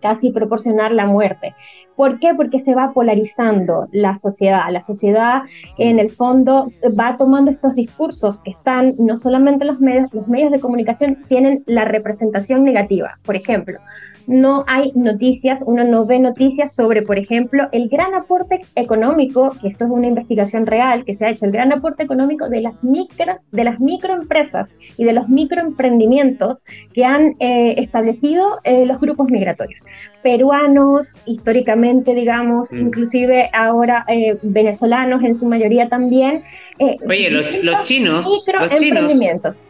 casi 0.01 0.31
proporcionar 0.31 0.91
la 0.91 1.05
muerte. 1.05 1.55
¿Por 1.95 2.19
qué? 2.19 2.33
Porque 2.35 2.59
se 2.59 2.75
va 2.75 2.93
polarizando 2.93 3.87
la 3.91 4.15
sociedad. 4.15 4.69
La 4.69 4.81
sociedad, 4.81 5.43
en 5.77 5.99
el 5.99 6.09
fondo, 6.09 6.71
va 6.99 7.17
tomando 7.17 7.51
estos 7.51 7.75
discursos 7.75 8.39
que 8.41 8.51
están, 8.51 8.93
no 8.97 9.17
solamente 9.17 9.65
los 9.65 9.79
medios, 9.79 10.13
los 10.13 10.27
medios 10.27 10.51
de 10.51 10.59
comunicación 10.59 11.17
tienen 11.27 11.63
la 11.65 11.85
representación 11.85 12.63
negativa. 12.63 13.13
Por 13.23 13.35
ejemplo, 13.35 13.79
no 14.27 14.63
hay 14.67 14.91
noticias, 14.95 15.63
uno 15.65 15.83
no 15.83 16.05
ve 16.05 16.19
noticias 16.19 16.75
sobre, 16.75 17.01
por 17.01 17.17
ejemplo, 17.17 17.67
el 17.71 17.89
gran 17.89 18.13
aporte 18.13 18.61
económico, 18.75 19.55
que 19.61 19.67
esto 19.67 19.85
es 19.85 19.91
una 19.91 20.07
investigación 20.07 20.65
real 20.65 21.05
que 21.05 21.13
se 21.13 21.25
ha 21.25 21.29
hecho, 21.29 21.45
el 21.45 21.51
gran 21.51 21.71
aporte 21.71 22.03
económico 22.03 22.49
de 22.49 22.61
las 22.61 22.83
micro, 22.83 23.37
de 23.51 23.63
las 23.63 23.79
microempresas 23.79 24.69
y 24.97 25.03
de 25.03 25.13
los 25.13 25.29
microemprendimientos 25.29 26.57
que 26.93 27.05
han 27.05 27.33
eh, 27.39 27.75
establecido 27.77 28.59
eh, 28.63 28.85
los 28.85 28.99
grupos 28.99 29.29
migratorios. 29.29 29.83
Peruanos, 30.23 31.15
históricamente, 31.25 32.15
digamos, 32.15 32.71
Mm. 32.71 32.87
inclusive 32.87 33.49
ahora 33.53 34.05
eh, 34.07 34.37
venezolanos 34.41 35.23
en 35.23 35.35
su 35.35 35.45
mayoría 35.45 35.87
también. 35.89 36.43
Oye, 36.79 37.29
los, 37.31 37.49
chinos, 37.49 37.63
los 37.63 37.83
chinos, 37.83 38.25
microemprendimientos. 38.25 39.63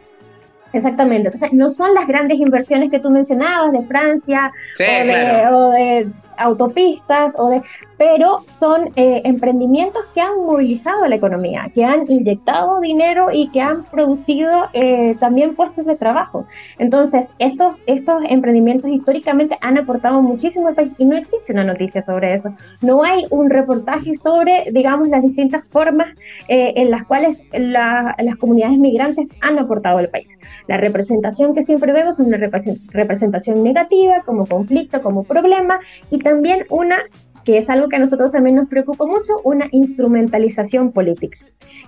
Exactamente. 0.76 1.28
Entonces, 1.28 1.52
no 1.52 1.68
son 1.68 1.94
las 1.94 2.06
grandes 2.06 2.38
inversiones 2.38 2.90
que 2.90 2.98
tú 2.98 3.10
mencionabas 3.10 3.72
de 3.72 3.82
Francia 3.84 4.52
Sí, 4.74 4.84
o, 4.84 5.04
de, 5.06 5.12
claro. 5.12 5.58
o 5.58 5.70
de 5.70 6.08
autopistas, 6.38 7.34
o 7.38 7.48
de, 7.48 7.62
pero 7.98 8.40
son 8.46 8.90
eh, 8.96 9.22
emprendimientos 9.24 10.04
que 10.14 10.20
han 10.20 10.44
movilizado 10.44 11.06
la 11.06 11.16
economía, 11.16 11.70
que 11.74 11.84
han 11.84 12.10
inyectado 12.10 12.80
dinero 12.80 13.28
y 13.32 13.48
que 13.50 13.60
han 13.60 13.84
producido 13.84 14.50
eh, 14.72 15.16
también 15.18 15.54
puestos 15.54 15.86
de 15.86 15.96
trabajo. 15.96 16.46
Entonces, 16.78 17.26
estos, 17.38 17.78
estos 17.86 18.22
emprendimientos 18.28 18.90
históricamente 18.90 19.56
han 19.62 19.78
aportado 19.78 20.20
muchísimo 20.20 20.68
al 20.68 20.74
país 20.74 20.92
y 20.98 21.04
no 21.06 21.16
existe 21.16 21.52
una 21.52 21.64
noticia 21.64 22.02
sobre 22.02 22.34
eso. 22.34 22.50
No 22.82 23.02
hay 23.02 23.24
un 23.30 23.48
reportaje 23.48 24.14
sobre, 24.14 24.70
digamos, 24.72 25.08
las 25.08 25.22
distintas 25.22 25.66
formas 25.68 26.08
eh, 26.48 26.74
en 26.76 26.90
las 26.90 27.04
cuales 27.04 27.40
la- 27.52 28.14
las 28.18 28.36
comunidades 28.36 28.78
migrantes 28.78 29.30
han 29.40 29.58
aportado 29.58 29.98
al 29.98 30.08
país. 30.08 30.38
La 30.68 30.76
representación 30.76 31.54
que 31.54 31.62
siempre 31.62 31.92
vemos 31.92 32.18
es 32.20 32.26
una 32.26 32.36
represen- 32.36 32.80
representación 32.90 33.62
negativa, 33.62 34.20
como 34.24 34.46
conflicto, 34.46 35.00
como 35.00 35.24
problema, 35.24 35.78
y 36.10 36.18
también 36.26 36.66
una 36.70 36.98
que 37.44 37.58
es 37.58 37.70
algo 37.70 37.88
que 37.88 37.94
a 37.94 38.00
nosotros 38.00 38.32
también 38.32 38.56
nos 38.56 38.68
preocupa 38.68 39.06
mucho, 39.06 39.34
una 39.44 39.68
instrumentalización 39.70 40.90
política. 40.90 41.38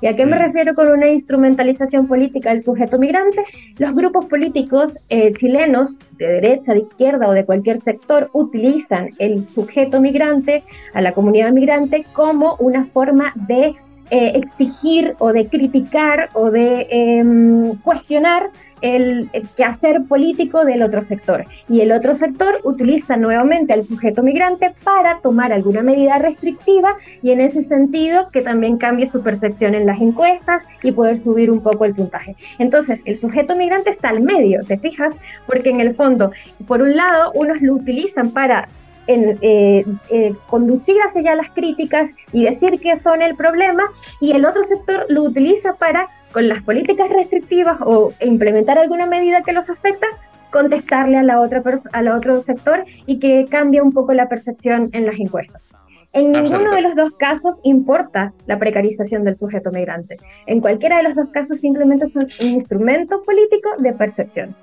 ¿Y 0.00 0.06
a 0.06 0.14
qué 0.14 0.24
me 0.24 0.36
Mm. 0.36 0.42
refiero 0.46 0.74
con 0.76 0.88
una 0.88 1.08
instrumentalización 1.08 2.06
política 2.06 2.50
del 2.50 2.60
sujeto 2.60 2.96
migrante? 2.96 3.42
Los 3.76 3.92
grupos 3.92 4.26
políticos 4.26 4.96
eh, 5.10 5.32
chilenos, 5.34 5.98
de 6.16 6.28
derecha, 6.28 6.74
de 6.74 6.80
izquierda 6.88 7.26
o 7.26 7.32
de 7.32 7.44
cualquier 7.44 7.78
sector, 7.80 8.30
utilizan 8.34 9.10
el 9.18 9.42
sujeto 9.42 10.00
migrante, 10.00 10.62
a 10.94 11.02
la 11.02 11.12
comunidad 11.12 11.50
migrante, 11.50 12.04
como 12.12 12.54
una 12.60 12.84
forma 12.84 13.34
de 13.48 13.74
eh, 14.10 14.32
exigir 14.36 15.14
o 15.18 15.32
de 15.32 15.48
criticar 15.48 16.30
o 16.32 16.50
de 16.50 16.86
em, 16.90 17.74
cuestionar 17.82 18.50
el, 18.80 19.30
quehacer 19.56 20.02
político 20.08 20.64
del 20.64 20.82
otro 20.82 21.00
sector. 21.00 21.44
Y 21.68 21.80
el 21.80 21.92
otro 21.92 22.14
sector 22.14 22.60
utiliza 22.64 23.16
nuevamente 23.16 23.72
al 23.72 23.82
sujeto 23.82 24.22
migrante 24.22 24.72
para 24.84 25.20
tomar 25.20 25.52
alguna 25.52 25.82
medida 25.82 26.18
restrictiva 26.18 26.96
y 27.22 27.30
en 27.30 27.40
ese 27.40 27.62
sentido 27.62 28.28
que 28.32 28.40
también 28.40 28.78
cambie 28.78 29.06
su 29.06 29.22
percepción 29.22 29.74
en 29.74 29.86
las 29.86 30.00
encuestas 30.00 30.64
y 30.82 30.92
poder 30.92 31.16
subir 31.16 31.50
un 31.50 31.62
poco 31.62 31.84
el 31.84 31.94
puntaje. 31.94 32.36
Entonces, 32.58 33.02
el 33.04 33.16
sujeto 33.16 33.56
migrante 33.56 33.90
está 33.90 34.08
al 34.08 34.20
medio, 34.20 34.60
¿te 34.64 34.78
fijas? 34.78 35.16
Porque 35.46 35.70
en 35.70 35.80
el 35.80 35.94
fondo, 35.94 36.30
por 36.66 36.82
un 36.82 36.96
lado, 36.96 37.32
unos 37.34 37.60
lo 37.60 37.74
utilizan 37.74 38.30
para 38.30 38.68
eh, 39.10 39.86
eh, 40.10 40.34
conducir 40.48 40.96
hacia 41.00 41.22
allá 41.22 41.34
las 41.34 41.50
críticas 41.52 42.10
y 42.30 42.44
decir 42.44 42.78
que 42.78 42.94
son 42.94 43.22
el 43.22 43.36
problema, 43.36 43.84
y 44.20 44.32
el 44.32 44.44
otro 44.44 44.64
sector 44.64 45.06
lo 45.08 45.22
utiliza 45.22 45.72
para, 45.72 46.08
con 46.32 46.48
las 46.48 46.62
políticas 46.62 47.08
restrictivas 47.10 47.78
o 47.80 48.12
implementar 48.20 48.78
alguna 48.78 49.06
medida 49.06 49.42
que 49.42 49.52
los 49.52 49.70
afecta, 49.70 50.06
contestarle 50.50 51.16
a 51.18 51.22
la 51.22 51.40
otra 51.40 51.62
al 51.92 52.08
otro 52.08 52.40
sector 52.42 52.84
y 53.06 53.18
que 53.18 53.46
cambie 53.50 53.80
un 53.82 53.92
poco 53.92 54.12
la 54.14 54.28
percepción 54.28 54.88
en 54.92 55.06
las 55.06 55.18
encuestas. 55.18 55.68
En 56.14 56.32
ninguno 56.32 56.74
de 56.74 56.80
los 56.80 56.94
dos 56.94 57.10
casos 57.18 57.60
importa 57.64 58.32
la 58.46 58.58
precarización 58.58 59.24
del 59.24 59.34
sujeto 59.36 59.70
migrante. 59.70 60.16
En 60.46 60.60
cualquiera 60.60 60.96
de 60.96 61.02
los 61.02 61.14
dos 61.14 61.28
casos 61.28 61.60
simplemente 61.60 62.06
son 62.06 62.28
un 62.40 62.46
instrumento 62.46 63.22
político 63.24 63.70
de 63.78 63.92
percepción. 63.92 64.56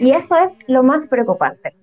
Y 0.00 0.10
eso 0.10 0.36
es 0.38 0.56
lo 0.66 0.82
más 0.82 1.06
preocupante. 1.06 1.74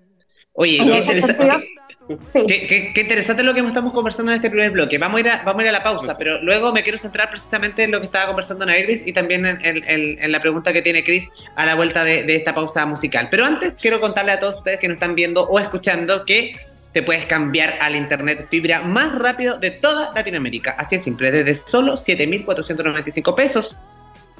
Oye, 0.54 0.78
qué, 0.78 1.00
ese 1.00 1.12
interesa- 1.14 1.28
sentido, 1.28 1.60
qué- 1.60 1.68
Sí. 2.08 2.16
qué- 2.48 2.68
qué- 2.68 2.92
qué 2.94 3.02
interesante 3.02 3.42
lo 3.42 3.54
que 3.54 3.62
estamos 3.62 3.92
conversando 3.92 4.32
en 4.32 4.36
este 4.36 4.50
primer 4.50 4.70
bloque. 4.72 4.98
Vamos 4.98 5.18
a 5.18 5.20
ir 5.22 5.30
a, 5.30 5.44
vamos 5.44 5.60
a, 5.62 5.64
ir 5.64 5.70
a 5.70 5.72
la 5.72 5.82
pausa, 5.84 6.16
pero 6.18 6.40
luego 6.42 6.72
me 6.72 6.84
quiero 6.84 6.98
centrar 6.98 7.30
precisamente 7.32 7.84
en 7.84 7.92
lo 7.92 8.00
que 8.00 8.06
estaba 8.06 8.28
conversando 8.28 8.66
Nairis 8.66 9.08
y 9.08 9.14
también 9.14 9.46
en, 9.46 9.66
en- 9.66 9.84
en- 9.90 10.24
en 10.24 10.32
la 10.32 10.40
pregunta 10.40 10.72
que 10.72 10.82
tiene 10.82 11.04
Chris 11.04 11.30
a 11.56 11.66
la 11.66 11.74
vuelta 11.76 12.04
de, 12.04 12.24
de 12.24 12.36
esta 12.36 12.54
pausa 12.54 12.86
musical. 12.86 13.28
Pero 13.32 13.46
antes 13.46 13.80
quiero 13.82 14.00
contarle 14.00 14.34
a 14.34 14.40
todos 14.40 14.58
ustedes 14.58 14.80
que 14.80 14.88
nos 14.88 14.96
están 14.96 15.16
viendo 15.16 15.44
o 15.48 15.58
escuchando 15.60 16.26
que 16.26 16.56
te 16.94 17.02
puedes 17.04 17.26
cambiar 17.26 17.76
al 17.82 17.96
internet 17.96 18.48
fibra 18.50 18.82
más 18.82 19.14
rápido 19.18 19.58
de 19.60 19.72
toda 19.72 20.14
Latinoamérica. 20.14 20.76
Así 20.78 20.96
es 20.96 21.04
simple, 21.04 21.30
desde 21.32 21.56
solo 21.68 21.98
7.495 21.98 23.36
pesos. 23.36 23.76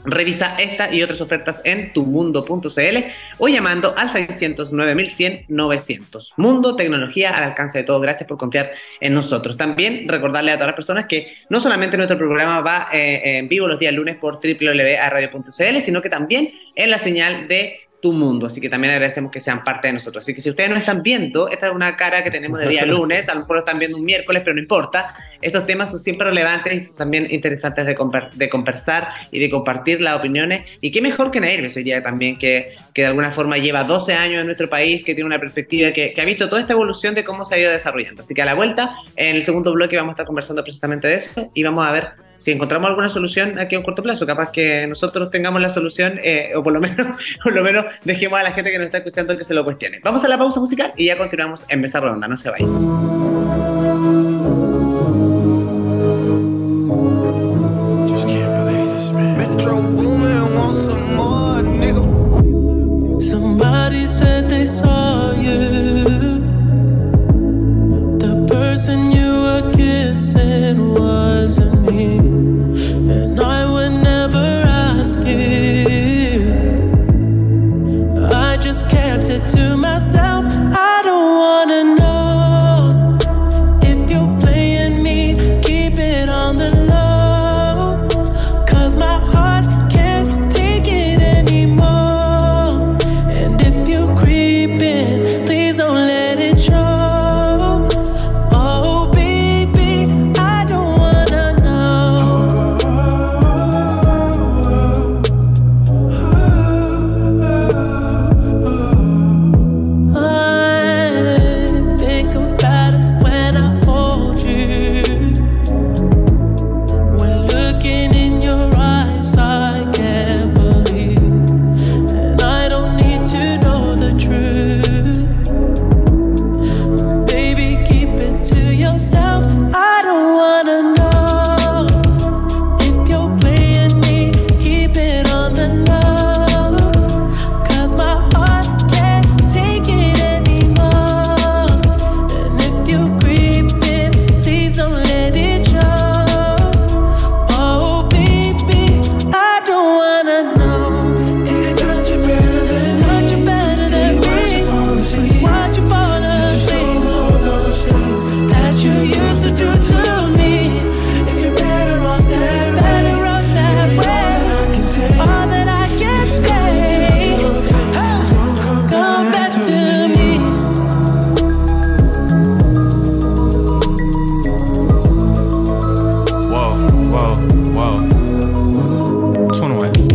Revisa 0.06 0.56
esta 0.58 0.94
y 0.94 1.02
otras 1.04 1.22
ofertas 1.22 1.62
en 1.64 1.94
tumundo.cl 1.94 2.98
o 3.38 3.48
llamando 3.48 3.94
al 3.98 4.10
609.100-900. 4.10 6.34
Mundo, 6.38 6.76
tecnología 6.76 7.36
al 7.36 7.44
alcance 7.44 7.80
de 7.80 7.84
todos. 7.84 8.02
Gracias 8.02 8.28
por 8.28 8.38
confiar 8.38 8.72
en 9.00 9.14
nosotros. 9.14 9.58
También 9.58 10.08
recordarle 10.08 10.52
a 10.52 10.56
todas 10.56 10.68
las 10.68 10.76
personas 10.76 11.06
que 11.06 11.34
no 11.50 11.60
solamente 11.60 11.98
nuestro 11.98 12.18
programa 12.18 12.62
va 12.62 12.88
eh, 12.92 13.40
en 13.40 13.48
vivo 13.48 13.68
los 13.68 13.80
días 13.80 13.94
lunes 13.94 14.18
por 14.18 14.36
www.radio.cl, 14.36 15.82
sino 15.82 16.02
que 16.02 16.10
también 16.10 16.52
en 16.76 16.90
la 16.90 17.00
señal 17.00 17.48
de 17.48 17.85
tu 18.06 18.14
mundo. 18.14 18.46
Así 18.46 18.62
que 18.62 18.70
también 18.70 18.94
agradecemos 18.94 19.32
que 19.32 19.40
sean 19.40 19.64
parte 19.64 19.88
de 19.88 19.94
nosotros. 19.94 20.24
Así 20.24 20.36
que 20.36 20.40
si 20.40 20.52
ustedes 20.52 20.70
no 20.70 20.76
están 20.76 21.02
viendo, 21.02 21.50
esta 21.50 21.66
es 21.66 21.74
una 21.74 21.98
cara 21.98 22.24
que 22.24 22.30
tenemos 22.30 22.60
de 22.60 22.68
día 22.68 22.86
lunes, 22.86 23.28
a 23.30 23.34
lo 23.34 23.40
mejor 23.40 23.56
lo 23.56 23.60
están 23.62 23.80
viendo 23.80 23.98
un 23.98 24.06
miércoles, 24.06 24.44
pero 24.46 24.54
no 24.54 24.62
importa. 24.62 25.16
Estos 25.42 25.66
temas 25.66 25.90
son 25.90 26.00
siempre 26.00 26.28
relevantes 26.30 26.92
y 26.92 26.94
también 26.94 27.26
interesantes 27.32 27.84
de, 27.84 27.98
de 28.36 28.50
conversar 28.50 29.08
y 29.32 29.40
de 29.40 29.50
compartir 29.50 30.02
las 30.02 30.20
opiniones. 30.20 30.66
Y 30.82 30.92
qué 30.92 31.02
mejor 31.02 31.32
que 31.32 31.40
Nairves 31.40 31.76
hoy 31.78 31.84
día 31.84 32.04
también, 32.04 32.38
que, 32.38 32.76
que 32.94 33.02
de 33.02 33.08
alguna 33.08 33.32
forma 33.32 33.58
lleva 33.58 33.84
12 33.84 34.14
años 34.14 34.42
en 34.42 34.46
nuestro 34.46 34.70
país, 34.70 35.04
que 35.04 35.16
tiene 35.16 35.26
una 35.26 35.40
perspectiva 35.40 35.92
que, 35.92 36.14
que 36.14 36.22
ha 36.22 36.26
visto 36.26 36.48
toda 36.48 36.62
esta 36.62 36.74
evolución 36.74 37.16
de 37.16 37.24
cómo 37.24 37.44
se 37.44 37.56
ha 37.56 37.58
ido 37.58 37.72
desarrollando. 37.72 38.22
Así 38.22 38.36
que 38.36 38.44
a 38.44 38.46
la 38.46 38.54
vuelta, 38.54 38.98
en 39.16 39.36
el 39.36 39.42
segundo 39.42 39.74
bloque 39.74 39.96
vamos 39.96 40.12
a 40.12 40.14
estar 40.14 40.28
conversando 40.28 40.64
precisamente 40.64 41.08
de 41.08 41.16
eso 41.16 41.50
y 41.56 41.64
vamos 41.64 41.88
a 41.88 41.92
ver 41.92 42.25
si 42.38 42.52
encontramos 42.52 42.90
alguna 42.90 43.10
solución 43.10 43.58
aquí 43.60 43.76
a 43.76 43.80
un 43.80 43.84
corto 43.84 44.04
plazo, 44.04 44.26
capaz 44.26 44.52
que 44.52 44.88
nosotros 44.88 45.32
tengamos 45.32 45.62
la 45.62 45.70
solución 45.70 46.20
eh, 46.24 46.52
o 46.56 46.64
por 46.64 46.74
lo 46.74 46.80
menos 46.80 47.08
por 47.44 47.54
lo 47.54 47.64
menos 47.64 47.86
dejemos 48.04 48.40
a 48.40 48.44
la 48.44 48.52
gente 48.52 48.72
que 48.72 48.78
nos 48.78 48.86
está 48.88 48.98
escuchando 49.00 49.38
que 49.38 49.44
se 49.44 49.54
lo 49.54 49.64
cuestione. 49.64 50.00
Vamos 50.04 50.24
a 50.24 50.28
la 50.28 50.38
pausa 50.38 50.60
musical 50.60 50.94
y 50.98 51.06
ya 51.06 51.18
continuamos 51.18 51.66
en 51.70 51.82
Mesa 51.82 52.00
Redonda, 52.00 52.28
no 52.28 52.38
se 52.38 52.50
vayan. 52.50 52.70
Somebody 63.20 64.06
said 64.06 64.50
they 64.50 64.66
saw 64.66 65.32
you. 65.34 66.04
The 68.20 68.46
person 68.48 69.12
you 69.12 69.25
kissing 69.76 70.94
wasn't 70.94 71.82
me. 71.90 72.18
And 72.18 73.40
I 73.40 73.70
would 73.72 74.04
never 74.04 74.38
ask 74.38 75.20
you. 75.20 76.54
I 78.32 78.58
just 78.58 78.90
kept 78.90 79.30
it 79.30 79.46
to 79.56 79.75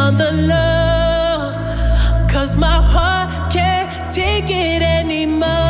On 0.00 0.16
the 0.16 0.32
low. 0.52 1.38
Cause 2.32 2.56
my 2.56 2.78
heart 2.92 3.30
can't 3.52 3.88
take 4.12 4.48
it 4.48 4.82
anymore. 4.82 5.69